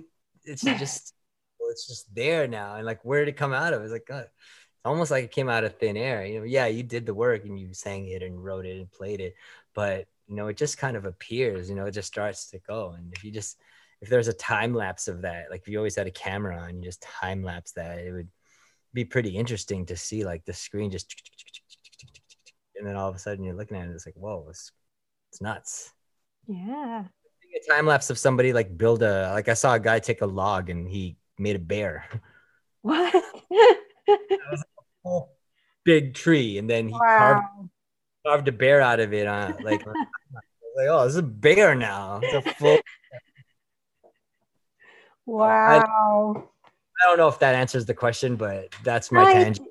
it's 0.45 0.63
just 0.79 1.15
well, 1.61 1.71
it's 1.71 1.87
just 1.87 2.13
there 2.15 2.49
now. 2.49 2.77
And 2.77 2.85
like 2.87 3.05
where 3.05 3.25
did 3.25 3.35
it 3.35 3.37
come 3.39 3.53
out 3.53 3.73
of? 3.73 3.83
It's 3.83 3.93
like 3.93 4.09
uh, 4.11 4.23
it's 4.23 4.85
almost 4.85 5.11
like 5.13 5.25
it 5.25 5.31
came 5.31 5.49
out 5.49 5.65
of 5.65 5.79
thin 5.79 5.97
air. 5.97 6.25
You 6.27 6.41
know 6.41 6.45
yeah 6.45 6.67
you 6.67 6.83
did 6.83 7.07
the 7.07 7.15
work 7.15 7.45
and 7.45 7.59
you 7.59 7.73
sang 7.75 8.09
it 8.09 8.23
and 8.23 8.43
wrote 8.43 8.67
it 8.67 8.79
and 8.79 8.91
played 8.91 9.21
it 9.21 9.35
but 9.75 10.07
you 10.29 10.37
know 10.37 10.49
it 10.49 10.57
just 10.57 10.79
kind 10.79 10.97
of 10.97 11.05
appears 11.07 11.69
you 11.69 11.75
know 11.77 11.87
it 11.87 11.93
just 11.93 12.09
starts 12.09 12.51
to 12.51 12.59
go. 12.59 12.91
And 12.97 13.13
if 13.13 13.25
you 13.25 13.31
just 13.31 13.59
if 14.03 14.09
there's 14.09 14.29
a 14.29 14.33
time 14.35 14.75
lapse 14.75 15.09
of 15.09 15.23
that 15.23 15.47
like 15.51 15.63
if 15.63 15.69
you 15.69 15.79
always 15.79 15.97
had 15.97 16.07
a 16.09 16.11
camera 16.11 16.59
on 16.59 16.77
you 16.77 16.83
just 16.83 17.01
time 17.01 17.43
lapse 17.43 17.73
that 17.73 17.99
it 17.99 18.13
would 18.13 18.29
be 18.93 19.05
pretty 19.05 19.31
interesting 19.31 19.87
to 19.87 19.97
see 19.97 20.25
like 20.25 20.45
the 20.45 20.53
screen 20.53 20.91
just 20.91 21.15
and 22.77 22.87
then 22.87 22.97
all 22.97 23.09
of 23.09 23.15
a 23.15 23.19
sudden 23.19 23.45
you're 23.45 23.55
looking 23.55 23.77
at 23.77 23.89
it 23.89 23.93
it's 23.93 24.05
like 24.05 24.17
whoa 24.17 24.45
it's, 24.51 24.73
it's 25.31 25.41
nuts 25.41 25.93
Yeah. 26.47 27.05
a 27.55 27.73
time 27.73 27.87
lapse 27.87 28.11
of 28.11 28.19
somebody 28.19 28.53
like 28.53 28.77
build 28.77 29.03
a 29.03 29.31
like 29.33 29.49
i 29.49 29.55
saw 29.55 29.75
a 29.75 29.81
guy 29.81 29.99
take 29.99 30.21
a 30.21 30.27
log 30.27 30.69
and 30.69 30.89
he 30.89 31.17
made 31.39 31.57
a 31.57 31.61
bear 31.61 32.05
What? 32.83 33.15
was 34.51 34.63
a 34.63 34.83
whole 35.09 35.37
big 35.85 36.15
tree 36.15 36.59
and 36.59 36.69
then 36.69 36.89
he 36.89 36.95
carved, 36.95 37.43
wow. 37.43 37.69
carved 38.27 38.49
a 38.49 38.53
bear 38.53 38.81
out 38.81 38.99
of 38.99 39.13
it 39.13 39.27
on 39.27 39.63
like 39.63 39.87
like 39.87 40.89
oh 40.89 41.05
this 41.05 41.13
is 41.13 41.19
a 41.19 41.23
bear 41.23 41.75
now 41.75 42.21
it's 42.25 42.33
a 42.33 42.43
full 42.43 42.79
Wow. 45.27 46.49
i 47.03 47.07
don't 47.07 47.19
know 47.19 47.29
if 47.29 47.39
that 47.39 47.55
answers 47.55 47.87
the 47.87 47.95
question 47.95 48.37
but 48.37 48.69
that's 48.85 49.11
my 49.13 49.23
it- 49.23 49.33
tangent 49.33 49.69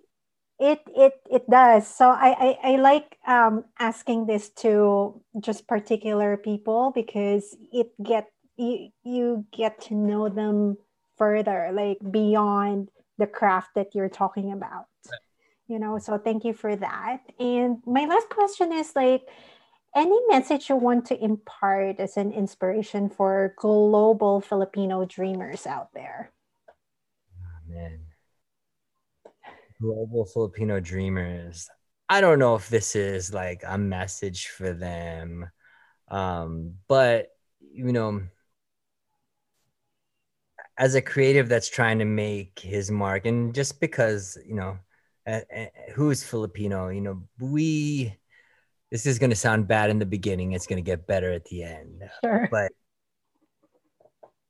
It 0.62 0.82
it 0.94 1.14
it 1.26 1.50
does. 1.50 1.90
So 1.90 2.06
I 2.06 2.30
I, 2.38 2.50
I 2.64 2.76
like 2.78 3.18
um, 3.26 3.66
asking 3.82 4.30
this 4.30 4.54
to 4.62 5.18
just 5.42 5.66
particular 5.66 6.38
people 6.38 6.92
because 6.94 7.58
it 7.74 7.90
get 7.98 8.30
you 8.62 8.94
you 9.02 9.46
get 9.50 9.82
to 9.90 9.96
know 9.98 10.30
them 10.30 10.78
further, 11.18 11.74
like 11.74 11.98
beyond 12.06 12.94
the 13.18 13.26
craft 13.26 13.74
that 13.74 13.96
you're 13.98 14.14
talking 14.14 14.54
about. 14.54 14.86
You 15.66 15.80
know, 15.82 15.98
so 15.98 16.22
thank 16.22 16.46
you 16.46 16.54
for 16.54 16.76
that. 16.76 17.26
And 17.40 17.82
my 17.90 18.06
last 18.06 18.30
question 18.30 18.70
is 18.72 18.94
like 18.94 19.26
any 19.96 20.20
message 20.28 20.70
you 20.70 20.76
want 20.76 21.06
to 21.08 21.24
impart 21.24 22.00
as 22.00 22.18
an 22.18 22.32
inspiration 22.32 23.10
for 23.10 23.54
global 23.58 24.42
Filipino 24.42 25.06
dreamers 25.06 25.68
out 25.68 25.90
there? 25.94 26.32
Oh, 27.44 27.74
man. 27.74 28.00
Global 29.82 30.26
filipino 30.26 30.80
dreamers. 30.80 31.68
I 32.08 32.22
don't 32.22 32.40
know 32.40 32.56
if 32.56 32.70
this 32.70 32.96
is 32.96 33.34
like 33.34 33.64
a 33.66 33.78
message 33.78 34.48
for 34.48 34.74
them 34.74 35.50
um 36.10 36.76
but 36.88 37.30
you 37.62 37.94
know 37.94 38.22
as 40.78 40.96
a 40.96 41.02
creative 41.02 41.48
that's 41.48 41.70
trying 41.70 42.00
to 42.00 42.06
make 42.06 42.60
his 42.60 42.92
mark 42.92 43.26
and 43.26 43.54
just 43.54 43.80
because 43.80 44.38
you 44.46 44.56
know 44.56 44.78
uh, 45.28 45.42
uh, 45.56 45.66
who's 45.94 46.24
filipino? 46.24 46.90
You 46.90 47.02
know 47.02 47.24
we 47.40 48.18
this 48.92 49.06
is 49.06 49.20
going 49.20 49.30
to 49.30 49.36
sound 49.36 49.68
bad 49.68 49.90
in 49.90 50.00
the 50.00 50.06
beginning 50.06 50.52
it's 50.52 50.68
going 50.68 50.84
to 50.84 50.86
get 50.86 51.08
better 51.08 51.32
at 51.32 51.46
the 51.46 51.64
end 51.64 52.04
Sure. 52.24 52.48
but 52.52 52.72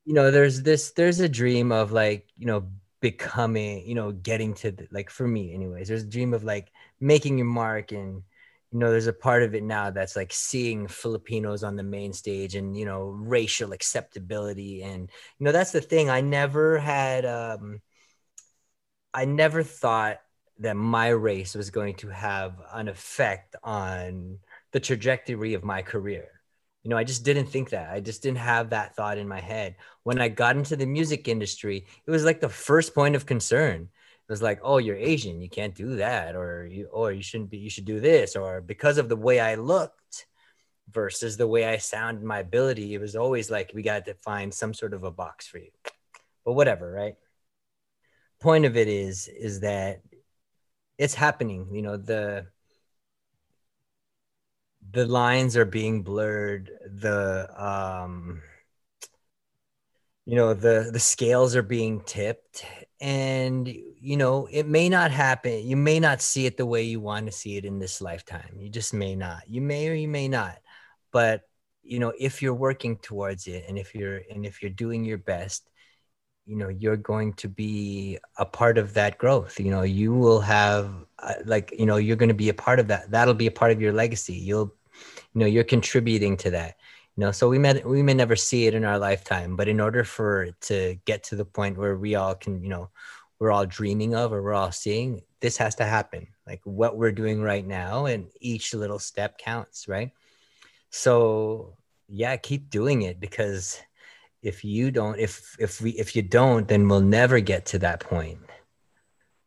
you 0.06 0.13
know 0.13 0.32
there's 0.32 0.62
this 0.63 0.91
there's 0.91 1.19
a 1.19 1.30
dream 1.30 1.71
of 1.71 1.91
like 1.91 2.27
you 2.38 2.47
know 2.47 2.67
becoming 3.01 3.86
you 3.88 3.95
know 3.95 4.12
getting 4.12 4.54
to 4.54 4.71
the, 4.71 4.88
like 4.91 5.10
for 5.10 5.27
me 5.27 5.54
anyways 5.54 5.88
there's 5.88 6.04
a 6.04 6.08
dream 6.08 6.34
of 6.34 6.43
like 6.43 6.71
making 6.99 7.38
your 7.38 7.47
mark 7.47 7.91
and 7.91 8.23
you 8.71 8.80
know 8.80 8.91
there's 8.91 9.08
a 9.08 9.13
part 9.13 9.43
of 9.43 9.54
it 9.56 9.63
now 9.63 9.89
that's 9.89 10.15
like 10.15 10.32
seeing 10.32 10.88
filipinos 10.88 11.63
on 11.63 11.75
the 11.75 11.84
main 11.84 12.13
stage 12.13 12.56
and 12.56 12.77
you 12.77 12.86
know 12.86 13.10
racial 13.10 13.73
acceptability 13.73 14.84
and 14.84 15.10
you 15.39 15.43
know 15.45 15.51
that's 15.51 15.71
the 15.71 15.82
thing 15.82 16.10
i 16.10 16.21
never 16.21 16.77
had 16.77 17.25
um 17.25 17.82
i 19.13 19.25
never 19.25 19.63
thought 19.63 20.19
that 20.62 20.78
my 20.78 21.10
race 21.10 21.56
was 21.56 21.71
going 21.71 21.95
to 21.95 22.08
have 22.10 22.54
an 22.71 22.88
effect 22.88 23.56
on 23.63 24.38
the 24.71 24.80
trajectory 24.80 25.56
of 25.56 25.63
my 25.63 25.82
career. 25.82 26.30
You 26.84 26.89
know 26.89 26.97
i 26.97 27.04
just 27.04 27.24
didn't 27.24 27.47
think 27.47 27.71
that. 27.71 27.91
I 27.91 28.00
just 28.00 28.24
didn't 28.24 28.39
have 28.39 28.69
that 28.69 28.95
thought 28.95 29.17
in 29.17 29.28
my 29.28 29.39
head. 29.39 29.76
When 30.04 30.19
i 30.19 30.28
got 30.30 30.56
into 30.56 30.76
the 30.76 30.86
music 30.86 31.28
industry 31.28 31.86
it 32.06 32.12
was 32.12 32.26
like 32.26 32.41
the 32.41 32.50
first 32.50 32.95
point 32.95 33.15
of 33.15 33.26
concern. 33.26 33.82
It 33.82 34.32
was 34.32 34.41
like 34.41 34.60
oh 34.63 34.78
you're 34.78 34.95
asian. 34.95 35.41
You 35.41 35.50
can't 35.50 35.76
do 35.76 35.97
that 35.97 36.36
or 36.36 36.65
you 36.65 36.88
or 36.91 37.12
you 37.12 37.21
shouldn't 37.21 37.50
be 37.50 37.58
you 37.58 37.69
should 37.69 37.86
do 37.86 38.00
this 38.00 38.36
or 38.36 38.62
because 38.62 38.97
of 38.97 39.10
the 39.10 39.15
way 39.15 39.39
i 39.39 39.56
looked 39.56 40.26
versus 40.89 41.38
the 41.38 41.47
way 41.47 41.65
i 41.65 41.78
sound 41.78 42.24
my 42.24 42.39
ability 42.39 42.93
it 42.93 43.02
was 43.02 43.15
always 43.15 43.50
like 43.52 43.71
we 43.74 43.82
got 43.82 44.06
to 44.06 44.13
find 44.15 44.54
some 44.54 44.74
sort 44.74 44.93
of 44.93 45.04
a 45.04 45.12
box 45.12 45.47
for 45.47 45.60
you. 45.60 45.71
But 46.45 46.54
whatever 46.54 46.91
right? 46.91 47.15
Point 48.39 48.65
of 48.65 48.76
it 48.76 48.88
is 48.88 49.28
is 49.28 49.60
that 49.60 50.02
it's 51.02 51.16
happening 51.16 51.68
you 51.72 51.82
know 51.82 51.98
the 51.98 52.46
the 54.92 55.06
lines 55.06 55.58
are 55.58 55.66
being 55.66 56.04
blurred 56.04 56.72
the 56.86 57.48
um 57.58 58.42
you 60.26 60.36
know 60.36 60.54
the 60.54 60.90
the 60.94 61.00
scales 61.00 61.56
are 61.56 61.64
being 61.64 62.02
tipped 62.02 62.64
and 63.00 63.68
you 63.68 64.16
know 64.16 64.48
it 64.52 64.68
may 64.68 64.88
not 64.88 65.12
happen. 65.12 65.68
You 65.68 65.76
may 65.76 66.00
not 66.00 66.22
see 66.22 66.46
it 66.46 66.56
the 66.56 66.66
way 66.66 66.84
you 66.84 67.00
want 67.00 67.26
to 67.26 67.32
see 67.32 67.58
it 67.58 67.66
in 67.66 67.80
this 67.80 68.00
lifetime. 68.00 68.56
You 68.58 68.70
just 68.70 68.94
may 68.94 69.16
not. 69.16 69.42
You 69.48 69.62
may 69.62 69.90
or 69.90 69.94
you 69.94 70.08
may 70.08 70.28
not. 70.28 70.58
But 71.12 71.42
you 71.84 72.00
know 72.00 72.14
if 72.18 72.42
you're 72.42 72.54
working 72.54 72.98
towards 72.98 73.48
it 73.48 73.66
and 73.68 73.78
if 73.78 73.96
you're 73.96 74.22
and 74.30 74.45
if 74.45 74.62
you're 74.62 74.72
doing 74.72 75.04
your 75.04 75.18
best 75.18 75.68
you 76.46 76.56
know 76.56 76.70
you're 76.70 76.98
going 76.98 77.34
to 77.34 77.48
be 77.48 78.18
a 78.38 78.46
part 78.46 78.78
of 78.78 78.94
that 78.94 79.18
growth 79.18 79.60
you 79.60 79.70
know 79.70 79.84
you 79.84 80.14
will 80.14 80.42
have 80.42 80.92
uh, 81.20 81.34
like 81.46 81.74
you 81.78 81.86
know 81.86 81.98
you're 81.98 82.16
going 82.16 82.30
to 82.30 82.36
be 82.36 82.50
a 82.50 82.54
part 82.54 82.80
of 82.80 82.88
that 82.88 83.10
that'll 83.12 83.34
be 83.34 83.48
a 83.48 83.52
part 83.52 83.72
of 83.72 83.82
your 83.82 83.94
legacy. 83.94 84.34
You'll 84.34 84.74
you 85.34 85.39
know 85.39 85.46
you're 85.46 85.64
contributing 85.64 86.36
to 86.38 86.52
that 86.52 86.76
you 87.16 87.22
know 87.22 87.32
so 87.32 87.48
we 87.48 87.58
may 87.58 87.82
we 87.86 88.02
may 88.02 88.14
never 88.14 88.36
see 88.36 88.68
it 88.68 88.74
in 88.74 88.84
our 88.84 88.98
lifetime 88.98 89.56
but 89.56 89.68
in 89.68 89.80
order 89.80 90.04
for 90.04 90.52
to 90.62 90.98
get 91.06 91.24
to 91.26 91.36
the 91.36 91.46
point 91.46 91.78
where 91.78 91.96
we 91.96 92.16
all 92.16 92.36
can 92.36 92.62
you 92.64 92.70
know 92.70 92.89
we're 93.39 93.52
all 93.52 93.66
dreaming 93.66 94.14
of 94.14 94.32
or 94.34 94.42
we're 94.44 94.54
all 94.54 94.72
seeing 94.72 95.22
this 95.39 95.58
has 95.58 95.74
to 95.76 95.84
happen. 95.84 96.28
Like 96.46 96.62
what 96.64 96.96
we're 96.98 97.12
doing 97.12 97.42
right 97.42 97.66
now 97.66 98.06
and 98.06 98.28
each 98.39 98.74
little 98.74 99.00
step 99.00 99.38
counts 99.38 99.88
right? 99.88 100.12
So 100.89 101.78
yeah 102.08 102.36
keep 102.38 102.70
doing 102.70 103.04
it 103.04 103.20
because 103.20 103.80
if 104.42 104.64
you 104.64 104.92
don't 104.92 105.20
if 105.20 105.56
if 105.60 105.82
we 105.82 105.92
if 105.92 106.16
you 106.16 106.22
don't 106.22 106.68
then 106.68 106.88
we'll 106.88 107.02
never 107.02 107.39
get 107.39 107.66
to 107.68 107.80
that 107.80 108.00
point. 108.00 108.39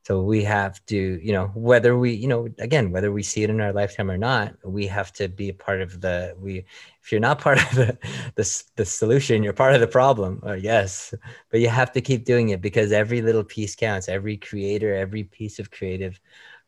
So 0.05 0.23
we 0.23 0.45
have 0.45 0.85
to 0.87 0.97
you 0.97 1.33
know 1.33 1.47
whether 1.55 1.97
we 1.97 2.13
you 2.13 2.29
know 2.29 2.49
again 2.59 2.93
whether 2.93 3.11
we 3.11 3.23
see 3.23 3.43
it 3.43 3.51
in 3.51 3.61
our 3.61 3.73
lifetime 3.73 4.11
or 4.11 4.19
not 4.19 4.55
we 4.63 4.87
have 4.87 5.13
to 5.15 5.29
be 5.29 5.49
a 5.49 5.55
part 5.55 5.81
of 5.81 6.01
the 6.03 6.35
we 6.39 6.65
if 7.03 7.11
you're 7.11 7.21
not 7.21 7.39
part 7.47 7.59
of 7.63 7.75
the 7.75 7.99
the, 8.35 8.63
the 8.77 8.85
solution 8.85 9.43
you're 9.43 9.53
part 9.53 9.75
of 9.75 9.81
the 9.81 9.87
problem 9.87 10.41
or 10.43 10.57
yes. 10.57 11.15
But 11.51 11.61
you 11.61 11.69
have 11.69 11.91
to 11.93 12.01
keep 12.01 12.25
doing 12.25 12.51
it 12.51 12.61
because 12.61 12.93
every 12.93 13.23
little 13.23 13.45
piece 13.45 13.75
counts. 13.75 14.09
Every 14.09 14.37
creator 14.37 14.95
every 14.95 15.25
piece 15.25 15.59
of 15.59 15.71
creative 15.71 16.21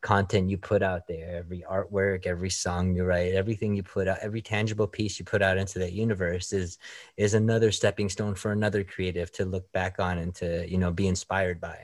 content 0.06 0.48
you 0.48 0.56
put 0.56 0.82
out 0.82 1.06
there 1.08 1.36
every 1.36 1.64
artwork 1.68 2.26
every 2.26 2.50
song 2.50 2.94
you 2.94 3.04
write 3.04 3.34
everything 3.34 3.74
you 3.74 3.82
put 3.82 4.06
out 4.06 4.18
every 4.22 4.40
tangible 4.40 4.86
piece 4.86 5.18
you 5.18 5.24
put 5.24 5.42
out 5.42 5.58
into 5.58 5.80
that 5.80 5.92
universe 5.92 6.52
is 6.52 6.78
is 7.16 7.34
another 7.34 7.72
stepping 7.72 8.08
stone 8.08 8.34
for 8.34 8.52
another 8.52 8.84
creative 8.84 9.32
to 9.32 9.44
look 9.44 9.70
back 9.72 9.98
on 9.98 10.18
and 10.18 10.32
to 10.32 10.48
you 10.70 10.78
know 10.78 10.92
be 10.92 11.08
inspired 11.08 11.60
by 11.60 11.76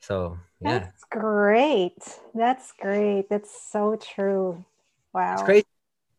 so 0.00 0.38
yeah, 0.60 0.78
That's 0.78 1.04
great. 1.10 1.98
That's 2.34 2.72
great. 2.72 3.28
That's 3.28 3.70
so 3.70 3.96
true. 3.96 4.64
Wow. 5.12 5.34
it's 5.34 5.42
crazy. 5.42 5.66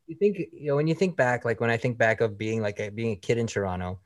You 0.07 0.15
think 0.15 0.37
you 0.53 0.67
know 0.67 0.75
when 0.75 0.87
you 0.87 0.95
think 0.95 1.15
back, 1.15 1.45
like 1.45 1.59
when 1.59 1.69
I 1.69 1.77
think 1.77 1.97
back 1.97 2.21
of 2.21 2.37
being 2.37 2.61
like 2.61 2.79
a, 2.79 2.89
being 2.89 3.11
a 3.11 3.15
kid 3.15 3.37
in 3.37 3.47
Toronto, 3.47 3.99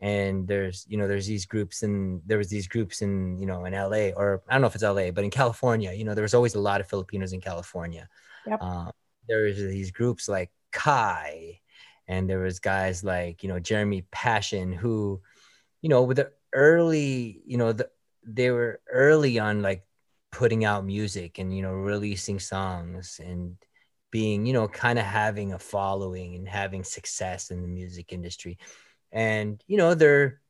and 0.00 0.46
there's 0.46 0.86
you 0.88 0.96
know 0.96 1.08
there's 1.08 1.26
these 1.26 1.46
groups 1.46 1.82
and 1.82 2.22
there 2.24 2.38
was 2.38 2.48
these 2.48 2.68
groups 2.68 3.02
in 3.02 3.38
you 3.38 3.46
know 3.46 3.64
in 3.64 3.72
LA 3.72 4.10
or 4.16 4.42
I 4.48 4.52
don't 4.52 4.60
know 4.60 4.68
if 4.68 4.74
it's 4.74 4.84
LA, 4.84 5.10
but 5.10 5.24
in 5.24 5.30
California, 5.30 5.92
you 5.92 6.04
know 6.04 6.14
there 6.14 6.22
was 6.22 6.34
always 6.34 6.54
a 6.54 6.60
lot 6.60 6.80
of 6.80 6.88
Filipinos 6.88 7.32
in 7.32 7.40
California. 7.40 8.08
Yep. 8.46 8.62
Um, 8.62 8.92
there 9.28 9.42
was 9.42 9.56
these 9.56 9.90
groups 9.90 10.28
like 10.28 10.50
Kai, 10.70 11.60
and 12.06 12.30
there 12.30 12.38
was 12.38 12.60
guys 12.60 13.02
like 13.02 13.42
you 13.42 13.48
know 13.48 13.58
Jeremy 13.58 14.02
Passion 14.10 14.72
who, 14.72 15.20
you 15.82 15.88
know, 15.88 16.02
with 16.02 16.18
the 16.18 16.30
early 16.52 17.42
you 17.44 17.58
know 17.58 17.72
the 17.72 17.90
they 18.24 18.50
were 18.50 18.80
early 18.90 19.38
on 19.38 19.62
like 19.62 19.84
putting 20.30 20.64
out 20.64 20.84
music 20.84 21.38
and 21.38 21.54
you 21.54 21.62
know 21.62 21.72
releasing 21.72 22.38
songs 22.38 23.20
and 23.24 23.56
being 24.10 24.46
you 24.46 24.52
know 24.52 24.68
kind 24.68 24.98
of 24.98 25.04
having 25.04 25.52
a 25.52 25.58
following 25.58 26.34
and 26.36 26.48
having 26.48 26.84
success 26.84 27.50
in 27.50 27.62
the 27.62 27.68
music 27.68 28.12
industry 28.12 28.58
and 29.12 29.62
you 29.66 29.76
know 29.76 29.94
they're 29.94 30.40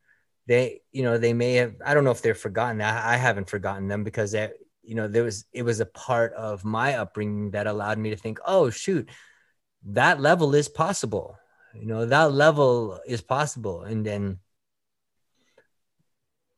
they 0.46 0.80
you 0.92 1.02
know 1.02 1.18
they 1.18 1.32
may 1.32 1.54
have 1.54 1.74
i 1.84 1.94
don't 1.94 2.04
know 2.04 2.10
if 2.10 2.22
they're 2.22 2.34
forgotten 2.34 2.80
i, 2.80 3.14
I 3.14 3.16
haven't 3.16 3.50
forgotten 3.50 3.88
them 3.88 4.04
because 4.04 4.32
that 4.32 4.54
you 4.82 4.94
know 4.94 5.08
there 5.08 5.24
was 5.24 5.44
it 5.52 5.62
was 5.62 5.80
a 5.80 5.86
part 5.86 6.32
of 6.34 6.64
my 6.64 6.94
upbringing 6.94 7.50
that 7.52 7.66
allowed 7.66 7.98
me 7.98 8.10
to 8.10 8.16
think 8.16 8.38
oh 8.46 8.70
shoot 8.70 9.08
that 9.84 10.20
level 10.20 10.54
is 10.54 10.68
possible 10.68 11.36
you 11.74 11.86
know 11.86 12.06
that 12.06 12.32
level 12.32 12.98
is 13.06 13.20
possible 13.20 13.82
and 13.82 14.04
then 14.04 14.38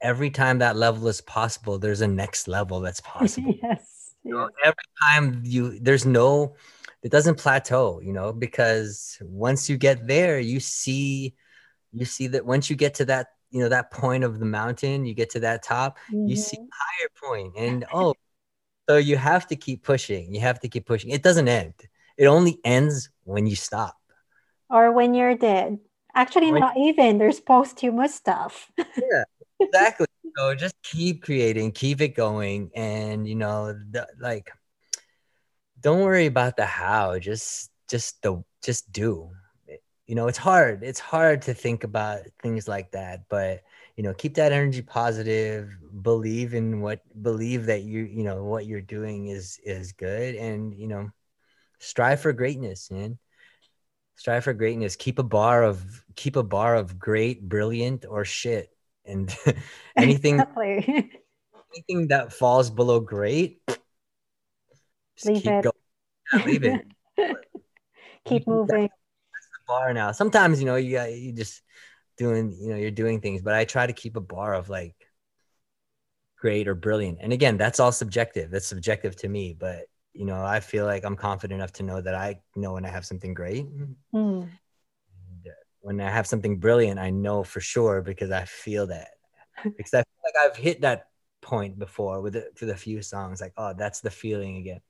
every 0.00 0.30
time 0.30 0.58
that 0.58 0.76
level 0.76 1.06
is 1.08 1.20
possible, 1.20 1.78
there's 1.78 2.00
a 2.00 2.08
next 2.08 2.48
level 2.48 2.80
that's 2.80 3.00
possible. 3.04 3.54
yes. 3.62 4.14
You 4.22 4.34
know, 4.34 4.48
yes. 4.62 4.64
every 4.64 4.84
time 5.02 5.42
you 5.44 5.78
there's 5.80 6.04
no 6.04 6.54
it 7.02 7.10
doesn't 7.10 7.38
plateau, 7.38 8.00
you 8.00 8.12
know, 8.12 8.32
because 8.32 9.16
once 9.22 9.70
you 9.70 9.78
get 9.78 10.06
there, 10.06 10.38
you 10.38 10.60
see 10.60 11.34
you 11.92 12.04
see 12.04 12.26
that 12.28 12.44
once 12.46 12.70
you 12.70 12.76
get 12.76 12.94
to 12.94 13.04
that, 13.06 13.28
you 13.50 13.60
know, 13.60 13.68
that 13.68 13.90
point 13.90 14.24
of 14.24 14.38
the 14.38 14.46
mountain, 14.46 15.04
you 15.04 15.14
get 15.14 15.30
to 15.30 15.40
that 15.40 15.62
top, 15.62 15.98
you 16.10 16.36
see 16.36 16.56
Mhm. 16.56 16.68
a 16.68 16.72
higher 16.72 17.10
point 17.22 17.54
and 17.56 17.84
oh 17.92 18.14
so 18.88 18.96
you 18.96 19.16
have 19.16 19.46
to 19.46 19.56
keep 19.56 19.84
pushing. 19.84 20.34
You 20.34 20.40
have 20.40 20.58
to 20.60 20.68
keep 20.68 20.84
pushing. 20.86 21.10
It 21.10 21.22
doesn't 21.22 21.46
end. 21.46 21.74
It 22.16 22.26
only 22.26 22.58
ends 22.64 23.08
when 23.24 23.46
you 23.46 23.54
stop. 23.54 23.96
Or 24.68 24.90
when 24.92 25.14
you're 25.14 25.36
dead. 25.36 25.78
Actually, 26.14 26.50
When- 26.50 26.60
not 26.60 26.76
even. 26.76 27.18
There's 27.18 27.40
posthumous 27.40 28.14
stuff. 28.14 28.70
yeah 28.76 29.24
exactly 29.60 30.06
so 30.36 30.54
just 30.54 30.74
keep 30.82 31.22
creating 31.22 31.70
keep 31.72 32.00
it 32.00 32.14
going 32.14 32.70
and 32.74 33.26
you 33.28 33.34
know 33.34 33.72
the, 33.72 34.06
like 34.20 34.50
don't 35.80 36.00
worry 36.02 36.26
about 36.26 36.56
the 36.56 36.66
how 36.66 37.18
just 37.18 37.70
just 37.88 38.20
the 38.22 38.42
just 38.62 38.90
do 38.92 39.30
you 40.10 40.16
know 40.16 40.26
it's 40.26 40.38
hard 40.38 40.82
it's 40.82 40.98
hard 40.98 41.40
to 41.42 41.54
think 41.54 41.84
about 41.84 42.22
things 42.42 42.66
like 42.66 42.90
that 42.90 43.20
but 43.28 43.62
you 43.94 44.02
know 44.02 44.12
keep 44.12 44.34
that 44.34 44.50
energy 44.50 44.82
positive 44.82 45.70
believe 46.02 46.52
in 46.52 46.80
what 46.80 47.00
believe 47.22 47.66
that 47.66 47.82
you 47.82 48.02
you 48.02 48.24
know 48.24 48.42
what 48.42 48.66
you're 48.66 48.80
doing 48.80 49.28
is 49.28 49.60
is 49.62 49.92
good 49.92 50.34
and 50.34 50.74
you 50.74 50.88
know 50.88 51.08
strive 51.78 52.20
for 52.20 52.32
greatness 52.32 52.90
man 52.90 53.20
strive 54.16 54.42
for 54.42 54.52
greatness 54.52 54.96
keep 54.96 55.20
a 55.20 55.22
bar 55.22 55.62
of 55.62 55.80
keep 56.16 56.34
a 56.34 56.42
bar 56.42 56.74
of 56.74 56.98
great 56.98 57.48
brilliant 57.48 58.04
or 58.04 58.24
shit 58.24 58.68
and 59.04 59.32
anything 59.96 60.40
Exactly. 60.40 61.12
anything 61.72 62.08
that 62.08 62.32
falls 62.32 62.68
below 62.68 62.98
great 62.98 63.60
just 65.16 65.26
Leave 65.26 65.44
keep 65.44 65.52
it. 65.52 65.62
going 65.62 65.74
Yeah, 66.32 66.44
leave 66.46 66.64
it 66.64 66.84
Keep 68.24 68.46
moving. 68.46 68.88
Bar 69.70 69.94
now 69.94 70.12
sometimes 70.12 70.60
you 70.60 70.66
know 70.66 70.76
you 70.76 70.96
got 70.96 71.12
you 71.12 71.32
just 71.32 71.62
doing 72.18 72.56
you 72.60 72.68
know 72.68 72.76
you're 72.76 72.90
doing 72.90 73.20
things 73.20 73.40
but 73.42 73.54
i 73.54 73.64
try 73.64 73.86
to 73.86 73.92
keep 73.92 74.16
a 74.16 74.20
bar 74.20 74.54
of 74.54 74.68
like 74.68 74.94
great 76.38 76.66
or 76.66 76.74
brilliant 76.74 77.18
and 77.20 77.32
again 77.32 77.56
that's 77.56 77.80
all 77.80 77.92
subjective 77.92 78.50
that's 78.50 78.66
subjective 78.66 79.14
to 79.14 79.28
me 79.28 79.54
but 79.58 79.84
you 80.12 80.24
know 80.24 80.42
i 80.42 80.58
feel 80.58 80.86
like 80.86 81.04
i'm 81.04 81.16
confident 81.16 81.58
enough 81.58 81.72
to 81.72 81.82
know 81.82 82.00
that 82.00 82.14
i 82.14 82.38
know 82.56 82.72
when 82.72 82.84
i 82.84 82.88
have 82.88 83.06
something 83.06 83.34
great 83.34 83.66
Mm. 84.14 84.48
And 85.30 85.54
when 85.80 86.00
I 86.00 86.10
have 86.10 86.26
something 86.26 86.58
brilliant, 86.58 86.98
I 86.98 87.10
know 87.10 87.44
for 87.44 87.60
sure 87.60 88.02
because 88.02 88.30
I 88.30 88.44
feel 88.44 88.86
that. 88.88 89.10
Because 89.76 89.92
I 89.92 89.98
feel 89.98 90.22
like 90.24 90.34
I've 90.42 90.56
hit 90.56 90.80
that 90.80 91.08
point 91.42 91.78
before 91.78 92.22
with 92.22 92.36
it 92.36 92.56
with 92.60 92.70
a 92.70 92.76
few 92.76 93.02
songs. 93.02 93.40
Like, 93.42 93.52
oh, 93.58 93.74
that's 93.76 94.00
the 94.00 94.10
feeling 94.10 94.56
again. 94.56 94.80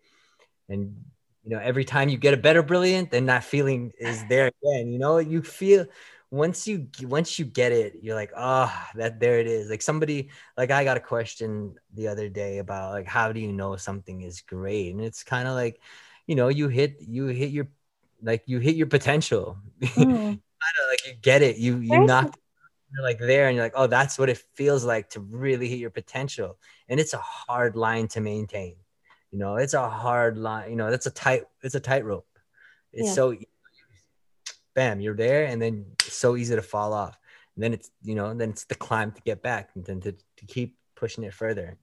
And 0.68 1.04
you 1.44 1.50
know, 1.50 1.58
every 1.58 1.84
time 1.84 2.08
you 2.08 2.18
get 2.18 2.34
a 2.34 2.36
better 2.36 2.62
brilliant, 2.62 3.10
then 3.10 3.26
that 3.26 3.44
feeling 3.44 3.92
is 3.98 4.24
there 4.28 4.50
again. 4.62 4.92
You 4.92 4.98
know, 4.98 5.18
you 5.18 5.42
feel 5.42 5.86
once 6.30 6.68
you 6.68 6.88
once 7.02 7.38
you 7.38 7.44
get 7.44 7.72
it, 7.72 7.98
you're 8.02 8.14
like, 8.14 8.32
oh, 8.36 8.72
that 8.94 9.20
there 9.20 9.38
it 9.38 9.46
is. 9.46 9.68
Like 9.68 9.82
somebody, 9.82 10.30
like 10.56 10.70
I 10.70 10.84
got 10.84 10.96
a 10.96 11.00
question 11.00 11.74
the 11.94 12.08
other 12.08 12.28
day 12.28 12.58
about 12.58 12.92
like 12.92 13.06
how 13.06 13.32
do 13.32 13.40
you 13.40 13.52
know 13.52 13.76
something 13.76 14.22
is 14.22 14.40
great? 14.42 14.92
And 14.92 15.00
it's 15.00 15.24
kind 15.24 15.48
of 15.48 15.54
like, 15.54 15.80
you 16.26 16.34
know, 16.36 16.48
you 16.48 16.68
hit 16.68 16.96
you 17.00 17.26
hit 17.26 17.50
your 17.50 17.68
like 18.22 18.42
you 18.46 18.58
hit 18.58 18.76
your 18.76 18.86
potential. 18.86 19.58
Mm. 19.96 20.40
like 20.90 21.06
you 21.06 21.14
get 21.22 21.40
it. 21.42 21.56
You 21.56 21.78
you 21.78 22.04
knock 22.04 22.36
you're 22.92 23.02
like 23.02 23.18
there 23.18 23.46
and 23.48 23.56
you're 23.56 23.64
like, 23.64 23.72
oh, 23.76 23.86
that's 23.86 24.18
what 24.18 24.28
it 24.28 24.42
feels 24.54 24.84
like 24.84 25.10
to 25.10 25.20
really 25.20 25.68
hit 25.68 25.78
your 25.78 25.90
potential. 25.90 26.58
And 26.88 26.98
it's 26.98 27.14
a 27.14 27.18
hard 27.18 27.76
line 27.76 28.08
to 28.08 28.20
maintain. 28.20 28.76
You 29.32 29.38
know, 29.38 29.56
it's 29.56 29.74
a 29.74 29.88
hard 29.88 30.36
line, 30.36 30.70
you 30.70 30.76
know, 30.76 30.90
that's 30.90 31.06
a 31.06 31.10
tight, 31.10 31.44
it's 31.62 31.74
a 31.74 31.80
tightrope. 31.80 32.26
It's 32.92 33.08
Yeah. 33.08 33.14
so 33.14 33.36
bam, 34.74 35.00
you're 35.00 35.16
there, 35.16 35.44
and 35.46 35.60
then 35.60 35.86
it's 36.00 36.14
so 36.14 36.36
easy 36.36 36.54
to 36.54 36.62
fall 36.62 36.92
off. 36.92 37.18
And 37.54 37.62
then 37.62 37.72
it's, 37.72 37.90
you 38.02 38.14
know, 38.14 38.32
then 38.34 38.50
it's 38.50 38.64
the 38.64 38.74
climb 38.74 39.12
to 39.12 39.20
get 39.22 39.42
back 39.42 39.70
and 39.74 39.84
then 39.84 40.00
to, 40.00 40.12
to 40.12 40.46
keep 40.46 40.76
pushing 40.96 41.24
it 41.24 41.34
further. 41.34 41.76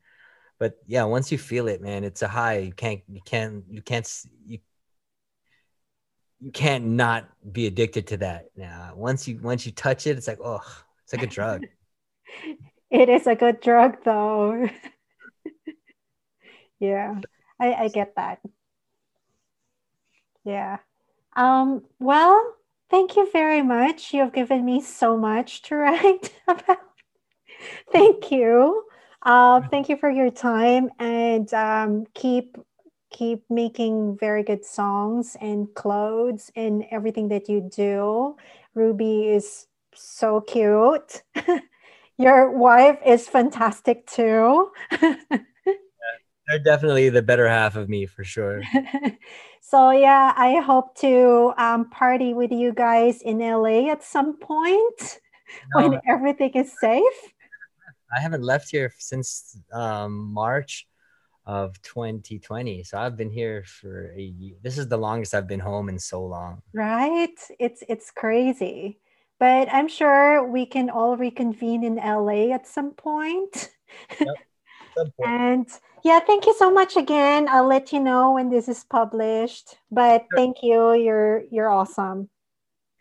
But 0.60 0.78
yeah, 0.88 1.04
once 1.04 1.32
you 1.32 1.38
feel 1.38 1.68
it, 1.68 1.82
man, 1.82 2.04
it's 2.04 2.22
a 2.22 2.28
high. 2.28 2.58
You 2.60 2.74
can't, 2.74 3.02
you 3.08 3.22
can't, 3.24 3.64
you 3.70 3.82
can't, 3.82 4.10
you 4.46 4.60
you 6.40 6.52
can't 6.52 6.86
not 6.86 7.28
be 7.52 7.66
addicted 7.66 8.06
to 8.06 8.18
that 8.18 8.50
now 8.56 8.92
once 8.96 9.28
you 9.28 9.40
once 9.42 9.66
you 9.66 9.72
touch 9.72 10.06
it 10.06 10.16
it's 10.16 10.28
like 10.28 10.38
oh 10.44 10.62
it's 11.04 11.12
like 11.12 11.24
a 11.24 11.28
drug 11.28 11.66
It 12.90 13.10
is 13.10 13.28
a 13.28 13.36
good 13.36 13.60
drug, 13.60 13.98
though. 14.06 14.70
yeah, 16.80 17.20
I, 17.60 17.74
I 17.74 17.88
get 17.88 18.16
that. 18.16 18.40
Yeah. 20.44 20.78
Um, 21.36 21.84
well, 22.00 22.56
thank 22.90 23.16
you 23.16 23.30
very 23.32 23.62
much. 23.62 24.14
You've 24.14 24.34
given 24.34 24.64
me 24.66 24.82
so 24.82 25.18
much 25.18 25.62
to 25.64 25.76
write 25.78 26.34
about. 26.48 26.80
thank 27.92 28.32
you. 28.32 28.84
Uh, 29.24 29.62
thank 29.70 29.90
you 29.90 29.98
for 29.98 30.10
your 30.10 30.32
time 30.32 30.90
and 31.00 31.54
um, 31.54 32.06
keep 32.14 32.58
keep 33.10 33.44
making 33.50 34.18
very 34.20 34.44
good 34.44 34.66
songs 34.66 35.36
and 35.42 35.74
clothes 35.76 36.52
and 36.56 36.86
everything 36.92 37.30
that 37.30 37.50
you 37.50 37.70
do. 37.74 38.36
Ruby 38.74 39.30
is 39.30 39.68
so 39.94 40.42
cute. 40.42 41.24
Your 42.18 42.52
wife 42.52 43.00
is 43.06 43.28
fantastic 43.28 44.06
too. 44.08 44.72
they're 46.48 46.60
definitely 46.60 47.10
the 47.10 47.22
better 47.22 47.48
half 47.48 47.76
of 47.76 47.90
me 47.90 48.06
for 48.06 48.24
sure 48.24 48.62
so 49.62 49.92
yeah, 49.92 50.34
I 50.38 50.62
hope 50.62 50.96
to 51.00 51.54
um, 51.58 51.90
party 51.90 52.34
with 52.34 52.52
you 52.52 52.74
guys 52.74 53.22
in 53.22 53.40
LA 53.40 53.92
at 53.92 54.04
some 54.04 54.38
point 54.38 55.20
when 55.74 56.00
everything 56.08 56.52
is 56.54 56.72
safe. 56.80 57.20
i 58.16 58.20
haven't 58.20 58.44
left 58.44 58.70
here 58.70 58.94
since 58.98 59.60
um, 59.74 60.12
march 60.34 60.88
of 61.46 61.82
2020 61.82 62.84
so 62.84 62.98
i've 62.98 63.16
been 63.16 63.30
here 63.30 63.64
for 63.64 64.12
a 64.18 64.22
year 64.22 64.58
this 64.62 64.78
is 64.78 64.90
the 64.90 64.98
longest 64.98 65.34
i've 65.34 65.48
been 65.48 65.62
home 65.62 65.88
in 65.88 65.98
so 65.98 66.22
long 66.26 66.62
Right? 66.74 67.40
It's 67.60 67.82
it's 67.90 68.12
crazy. 68.12 69.00
But 69.40 69.68
I'm 69.72 69.88
sure 69.88 70.48
we 70.48 70.66
can 70.66 70.90
all 70.90 71.16
reconvene 71.16 71.84
in 71.84 71.96
LA 71.96 72.54
at 72.54 72.68
some 72.68 72.92
point. 72.92 73.70
And 75.26 75.68
yeah, 76.04 76.20
thank 76.20 76.46
you 76.46 76.54
so 76.58 76.72
much 76.72 76.96
again. 76.96 77.48
I'll 77.50 77.68
let 77.68 77.92
you 77.92 78.00
know 78.00 78.34
when 78.34 78.50
this 78.50 78.68
is 78.68 78.84
published. 78.84 79.78
But 79.92 80.26
thank 80.36 80.58
you. 80.62 80.94
You're 80.94 81.44
you're 81.52 81.70
awesome. 81.70 82.30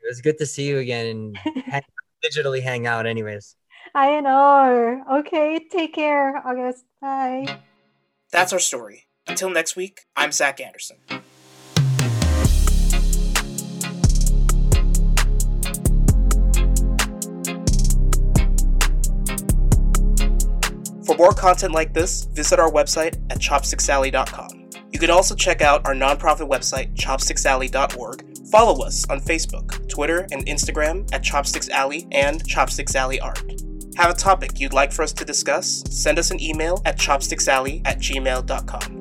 It 0.03 0.09
was 0.09 0.21
good 0.21 0.39
to 0.39 0.47
see 0.47 0.67
you 0.69 0.79
again 0.79 1.07
and 1.07 1.37
hang, 1.65 1.83
digitally 2.25 2.63
hang 2.63 2.87
out 2.87 3.07
anyways. 3.07 3.57
I 3.95 4.21
know. 4.21 5.03
Okay, 5.21 5.67
take 5.71 5.95
care, 5.95 6.43
August. 6.47 6.85
Bye. 7.01 7.59
That's 8.31 8.53
our 8.53 8.59
story. 8.59 9.05
Until 9.27 9.51
next 9.51 9.77
week, 9.77 10.03
I'm 10.17 10.33
Zach 10.33 10.61
Anderson. 10.61 10.97
More 21.27 21.35
content 21.35 21.73
like 21.75 21.93
this, 21.93 22.27
visit 22.27 22.61
our 22.61 22.71
website 22.71 23.17
at 23.33 23.41
chopsticksalley.com. 23.41 24.71
You 24.93 25.01
can 25.01 25.11
also 25.11 25.35
check 25.35 25.61
out 25.61 25.85
our 25.85 25.93
nonprofit 25.93 26.49
website, 26.49 26.95
chopsticksalley.org. 26.95 28.39
Follow 28.53 28.85
us 28.85 29.05
on 29.11 29.19
Facebook, 29.19 29.89
Twitter, 29.89 30.29
and 30.31 30.47
Instagram 30.47 31.13
at 31.13 31.25
Chopsticks 31.25 31.69
Alley 31.69 32.07
and 32.13 32.47
Chopsticks 32.47 32.95
Alley 32.95 33.19
Art. 33.19 33.43
Have 33.97 34.11
a 34.11 34.15
topic 34.15 34.61
you'd 34.61 34.73
like 34.73 34.93
for 34.93 35.03
us 35.03 35.13
to 35.15 35.25
discuss? 35.25 35.83
Send 35.91 36.21
us 36.21 36.31
an 36.31 36.41
email 36.41 36.81
at 36.85 36.97
chopsticksalley 36.97 37.83
at 37.85 37.99
gmail.com. 37.99 38.96